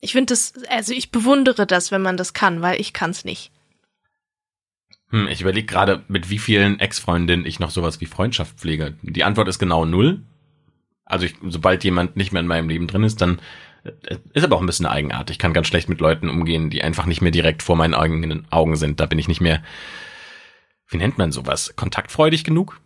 Ich 0.00 0.12
finde 0.12 0.32
das, 0.32 0.52
also 0.68 0.92
ich 0.92 1.12
bewundere 1.12 1.66
das, 1.66 1.92
wenn 1.92 2.02
man 2.02 2.16
das 2.16 2.34
kann, 2.34 2.60
weil 2.60 2.80
ich 2.80 2.92
kann 2.92 3.10
es 3.10 3.24
nicht. 3.24 3.52
Hm, 5.10 5.28
ich 5.28 5.40
überlege 5.40 5.66
gerade, 5.66 6.02
mit 6.08 6.28
wie 6.28 6.40
vielen 6.40 6.80
Ex-Freundinnen 6.80 7.46
ich 7.46 7.60
noch 7.60 7.70
sowas 7.70 8.00
wie 8.00 8.06
Freundschaft 8.06 8.58
pflege. 8.58 8.96
Die 9.02 9.24
Antwort 9.24 9.46
ist 9.46 9.60
genau 9.60 9.84
null. 9.84 10.22
Also 11.04 11.26
ich, 11.26 11.36
sobald 11.48 11.84
jemand 11.84 12.16
nicht 12.16 12.32
mehr 12.32 12.40
in 12.40 12.48
meinem 12.48 12.68
Leben 12.68 12.88
drin 12.88 13.04
ist, 13.04 13.20
dann 13.20 13.40
ist 14.32 14.44
aber 14.44 14.56
auch 14.56 14.60
ein 14.60 14.66
bisschen 14.66 14.86
eine 14.86 14.94
Eigenart. 14.94 15.30
Ich 15.30 15.38
kann 15.38 15.52
ganz 15.52 15.66
schlecht 15.66 15.88
mit 15.88 16.00
Leuten 16.00 16.28
umgehen, 16.28 16.70
die 16.70 16.82
einfach 16.82 17.06
nicht 17.06 17.20
mehr 17.20 17.30
direkt 17.32 17.62
vor 17.62 17.76
meinen 17.76 17.94
eigenen 17.94 18.46
Augen 18.50 18.76
sind. 18.76 19.00
Da 19.00 19.06
bin 19.06 19.18
ich 19.18 19.28
nicht 19.28 19.40
mehr, 19.40 19.62
wie 20.88 20.96
nennt 20.96 21.18
man 21.18 21.32
sowas, 21.32 21.74
kontaktfreudig 21.76 22.44
genug? 22.44 22.80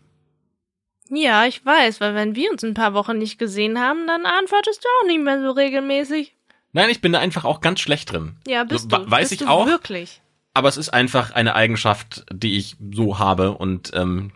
Ja, 1.11 1.47
ich 1.47 1.65
weiß, 1.65 2.01
weil 2.01 2.15
wenn 2.15 2.35
wir 2.35 2.51
uns 2.51 2.63
ein 2.65 2.75
paar 2.75 2.93
Wochen 2.95 3.17
nicht 3.19 3.39
gesehen 3.39 3.79
haben, 3.79 4.07
dann 4.07 4.27
antwortest 4.27 4.85
du 4.85 4.89
auch 5.01 5.07
nicht 5.07 5.23
mehr 5.23 5.41
so 5.41 5.51
regelmäßig. 5.53 6.35
Nein, 6.73 6.91
ich 6.91 7.01
bin 7.01 7.13
da 7.13 7.19
einfach 7.19 7.45
auch 7.47 7.61
ganz 7.63 7.81
schlecht 7.81 8.13
drin. 8.13 8.37
Ja, 8.47 8.65
bist 8.65 8.91
So, 8.91 8.99
du. 8.99 9.11
weiß 9.11 9.31
bist 9.31 9.41
ich 9.41 9.47
du 9.47 9.51
auch. 9.51 9.67
Wirklich. 9.67 10.21
Aber 10.53 10.69
es 10.69 10.77
ist 10.77 10.91
einfach 10.91 11.31
eine 11.31 11.55
Eigenschaft, 11.55 12.27
die 12.33 12.59
ich 12.59 12.77
so 12.93 13.19
habe 13.19 13.53
und 13.53 13.93
ähm, 13.95 14.33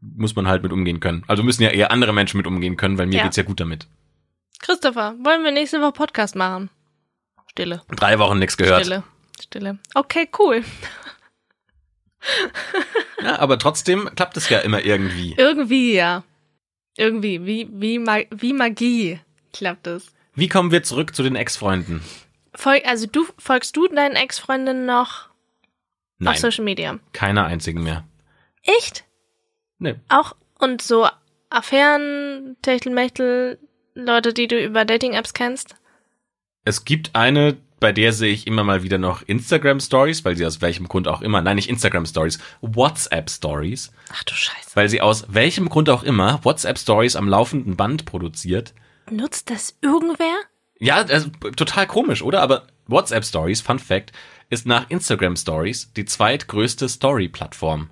muss 0.00 0.36
man 0.36 0.46
halt 0.48 0.62
mit 0.62 0.72
umgehen 0.72 1.00
können. 1.00 1.24
Also 1.26 1.42
müssen 1.42 1.62
ja 1.62 1.70
eher 1.70 1.90
andere 1.90 2.12
Menschen 2.12 2.36
mit 2.36 2.46
umgehen 2.46 2.76
können, 2.76 2.98
weil 2.98 3.06
mir 3.06 3.16
Ja. 3.18 3.22
geht's 3.22 3.36
ja 3.36 3.44
gut 3.44 3.60
damit. 3.60 3.86
Christopher, 4.58 5.14
wollen 5.20 5.44
wir 5.44 5.50
nächste 5.52 5.80
Woche 5.80 5.92
Podcast 5.92 6.34
machen? 6.36 6.70
Stille. 7.50 7.82
Drei 7.96 8.18
Wochen 8.18 8.38
nichts 8.38 8.56
gehört. 8.56 8.82
Stille. 8.82 9.02
Stille. 9.40 9.78
Okay, 9.94 10.28
cool. 10.38 10.64
Ja, 13.22 13.38
aber 13.40 13.58
trotzdem 13.58 14.08
klappt 14.14 14.36
es 14.36 14.48
ja 14.48 14.58
immer 14.60 14.84
irgendwie. 14.84 15.34
Irgendwie, 15.36 15.94
ja. 15.94 16.22
Irgendwie, 16.96 17.44
wie, 17.46 17.68
wie, 17.72 17.98
wie 18.30 18.52
Magie 18.52 19.20
klappt 19.52 19.86
es. 19.86 20.12
Wie 20.34 20.48
kommen 20.48 20.70
wir 20.70 20.82
zurück 20.82 21.14
zu 21.14 21.22
den 21.22 21.36
Ex-Freunden? 21.36 22.02
Also 22.84 23.06
du 23.06 23.26
folgst 23.38 23.76
du 23.76 23.88
deinen 23.88 24.16
Ex-Freundinnen 24.16 24.86
noch 24.86 25.28
Nein, 26.18 26.34
auf 26.34 26.38
Social 26.38 26.64
Media? 26.64 26.98
keiner 27.12 27.46
einzigen 27.46 27.82
mehr. 27.82 28.04
Echt? 28.62 29.04
Nee. 29.78 29.96
Auch 30.08 30.34
und 30.58 30.82
so 30.82 31.08
Affären, 31.50 32.56
Techtelmechtel, 32.62 33.58
Leute, 33.98 34.32
die 34.32 34.46
du 34.46 34.62
über 34.62 34.84
Dating-Apps 34.84 35.34
kennst? 35.34 35.74
Es 36.64 36.84
gibt 36.84 37.16
eine, 37.16 37.56
bei 37.80 37.92
der 37.92 38.12
sehe 38.12 38.32
ich 38.32 38.46
immer 38.46 38.62
mal 38.62 38.84
wieder 38.84 38.96
noch 38.96 39.22
Instagram 39.22 39.80
Stories, 39.80 40.24
weil 40.24 40.36
sie 40.36 40.46
aus 40.46 40.60
welchem 40.60 40.86
Grund 40.86 41.08
auch 41.08 41.20
immer, 41.20 41.42
nein, 41.42 41.56
nicht 41.56 41.68
Instagram 41.68 42.06
Stories, 42.06 42.38
WhatsApp 42.60 43.28
Stories, 43.28 43.90
Ach 44.12 44.22
du 44.22 44.34
Scheiße. 44.34 44.70
weil 44.74 44.88
sie 44.88 45.00
aus 45.00 45.26
welchem 45.28 45.68
Grund 45.68 45.90
auch 45.90 46.04
immer 46.04 46.44
WhatsApp 46.44 46.78
Stories 46.78 47.16
am 47.16 47.28
laufenden 47.28 47.76
Band 47.76 48.04
produziert. 48.04 48.72
Nutzt 49.10 49.50
das 49.50 49.76
irgendwer? 49.82 50.36
Ja, 50.78 50.98
also, 50.98 51.30
total 51.56 51.88
komisch, 51.88 52.22
oder? 52.22 52.40
Aber 52.40 52.68
WhatsApp 52.86 53.24
Stories, 53.24 53.60
Fun 53.62 53.80
Fact, 53.80 54.12
ist 54.48 54.64
nach 54.64 54.88
Instagram 54.90 55.34
Stories 55.34 55.92
die 55.94 56.04
zweitgrößte 56.04 56.88
Story-Plattform. 56.88 57.90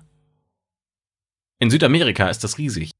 In 1.59 1.69
Südamerika 1.69 2.29
ist 2.29 2.45
das 2.45 2.57
riesig. 2.57 2.91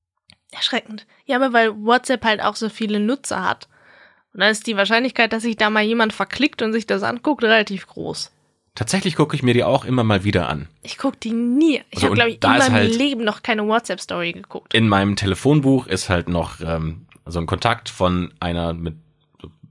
Erschreckend. 0.51 1.05
Ja, 1.25 1.35
aber 1.37 1.53
weil 1.53 1.75
WhatsApp 1.83 2.23
halt 2.23 2.41
auch 2.41 2.55
so 2.55 2.69
viele 2.69 2.99
Nutzer 2.99 3.43
hat. 3.43 3.67
Und 4.33 4.41
dann 4.41 4.51
ist 4.51 4.67
die 4.67 4.77
Wahrscheinlichkeit, 4.77 5.33
dass 5.33 5.43
sich 5.43 5.57
da 5.57 5.69
mal 5.69 5.83
jemand 5.83 6.13
verklickt 6.13 6.61
und 6.61 6.71
sich 6.73 6.85
das 6.85 7.03
anguckt, 7.03 7.43
relativ 7.43 7.87
groß. 7.87 8.31
Tatsächlich 8.75 9.15
gucke 9.15 9.35
ich 9.35 9.41
mir 9.41 9.55
die 9.55 9.63
auch 9.63 9.85
immer 9.85 10.03
mal 10.03 10.23
wieder 10.23 10.47
an. 10.47 10.67
Ich 10.83 10.97
guck 10.99 11.19
die 11.19 11.31
nie. 11.31 11.81
Ich 11.89 11.95
Also, 11.97 12.05
habe, 12.07 12.15
glaube 12.15 12.29
ich, 12.29 12.43
in 12.43 12.49
meinem 12.49 12.73
halt- 12.73 12.95
Leben 12.95 13.23
noch 13.23 13.41
keine 13.41 13.67
WhatsApp-Story 13.67 14.33
geguckt. 14.33 14.73
In 14.75 14.87
meinem 14.87 15.15
Telefonbuch 15.15 15.87
ist 15.87 16.09
halt 16.09 16.29
noch 16.29 16.59
ähm, 16.61 17.07
so 17.25 17.39
ein 17.39 17.47
Kontakt 17.47 17.89
von 17.89 18.31
einer 18.39 18.73
mit 18.73 18.95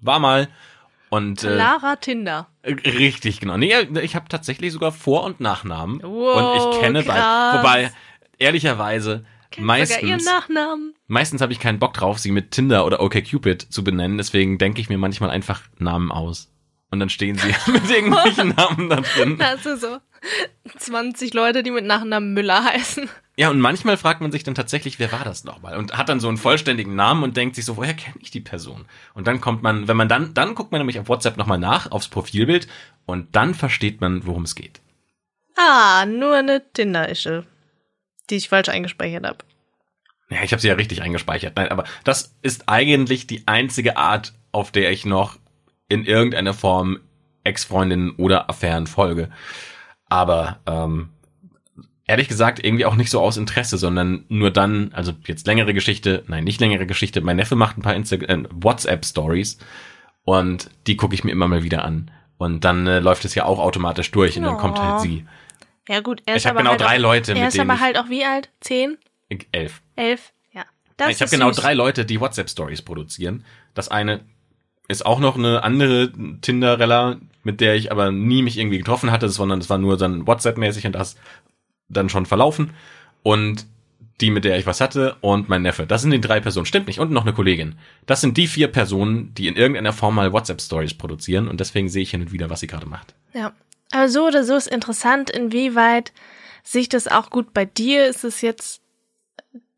war 0.00 0.18
mal 0.18 0.48
und 1.08 1.42
äh, 1.44 1.54
Lara 1.56 1.96
Tinder. 1.96 2.48
richtig 2.64 3.40
genau. 3.40 3.56
Nee, 3.56 3.74
ich 4.02 4.14
habe 4.16 4.28
tatsächlich 4.28 4.72
sogar 4.72 4.90
Vor- 4.92 5.22
und 5.24 5.40
Nachnamen 5.40 6.00
Wow, 6.02 6.36
und 6.66 6.74
ich 6.74 6.80
kenne 6.80 7.02
beide. 7.04 7.58
Wobei 7.58 7.92
ehrlicherweise 8.38 9.24
Sogar 9.54 9.58
ihren 9.58 9.66
meistens 9.66 10.24
Nachnamen. 10.24 10.94
meistens 11.06 11.40
habe 11.40 11.52
ich 11.52 11.60
keinen 11.60 11.78
Bock 11.78 11.94
drauf, 11.94 12.18
sie 12.18 12.30
mit 12.30 12.50
Tinder 12.50 12.86
oder 12.86 13.00
OkCupid 13.00 13.62
zu 13.62 13.84
benennen, 13.84 14.18
deswegen 14.18 14.58
denke 14.58 14.80
ich 14.80 14.88
mir 14.88 14.98
manchmal 14.98 15.30
einfach 15.30 15.62
Namen 15.78 16.10
aus. 16.12 16.50
Und 16.90 17.00
dann 17.00 17.10
stehen 17.10 17.36
sie 17.36 17.48
mit 17.72 17.90
irgendwelchen 17.90 18.50
Namen 18.50 18.88
da 18.88 19.00
drin. 19.00 19.38
Da 19.38 19.56
hast 19.56 19.66
du 19.66 19.76
so 19.76 19.98
20 20.78 21.34
Leute, 21.34 21.62
die 21.62 21.70
mit 21.70 21.84
Nachnamen 21.84 22.32
Müller 22.32 22.64
heißen. 22.64 23.08
Ja, 23.38 23.50
und 23.50 23.60
manchmal 23.60 23.98
fragt 23.98 24.22
man 24.22 24.32
sich 24.32 24.44
dann 24.44 24.54
tatsächlich, 24.54 24.98
wer 24.98 25.12
war 25.12 25.24
das 25.24 25.44
nochmal? 25.44 25.76
Und 25.76 25.98
hat 25.98 26.08
dann 26.08 26.20
so 26.20 26.28
einen 26.28 26.38
vollständigen 26.38 26.94
Namen 26.94 27.22
und 27.22 27.36
denkt 27.36 27.54
sich 27.54 27.66
so, 27.66 27.76
woher 27.76 27.92
kenne 27.92 28.16
ich 28.20 28.30
die 28.30 28.40
Person? 28.40 28.86
Und 29.14 29.26
dann 29.26 29.42
kommt 29.42 29.62
man, 29.62 29.88
wenn 29.88 29.96
man 29.96 30.08
dann, 30.08 30.32
dann 30.32 30.54
guckt 30.54 30.72
man 30.72 30.80
nämlich 30.80 30.98
auf 30.98 31.08
WhatsApp 31.08 31.36
nochmal 31.36 31.58
nach, 31.58 31.90
aufs 31.90 32.08
Profilbild, 32.08 32.66
und 33.04 33.36
dann 33.36 33.54
versteht 33.54 34.00
man, 34.00 34.26
worum 34.26 34.44
es 34.44 34.54
geht. 34.54 34.80
Ah, 35.56 36.06
nur 36.06 36.34
eine 36.34 36.72
Tinder-Ische, 36.72 37.44
die 38.30 38.36
ich 38.36 38.48
falsch 38.48 38.68
eingespeichert 38.68 39.24
habe. 39.24 39.38
Ja, 40.28 40.42
ich 40.42 40.52
habe 40.52 40.60
sie 40.60 40.68
ja 40.68 40.74
richtig 40.74 41.02
eingespeichert. 41.02 41.54
Nein, 41.56 41.68
aber 41.68 41.84
das 42.04 42.34
ist 42.42 42.68
eigentlich 42.68 43.26
die 43.26 43.46
einzige 43.46 43.96
Art, 43.96 44.34
auf 44.52 44.72
der 44.72 44.90
ich 44.90 45.04
noch 45.04 45.38
in 45.88 46.04
irgendeiner 46.04 46.54
Form 46.54 46.98
Ex-Freundinnen 47.44 48.10
oder 48.16 48.50
Affären 48.50 48.86
folge. 48.88 49.30
Aber 50.08 50.58
ähm, 50.66 51.10
ehrlich 52.06 52.28
gesagt 52.28 52.64
irgendwie 52.64 52.86
auch 52.86 52.96
nicht 52.96 53.10
so 53.10 53.20
aus 53.20 53.36
Interesse, 53.36 53.78
sondern 53.78 54.24
nur 54.28 54.50
dann, 54.50 54.92
also 54.92 55.12
jetzt 55.26 55.46
längere 55.46 55.74
Geschichte, 55.74 56.24
nein, 56.26 56.44
nicht 56.44 56.60
längere 56.60 56.86
Geschichte. 56.86 57.20
Mein 57.20 57.36
Neffe 57.36 57.56
macht 57.56 57.78
ein 57.78 57.82
paar 57.82 57.94
Insta 57.94 58.16
äh, 58.16 58.44
WhatsApp-Stories 58.50 59.58
und 60.24 60.70
die 60.86 60.96
gucke 60.96 61.14
ich 61.14 61.24
mir 61.24 61.32
immer 61.32 61.48
mal 61.48 61.62
wieder 61.62 61.84
an. 61.84 62.10
Und 62.38 62.64
dann 62.64 62.86
äh, 62.86 62.98
läuft 62.98 63.24
es 63.24 63.34
ja 63.34 63.44
auch 63.44 63.58
automatisch 63.58 64.10
durch 64.10 64.36
und 64.36 64.44
dann 64.44 64.58
kommt 64.58 64.80
halt 64.80 65.00
sie. 65.00 65.24
Ja 65.88 66.00
gut, 66.00 66.22
er 66.26 66.36
Ich 66.36 66.42
ist 66.42 66.46
habe 66.46 66.58
genau 66.58 66.70
halt 66.70 66.80
drei 66.80 66.96
auch, 66.96 67.00
Leute, 67.00 67.32
Er 67.32 67.48
ist 67.48 67.58
aber 67.58 67.74
ich, 67.74 67.80
halt 67.80 67.98
auch 67.98 68.08
wie 68.08 68.24
alt? 68.24 68.50
Zehn? 68.60 68.98
elf. 69.52 69.82
Elf? 69.96 70.32
Ja. 70.52 70.64
Das 70.96 71.10
ich 71.10 71.20
habe 71.20 71.30
genau 71.30 71.50
drei 71.50 71.74
Leute, 71.74 72.04
die 72.04 72.20
WhatsApp-Stories 72.20 72.82
produzieren. 72.82 73.44
Das 73.74 73.88
eine 73.88 74.20
ist 74.88 75.04
auch 75.04 75.18
noch 75.18 75.36
eine 75.36 75.64
andere 75.64 76.12
Tinderella, 76.40 77.18
mit 77.42 77.60
der 77.60 77.74
ich 77.74 77.90
aber 77.90 78.12
nie 78.12 78.42
mich 78.42 78.58
irgendwie 78.58 78.78
getroffen 78.78 79.10
hatte, 79.10 79.28
sondern 79.28 79.58
es 79.60 79.68
war 79.70 79.78
nur 79.78 79.96
dann 79.96 80.26
WhatsApp-mäßig 80.26 80.86
und 80.86 80.92
das 80.92 81.16
dann 81.88 82.08
schon 82.08 82.26
verlaufen. 82.26 82.70
Und 83.22 83.66
die, 84.20 84.30
mit 84.30 84.44
der 84.44 84.58
ich 84.58 84.66
was 84.66 84.80
hatte 84.80 85.16
und 85.20 85.48
mein 85.48 85.62
Neffe. 85.62 85.86
Das 85.86 86.02
sind 86.02 86.10
die 86.10 86.20
drei 86.20 86.40
Personen. 86.40 86.66
Stimmt 86.66 86.86
nicht. 86.86 87.00
Und 87.00 87.10
noch 87.10 87.22
eine 87.22 87.34
Kollegin. 87.34 87.74
Das 88.06 88.20
sind 88.22 88.36
die 88.36 88.46
vier 88.46 88.68
Personen, 88.68 89.34
die 89.34 89.46
in 89.46 89.56
irgendeiner 89.56 89.92
Form 89.92 90.14
mal 90.14 90.32
WhatsApp-Stories 90.32 90.94
produzieren 90.94 91.48
und 91.48 91.60
deswegen 91.60 91.88
sehe 91.88 92.02
ich 92.02 92.12
hin 92.12 92.22
und 92.22 92.32
wieder, 92.32 92.48
was 92.48 92.60
sie 92.60 92.66
gerade 92.66 92.86
macht. 92.86 93.14
Ja. 93.34 93.52
Aber 93.92 94.08
so 94.08 94.26
oder 94.26 94.44
so 94.44 94.56
ist 94.56 94.66
interessant, 94.66 95.30
inwieweit 95.30 96.12
sich 96.62 96.88
das 96.88 97.08
auch 97.08 97.30
gut 97.30 97.52
bei 97.54 97.64
dir 97.64 98.06
ist 98.06 98.24
es 98.24 98.40
jetzt, 98.40 98.82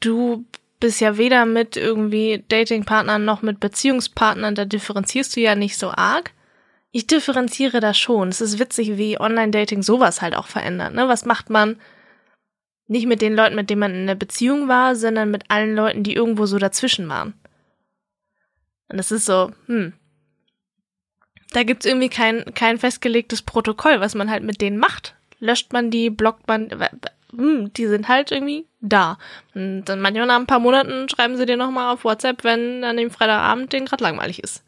du 0.00 0.44
bist 0.80 1.00
ja 1.00 1.18
weder 1.18 1.44
mit 1.44 1.76
irgendwie 1.76 2.44
Datingpartnern 2.48 3.24
noch 3.24 3.42
mit 3.42 3.60
Beziehungspartnern, 3.60 4.54
da 4.54 4.64
differenzierst 4.64 5.36
du 5.36 5.40
ja 5.40 5.54
nicht 5.54 5.76
so 5.76 5.90
arg. 5.90 6.32
Ich 6.90 7.06
differenziere 7.06 7.80
da 7.80 7.92
schon. 7.92 8.28
Es 8.28 8.40
ist 8.40 8.58
witzig, 8.58 8.96
wie 8.96 9.20
Online-Dating 9.20 9.82
sowas 9.82 10.22
halt 10.22 10.34
auch 10.34 10.46
verändert. 10.46 10.94
Ne? 10.94 11.06
Was 11.06 11.26
macht 11.26 11.50
man 11.50 11.78
nicht 12.88 13.06
mit 13.06 13.20
den 13.20 13.36
Leuten, 13.36 13.54
mit 13.54 13.70
denen 13.70 13.80
man 13.80 13.94
in 13.94 14.02
einer 14.02 14.14
Beziehung 14.14 14.66
war, 14.66 14.96
sondern 14.96 15.30
mit 15.30 15.44
allen 15.50 15.76
Leuten, 15.76 16.02
die 16.02 16.14
irgendwo 16.14 16.46
so 16.46 16.58
dazwischen 16.58 17.08
waren. 17.08 17.34
Und 18.88 18.98
es 18.98 19.12
ist 19.12 19.26
so, 19.26 19.52
hm, 19.66 19.92
da 21.52 21.62
gibt's 21.62 21.86
irgendwie 21.86 22.08
kein, 22.08 22.44
kein 22.54 22.78
festgelegtes 22.78 23.42
Protokoll, 23.42 24.00
was 24.00 24.14
man 24.14 24.30
halt 24.30 24.42
mit 24.42 24.60
denen 24.60 24.78
macht. 24.78 25.14
Löscht 25.40 25.72
man 25.72 25.90
die, 25.90 26.10
blockt 26.10 26.46
man, 26.48 26.68
hm, 27.34 27.72
die 27.74 27.86
sind 27.86 28.08
halt 28.08 28.32
irgendwie 28.32 28.66
da. 28.80 29.18
Und 29.54 29.84
dann 29.84 30.00
manchmal 30.00 30.26
nach 30.26 30.38
ein 30.38 30.46
paar 30.46 30.58
Monaten 30.58 31.08
schreiben 31.08 31.36
sie 31.36 31.46
dir 31.46 31.56
nochmal 31.56 31.92
auf 31.92 32.04
WhatsApp, 32.04 32.44
wenn 32.44 32.84
an 32.84 32.96
dem 32.96 33.10
Freitagabend 33.10 33.72
denen 33.72 33.86
gerade 33.86 34.04
langweilig 34.04 34.42
ist. 34.42 34.64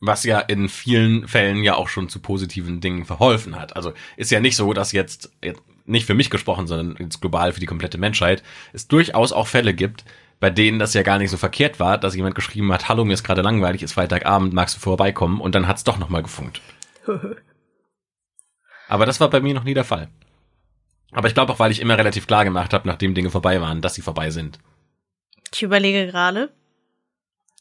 Was 0.00 0.24
ja 0.24 0.38
in 0.38 0.68
vielen 0.68 1.26
Fällen 1.26 1.62
ja 1.64 1.74
auch 1.74 1.88
schon 1.88 2.08
zu 2.08 2.20
positiven 2.20 2.80
Dingen 2.80 3.04
verholfen 3.04 3.56
hat. 3.56 3.74
Also 3.74 3.92
ist 4.16 4.30
ja 4.30 4.38
nicht 4.38 4.56
so, 4.56 4.72
dass 4.72 4.92
jetzt, 4.92 5.32
jetzt 5.42 5.62
nicht 5.86 6.06
für 6.06 6.14
mich 6.14 6.30
gesprochen, 6.30 6.66
sondern 6.66 6.96
jetzt 7.02 7.20
global 7.20 7.52
für 7.52 7.60
die 7.60 7.66
komplette 7.66 7.98
Menschheit, 7.98 8.42
es 8.72 8.86
durchaus 8.86 9.32
auch 9.32 9.48
Fälle 9.48 9.74
gibt, 9.74 10.04
bei 10.40 10.50
denen 10.50 10.78
das 10.78 10.94
ja 10.94 11.02
gar 11.02 11.18
nicht 11.18 11.30
so 11.30 11.36
verkehrt 11.36 11.80
war, 11.80 11.98
dass 11.98 12.14
jemand 12.14 12.34
geschrieben 12.34 12.72
hat, 12.72 12.88
hallo, 12.88 13.04
mir 13.04 13.14
ist 13.14 13.24
gerade 13.24 13.42
langweilig, 13.42 13.82
ist 13.82 13.92
Freitagabend, 13.94 14.52
magst 14.52 14.76
du 14.76 14.80
vorbeikommen? 14.80 15.40
Und 15.40 15.54
dann 15.54 15.66
hat's 15.66 15.84
doch 15.84 15.98
nochmal 15.98 16.22
gefunkt. 16.22 16.60
Aber 18.88 19.04
das 19.04 19.20
war 19.20 19.28
bei 19.30 19.40
mir 19.40 19.54
noch 19.54 19.64
nie 19.64 19.74
der 19.74 19.84
Fall. 19.84 20.08
Aber 21.12 21.28
ich 21.28 21.34
glaube 21.34 21.52
auch, 21.52 21.58
weil 21.58 21.70
ich 21.70 21.80
immer 21.80 21.98
relativ 21.98 22.26
klar 22.26 22.44
gemacht 22.44 22.72
habe, 22.72 22.86
nachdem 22.86 23.14
Dinge 23.14 23.30
vorbei 23.30 23.60
waren, 23.60 23.80
dass 23.80 23.94
sie 23.94 24.02
vorbei 24.02 24.30
sind. 24.30 24.58
Ich 25.52 25.62
überlege 25.62 26.06
gerade. 26.06 26.50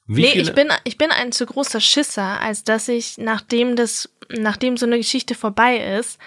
Wie 0.06 0.22
nee, 0.22 0.28
viele, 0.28 0.44
ich 0.44 0.54
bin, 0.54 0.70
ich 0.84 0.98
bin 0.98 1.12
ein 1.12 1.32
zu 1.32 1.46
großer 1.46 1.82
Schisser, 1.82 2.40
als 2.40 2.64
dass 2.64 2.88
ich, 2.88 3.18
nachdem 3.18 3.76
das, 3.76 4.10
nachdem 4.30 4.78
so 4.78 4.86
eine 4.86 4.98
Geschichte 4.98 5.36
vorbei 5.36 5.78
ist, 5.98 6.18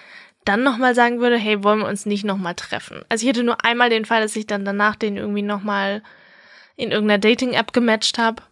dann 0.45 0.63
nochmal 0.63 0.95
sagen 0.95 1.21
würde, 1.21 1.39
hey, 1.39 1.63
wollen 1.63 1.81
wir 1.81 1.89
uns 1.89 2.07
nicht 2.07 2.25
nochmal 2.25 2.55
treffen? 2.55 3.03
Also 3.09 3.23
ich 3.23 3.29
hätte 3.29 3.43
nur 3.45 3.65
einmal 3.65 3.91
den 3.91 4.05
Fall, 4.05 4.23
dass 4.23 4.37
ich 4.37 4.47
dann 4.47 4.65
danach 4.65 4.97
den 4.97 5.17
irgendwie 5.17 5.43
nochmal 5.43 6.03
in 6.81 6.91
irgendeiner 6.91 7.19
Dating-App 7.19 7.73
gematcht 7.73 8.19
habe. 8.19 8.43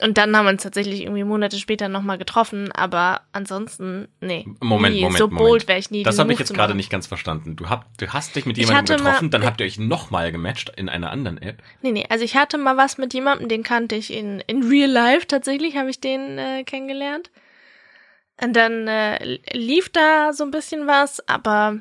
Und 0.00 0.18
dann 0.18 0.34
haben 0.36 0.46
wir 0.46 0.50
uns 0.50 0.62
tatsächlich 0.62 1.02
irgendwie 1.02 1.22
Monate 1.22 1.58
später 1.58 1.88
nochmal 1.88 2.18
getroffen, 2.18 2.72
aber 2.72 3.20
ansonsten, 3.30 4.08
nee. 4.20 4.46
Moment, 4.60 4.94
nie. 4.96 5.02
Moment, 5.02 5.18
So 5.18 5.28
bold 5.28 5.68
wäre 5.68 5.78
ich 5.78 5.90
nie. 5.92 6.02
Das 6.02 6.18
habe 6.18 6.32
ich 6.32 6.38
jetzt 6.40 6.52
gerade 6.54 6.74
nicht 6.74 6.90
ganz 6.90 7.06
verstanden. 7.06 7.54
Du, 7.54 7.68
hab, 7.68 7.96
du 7.98 8.08
hast 8.12 8.34
dich 8.34 8.44
mit 8.46 8.56
jemandem 8.58 8.76
hatte 8.78 9.02
mal- 9.02 9.10
getroffen, 9.10 9.30
dann 9.30 9.44
habt 9.44 9.60
ihr 9.60 9.66
euch 9.66 9.78
nochmal 9.78 10.32
gematcht 10.32 10.72
in 10.76 10.88
einer 10.88 11.10
anderen 11.10 11.40
App. 11.40 11.62
Nee, 11.82 11.92
nee, 11.92 12.06
also 12.08 12.24
ich 12.24 12.34
hatte 12.36 12.58
mal 12.58 12.76
was 12.76 12.98
mit 12.98 13.14
jemandem, 13.14 13.48
den 13.48 13.62
kannte 13.62 13.94
ich 13.94 14.12
in, 14.12 14.40
in 14.46 14.64
real 14.64 14.90
life 14.90 15.26
tatsächlich, 15.28 15.76
habe 15.76 15.90
ich 15.90 16.00
den 16.00 16.36
äh, 16.38 16.64
kennengelernt. 16.64 17.30
Und 18.42 18.54
dann 18.56 18.88
äh, 18.88 19.38
lief 19.52 19.90
da 19.90 20.32
so 20.32 20.42
ein 20.42 20.50
bisschen 20.50 20.88
was, 20.88 21.26
aber 21.28 21.78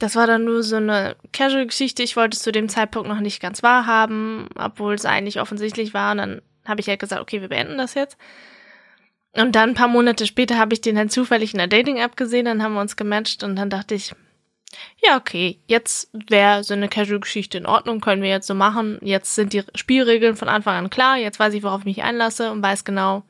das 0.00 0.16
war 0.16 0.26
dann 0.26 0.44
nur 0.44 0.62
so 0.62 0.76
eine 0.76 1.14
Casual-Geschichte. 1.32 2.02
Ich 2.02 2.16
wollte 2.16 2.34
es 2.34 2.42
zu 2.42 2.50
dem 2.50 2.68
Zeitpunkt 2.68 3.08
noch 3.08 3.20
nicht 3.20 3.40
ganz 3.40 3.62
wahrhaben, 3.62 4.48
obwohl 4.58 4.94
es 4.94 5.04
eigentlich 5.04 5.40
offensichtlich 5.40 5.94
war. 5.94 6.12
Und 6.12 6.18
dann 6.18 6.42
habe 6.66 6.80
ich 6.80 6.88
halt 6.88 7.00
gesagt, 7.00 7.20
okay, 7.20 7.42
wir 7.42 7.48
beenden 7.48 7.76
das 7.76 7.94
jetzt. 7.94 8.16
Und 9.36 9.54
dann 9.54 9.70
ein 9.70 9.74
paar 9.74 9.88
Monate 9.88 10.26
später 10.26 10.58
habe 10.58 10.72
ich 10.72 10.80
den 10.80 10.96
dann 10.96 11.10
zufällig 11.10 11.52
in 11.52 11.58
der 11.58 11.68
Dating-App 11.68 12.16
gesehen, 12.16 12.46
dann 12.46 12.62
haben 12.62 12.74
wir 12.74 12.80
uns 12.80 12.96
gematcht 12.96 13.44
und 13.44 13.54
dann 13.54 13.70
dachte 13.70 13.94
ich, 13.94 14.12
ja, 15.04 15.16
okay, 15.16 15.58
jetzt 15.66 16.10
wäre 16.12 16.64
so 16.64 16.74
eine 16.74 16.88
Casual-Geschichte 16.88 17.58
in 17.58 17.66
Ordnung, 17.66 18.00
können 18.00 18.22
wir 18.22 18.30
jetzt 18.30 18.46
so 18.46 18.54
machen. 18.54 18.98
Jetzt 19.02 19.34
sind 19.34 19.52
die 19.52 19.62
Spielregeln 19.74 20.34
von 20.34 20.48
Anfang 20.48 20.76
an 20.76 20.90
klar, 20.90 21.16
jetzt 21.18 21.38
weiß 21.38 21.54
ich, 21.54 21.62
worauf 21.62 21.80
ich 21.80 21.86
mich 21.86 22.02
einlasse 22.02 22.50
und 22.50 22.62
weiß 22.62 22.84
genau, 22.84 23.22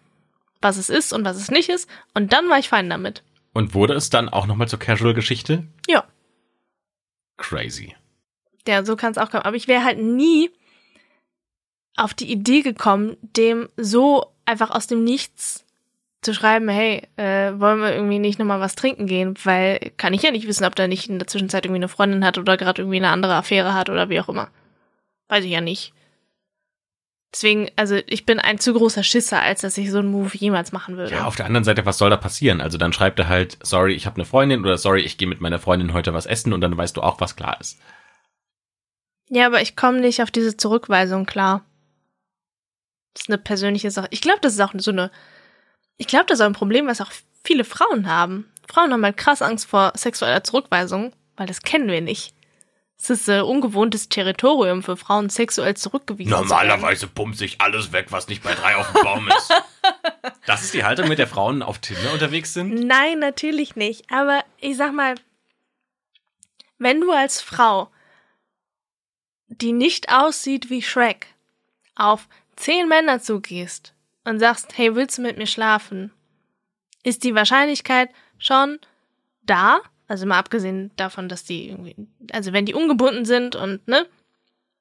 was 0.62 0.76
es 0.76 0.88
ist 0.88 1.12
und 1.12 1.24
was 1.24 1.36
es 1.36 1.50
nicht 1.50 1.68
ist. 1.68 1.88
Und 2.14 2.32
dann 2.32 2.48
war 2.48 2.58
ich 2.58 2.68
fein 2.68 2.88
damit. 2.88 3.22
Und 3.52 3.74
wurde 3.74 3.94
es 3.94 4.08
dann 4.08 4.28
auch 4.28 4.46
nochmal 4.46 4.68
zur 4.68 4.78
Casual-Geschichte? 4.78 5.64
Ja, 5.88 6.04
Crazy. 7.40 7.96
ja, 8.68 8.84
so 8.84 8.94
kann 8.96 9.12
es 9.12 9.18
auch 9.18 9.30
kommen. 9.30 9.44
Aber 9.44 9.56
ich 9.56 9.66
wäre 9.66 9.82
halt 9.82 9.98
nie 9.98 10.50
auf 11.96 12.14
die 12.14 12.30
Idee 12.30 12.62
gekommen, 12.62 13.16
dem 13.22 13.68
so 13.76 14.26
einfach 14.44 14.70
aus 14.70 14.86
dem 14.86 15.02
Nichts 15.04 15.64
zu 16.22 16.34
schreiben, 16.34 16.68
hey, 16.68 17.08
äh, 17.16 17.58
wollen 17.58 17.80
wir 17.80 17.94
irgendwie 17.94 18.18
nicht 18.18 18.38
nochmal 18.38 18.60
was 18.60 18.74
trinken 18.74 19.06
gehen, 19.06 19.34
weil 19.44 19.92
kann 19.96 20.12
ich 20.12 20.22
ja 20.22 20.30
nicht 20.30 20.46
wissen, 20.46 20.66
ob 20.66 20.74
der 20.74 20.86
nicht 20.86 21.08
in 21.08 21.18
der 21.18 21.26
Zwischenzeit 21.26 21.64
irgendwie 21.64 21.78
eine 21.78 21.88
Freundin 21.88 22.24
hat 22.24 22.36
oder 22.36 22.58
gerade 22.58 22.82
irgendwie 22.82 22.98
eine 22.98 23.08
andere 23.08 23.34
Affäre 23.34 23.72
hat 23.72 23.88
oder 23.88 24.10
wie 24.10 24.20
auch 24.20 24.28
immer. 24.28 24.50
Weiß 25.28 25.44
ich 25.44 25.50
ja 25.50 25.62
nicht. 25.62 25.94
Deswegen, 27.32 27.70
also 27.76 27.96
ich 28.06 28.26
bin 28.26 28.40
ein 28.40 28.58
zu 28.58 28.74
großer 28.74 29.04
Schisser, 29.04 29.40
als 29.40 29.60
dass 29.60 29.78
ich 29.78 29.90
so 29.90 29.98
einen 29.98 30.10
Move 30.10 30.36
jemals 30.36 30.72
machen 30.72 30.96
würde. 30.96 31.14
Ja, 31.14 31.26
auf 31.26 31.36
der 31.36 31.46
anderen 31.46 31.62
Seite, 31.62 31.86
was 31.86 31.98
soll 31.98 32.10
da 32.10 32.16
passieren? 32.16 32.60
Also 32.60 32.76
dann 32.76 32.92
schreibt 32.92 33.20
er 33.20 33.28
halt, 33.28 33.56
sorry, 33.62 33.94
ich 33.94 34.06
habe 34.06 34.16
eine 34.16 34.24
Freundin 34.24 34.60
oder 34.60 34.76
sorry, 34.78 35.02
ich 35.02 35.16
gehe 35.16 35.28
mit 35.28 35.40
meiner 35.40 35.60
Freundin 35.60 35.92
heute 35.92 36.12
was 36.12 36.26
essen 36.26 36.52
und 36.52 36.60
dann 36.60 36.76
weißt 36.76 36.96
du 36.96 37.02
auch, 37.02 37.20
was 37.20 37.36
klar 37.36 37.60
ist. 37.60 37.78
Ja, 39.28 39.46
aber 39.46 39.62
ich 39.62 39.76
komme 39.76 40.00
nicht 40.00 40.22
auf 40.22 40.32
diese 40.32 40.56
Zurückweisung 40.56 41.24
klar. 41.24 41.64
Das 43.14 43.22
ist 43.22 43.28
eine 43.28 43.38
persönliche 43.38 43.92
Sache. 43.92 44.08
Ich 44.10 44.20
glaube, 44.20 44.40
das 44.42 44.54
ist 44.54 44.60
auch 44.60 44.72
so 44.76 44.90
eine. 44.90 45.12
Ich 45.98 46.08
glaube, 46.08 46.26
das 46.26 46.38
ist 46.38 46.42
auch 46.42 46.48
ein 46.48 46.54
Problem, 46.54 46.88
was 46.88 47.00
auch 47.00 47.12
viele 47.44 47.64
Frauen 47.64 48.08
haben. 48.08 48.50
Frauen 48.68 48.92
haben 48.92 49.04
halt 49.04 49.16
krass 49.16 49.42
Angst 49.42 49.66
vor 49.66 49.92
sexueller 49.94 50.42
Zurückweisung, 50.42 51.12
weil 51.36 51.46
das 51.46 51.62
kennen 51.62 51.88
wir 51.88 52.00
nicht. 52.00 52.34
Es 53.02 53.08
ist 53.08 53.28
äh, 53.28 53.40
ungewohntes 53.40 54.10
Territorium 54.10 54.82
für 54.82 54.94
Frauen, 54.94 55.30
sexuell 55.30 55.74
zurückgewiesen 55.74 56.30
Normalerweise 56.30 57.06
pumpt 57.06 57.38
sich 57.38 57.58
alles 57.58 57.92
weg, 57.92 58.08
was 58.10 58.28
nicht 58.28 58.42
bei 58.42 58.54
drei 58.54 58.76
auf 58.76 58.92
dem 58.92 59.02
Baum 59.02 59.26
ist. 59.28 59.54
das 60.46 60.62
ist 60.62 60.74
die 60.74 60.84
Haltung, 60.84 61.08
mit 61.08 61.18
der 61.18 61.26
Frauen 61.26 61.62
auf 61.62 61.78
Tinder 61.78 62.12
unterwegs 62.12 62.52
sind? 62.52 62.74
Nein, 62.74 63.18
natürlich 63.18 63.74
nicht. 63.74 64.12
Aber 64.12 64.44
ich 64.58 64.76
sag 64.76 64.92
mal, 64.92 65.14
wenn 66.76 67.00
du 67.00 67.10
als 67.10 67.40
Frau, 67.40 67.90
die 69.48 69.72
nicht 69.72 70.12
aussieht 70.12 70.68
wie 70.68 70.82
Shrek, 70.82 71.28
auf 71.94 72.28
zehn 72.56 72.86
Männer 72.86 73.22
zugehst 73.22 73.94
und 74.24 74.40
sagst, 74.40 74.76
hey, 74.76 74.94
willst 74.94 75.16
du 75.16 75.22
mit 75.22 75.38
mir 75.38 75.46
schlafen? 75.46 76.12
Ist 77.02 77.24
die 77.24 77.34
Wahrscheinlichkeit 77.34 78.10
schon 78.36 78.78
da, 79.42 79.80
also 80.10 80.26
mal 80.26 80.38
abgesehen 80.38 80.90
davon, 80.96 81.28
dass 81.28 81.44
die 81.44 81.68
irgendwie, 81.68 81.94
also 82.32 82.52
wenn 82.52 82.66
die 82.66 82.74
ungebunden 82.74 83.24
sind 83.24 83.54
und, 83.54 83.86
ne, 83.86 84.06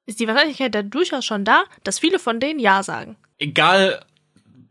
ist 0.04 0.18
die 0.18 0.26
Wahrscheinlichkeit 0.26 0.74
da 0.74 0.82
durchaus 0.82 1.24
schon 1.24 1.44
da, 1.44 1.62
dass 1.84 2.00
viele 2.00 2.18
von 2.18 2.40
denen 2.40 2.58
Ja 2.58 2.82
sagen. 2.82 3.16
Egal, 3.38 4.04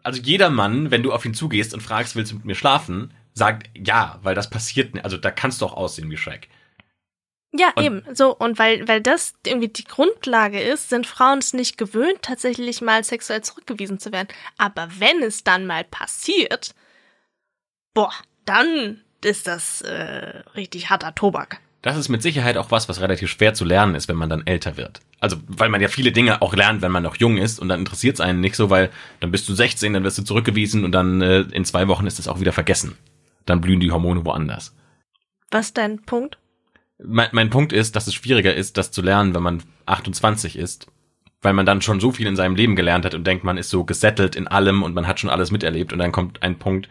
also 0.03 0.21
jeder 0.21 0.49
Mann, 0.49 0.91
wenn 0.91 1.01
du 1.01 1.13
auf 1.13 1.23
ihn 1.23 1.33
zugehst 1.33 1.73
und 1.73 1.79
fragst, 1.79 2.17
willst 2.17 2.33
du 2.33 2.35
mit 2.35 2.45
mir 2.45 2.55
schlafen, 2.55 3.13
sagt 3.33 3.69
ja, 3.73 4.19
weil 4.21 4.35
das 4.35 4.49
passiert 4.49 4.93
nicht. 4.93 5.05
Also 5.05 5.15
da 5.15 5.31
kannst 5.31 5.61
du 5.61 5.65
auch 5.65 5.73
aussehen 5.73 6.11
wie 6.11 6.17
Shrek. 6.17 6.49
Ja, 7.53 7.71
und 7.77 7.83
eben. 7.83 8.03
So, 8.13 8.35
und 8.35 8.59
weil, 8.59 8.85
weil 8.89 8.99
das 8.99 9.35
irgendwie 9.45 9.69
die 9.69 9.85
Grundlage 9.85 10.59
ist, 10.59 10.89
sind 10.89 11.07
Frauen 11.07 11.39
es 11.39 11.53
nicht 11.53 11.77
gewöhnt, 11.77 12.21
tatsächlich 12.21 12.81
mal 12.81 13.05
sexuell 13.05 13.41
zurückgewiesen 13.41 13.97
zu 13.97 14.11
werden. 14.11 14.27
Aber 14.57 14.89
wenn 14.99 15.23
es 15.23 15.45
dann 15.45 15.65
mal 15.65 15.85
passiert, 15.85 16.75
boah, 17.93 18.13
dann 18.43 19.01
ist 19.25 19.47
das 19.47 19.81
äh, 19.81 20.43
richtig 20.55 20.89
harter 20.89 21.15
Tobak. 21.15 21.59
Das 21.81 21.95
ist 21.95 22.09
mit 22.09 22.21
Sicherheit 22.21 22.57
auch 22.57 22.71
was, 22.71 22.89
was 22.89 22.99
relativ 22.99 23.29
schwer 23.29 23.53
zu 23.53 23.63
lernen 23.63 23.95
ist, 23.95 24.09
wenn 24.09 24.17
man 24.17 24.29
dann 24.29 24.45
älter 24.45 24.75
wird. 24.75 24.99
Also, 25.21 25.37
weil 25.47 25.69
man 25.69 25.79
ja 25.79 25.87
viele 25.87 26.11
Dinge 26.11 26.41
auch 26.41 26.53
lernt, 26.53 26.81
wenn 26.81 26.91
man 26.91 27.03
noch 27.03 27.15
jung 27.15 27.37
ist 27.37 27.59
und 27.59 27.69
dann 27.69 27.79
interessiert 27.79 28.15
es 28.15 28.21
einen 28.21 28.41
nicht 28.41 28.55
so, 28.55 28.69
weil 28.69 28.89
dann 29.21 29.31
bist 29.31 29.47
du 29.47 29.53
16, 29.53 29.93
dann 29.93 30.03
wirst 30.03 30.17
du 30.17 30.23
zurückgewiesen 30.23 30.83
und 30.83 30.91
dann 30.91 31.21
äh, 31.21 31.41
in 31.41 31.63
zwei 31.63 31.87
Wochen 31.87 32.05
ist 32.05 32.19
es 32.19 32.27
auch 32.27 32.41
wieder 32.41 32.51
vergessen. 32.51 32.97
Dann 33.45 33.61
blühen 33.61 33.79
die 33.79 33.91
Hormone 33.91 34.25
woanders. 34.25 34.75
Was 35.51 35.67
ist 35.67 35.77
dein 35.77 36.01
Punkt? 36.03 36.37
Mein, 37.01 37.29
mein 37.31 37.49
Punkt 37.49 37.71
ist, 37.71 37.95
dass 37.95 38.07
es 38.07 38.13
schwieriger 38.13 38.53
ist, 38.53 38.77
das 38.77 38.91
zu 38.91 39.01
lernen, 39.01 39.33
wenn 39.33 39.43
man 39.43 39.63
28 39.85 40.57
ist, 40.57 40.87
weil 41.41 41.53
man 41.53 41.65
dann 41.65 41.81
schon 41.81 42.01
so 42.01 42.11
viel 42.11 42.27
in 42.27 42.35
seinem 42.35 42.55
Leben 42.55 42.75
gelernt 42.75 43.05
hat 43.05 43.15
und 43.15 43.25
denkt, 43.25 43.45
man 43.45 43.57
ist 43.57 43.69
so 43.69 43.85
gesettelt 43.85 44.35
in 44.35 44.49
allem 44.49 44.83
und 44.83 44.93
man 44.93 45.07
hat 45.07 45.21
schon 45.21 45.29
alles 45.29 45.49
miterlebt 45.49 45.93
und 45.93 45.99
dann 45.99 46.11
kommt 46.11 46.43
ein 46.43 46.59
Punkt, 46.59 46.89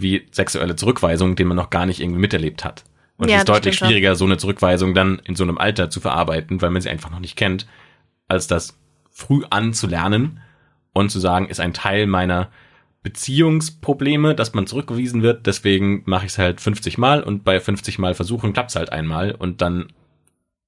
wie 0.00 0.26
sexuelle 0.32 0.76
Zurückweisung, 0.76 1.36
den 1.36 1.48
man 1.48 1.56
noch 1.56 1.70
gar 1.70 1.86
nicht 1.86 2.00
irgendwie 2.00 2.20
miterlebt 2.20 2.64
hat. 2.64 2.84
Und 3.16 3.28
ja, 3.28 3.36
es 3.36 3.40
ist 3.42 3.48
deutlich 3.48 3.76
schwieriger, 3.76 4.14
so 4.16 4.24
eine 4.24 4.38
Zurückweisung 4.38 4.94
dann 4.94 5.20
in 5.24 5.36
so 5.36 5.44
einem 5.44 5.58
Alter 5.58 5.90
zu 5.90 6.00
verarbeiten, 6.00 6.62
weil 6.62 6.70
man 6.70 6.80
sie 6.80 6.88
einfach 6.88 7.10
noch 7.10 7.20
nicht 7.20 7.36
kennt, 7.36 7.66
als 8.28 8.46
das 8.46 8.78
früh 9.10 9.42
an 9.50 9.74
zu 9.74 9.86
lernen 9.86 10.40
und 10.92 11.10
zu 11.10 11.20
sagen, 11.20 11.48
ist 11.48 11.60
ein 11.60 11.74
Teil 11.74 12.06
meiner 12.06 12.48
Beziehungsprobleme, 13.02 14.34
dass 14.34 14.54
man 14.54 14.66
zurückgewiesen 14.66 15.22
wird, 15.22 15.46
deswegen 15.46 16.02
mache 16.06 16.26
ich 16.26 16.32
es 16.32 16.38
halt 16.38 16.60
50 16.60 16.98
Mal 16.98 17.22
und 17.22 17.44
bei 17.44 17.58
50 17.58 17.98
Mal 17.98 18.14
versuchen 18.14 18.52
klappt 18.52 18.70
es 18.70 18.76
halt 18.76 18.92
einmal 18.92 19.32
und 19.32 19.62
dann 19.62 19.92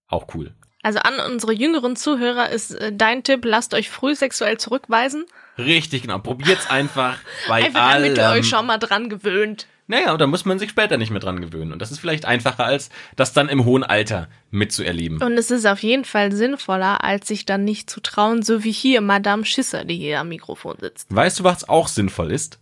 auch 0.06 0.26
cool. 0.34 0.54
Also 0.82 0.98
an 0.98 1.14
unsere 1.32 1.52
jüngeren 1.52 1.94
Zuhörer 1.94 2.50
ist 2.50 2.72
äh, 2.72 2.92
dein 2.92 3.22
Tipp, 3.22 3.44
lasst 3.44 3.72
euch 3.72 3.88
früh 3.88 4.14
sexuell 4.14 4.58
zurückweisen. 4.58 5.24
Richtig, 5.56 6.02
genau. 6.02 6.18
Probiert's 6.18 6.68
einfach 6.68 7.18
bei 7.48 7.64
einfach 7.64 7.82
allem. 7.82 8.14
damit 8.14 8.18
ihr 8.18 8.30
euch 8.30 8.48
schon 8.48 8.66
mal 8.66 8.78
dran 8.78 9.08
gewöhnt. 9.08 9.66
Naja, 9.86 10.12
und 10.12 10.20
da 10.20 10.26
muss 10.26 10.44
man 10.44 10.58
sich 10.58 10.70
später 10.70 10.96
nicht 10.96 11.10
mehr 11.10 11.20
dran 11.20 11.40
gewöhnen. 11.40 11.72
Und 11.72 11.80
das 11.80 11.90
ist 11.90 11.98
vielleicht 11.98 12.24
einfacher, 12.24 12.64
als 12.64 12.88
das 13.16 13.32
dann 13.32 13.48
im 13.48 13.64
hohen 13.64 13.84
Alter 13.84 14.28
mitzuerleben. 14.50 15.22
Und 15.22 15.32
es 15.36 15.50
ist 15.50 15.66
auf 15.66 15.82
jeden 15.82 16.04
Fall 16.04 16.32
sinnvoller, 16.32 17.04
als 17.04 17.28
sich 17.28 17.46
dann 17.46 17.64
nicht 17.64 17.90
zu 17.90 18.00
trauen, 18.00 18.42
so 18.42 18.64
wie 18.64 18.72
hier 18.72 19.00
Madame 19.00 19.44
Schisser, 19.44 19.84
die 19.84 19.96
hier 19.96 20.20
am 20.20 20.28
Mikrofon 20.28 20.76
sitzt. 20.80 21.14
Weißt 21.14 21.40
du, 21.40 21.44
was 21.44 21.68
auch 21.68 21.88
sinnvoll 21.88 22.32
ist? 22.32 22.58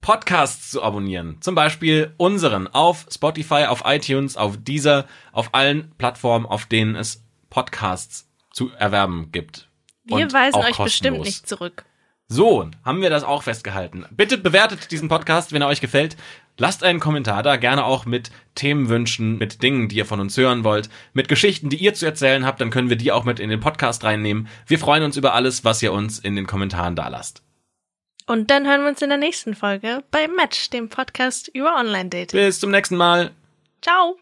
Podcasts 0.00 0.70
zu 0.70 0.82
abonnieren. 0.82 1.38
Zum 1.40 1.54
Beispiel 1.54 2.12
unseren 2.18 2.66
auf 2.66 3.06
Spotify, 3.10 3.64
auf 3.68 3.84
iTunes, 3.86 4.36
auf 4.36 4.58
dieser, 4.58 5.06
auf 5.32 5.54
allen 5.54 5.92
Plattformen, 5.96 6.44
auf 6.44 6.66
denen 6.66 6.94
es 6.94 7.23
Podcasts 7.54 8.28
zu 8.52 8.72
erwerben 8.72 9.30
gibt. 9.30 9.68
Wir 10.02 10.32
weisen 10.32 10.58
euch 10.58 10.74
kostenlos. 10.74 10.84
bestimmt 10.86 11.20
nicht 11.20 11.48
zurück. 11.48 11.84
So, 12.26 12.68
haben 12.84 13.00
wir 13.00 13.10
das 13.10 13.22
auch 13.22 13.44
festgehalten. 13.44 14.06
Bitte 14.10 14.38
bewertet 14.38 14.90
diesen 14.90 15.08
Podcast, 15.08 15.52
wenn 15.52 15.62
er 15.62 15.68
euch 15.68 15.80
gefällt. 15.80 16.16
Lasst 16.58 16.82
einen 16.82 16.98
Kommentar 16.98 17.44
da, 17.44 17.54
gerne 17.54 17.84
auch 17.84 18.06
mit 18.06 18.32
Themenwünschen, 18.56 19.38
mit 19.38 19.62
Dingen, 19.62 19.88
die 19.88 19.94
ihr 19.96 20.04
von 20.04 20.18
uns 20.18 20.36
hören 20.36 20.64
wollt, 20.64 20.90
mit 21.12 21.28
Geschichten, 21.28 21.68
die 21.68 21.76
ihr 21.76 21.94
zu 21.94 22.06
erzählen 22.06 22.44
habt, 22.44 22.60
dann 22.60 22.70
können 22.70 22.88
wir 22.88 22.96
die 22.96 23.12
auch 23.12 23.22
mit 23.22 23.38
in 23.38 23.50
den 23.50 23.60
Podcast 23.60 24.02
reinnehmen. 24.02 24.48
Wir 24.66 24.80
freuen 24.80 25.04
uns 25.04 25.16
über 25.16 25.34
alles, 25.34 25.64
was 25.64 25.80
ihr 25.80 25.92
uns 25.92 26.18
in 26.18 26.34
den 26.34 26.48
Kommentaren 26.48 26.96
da 26.96 27.06
lasst. 27.06 27.44
Und 28.26 28.50
dann 28.50 28.66
hören 28.66 28.80
wir 28.80 28.88
uns 28.88 29.00
in 29.00 29.10
der 29.10 29.18
nächsten 29.18 29.54
Folge 29.54 30.02
bei 30.10 30.26
Match, 30.26 30.70
dem 30.70 30.88
Podcast 30.88 31.46
über 31.54 31.76
Online-Dating. 31.76 32.40
Bis 32.40 32.58
zum 32.58 32.72
nächsten 32.72 32.96
Mal. 32.96 33.30
Ciao. 33.80 34.16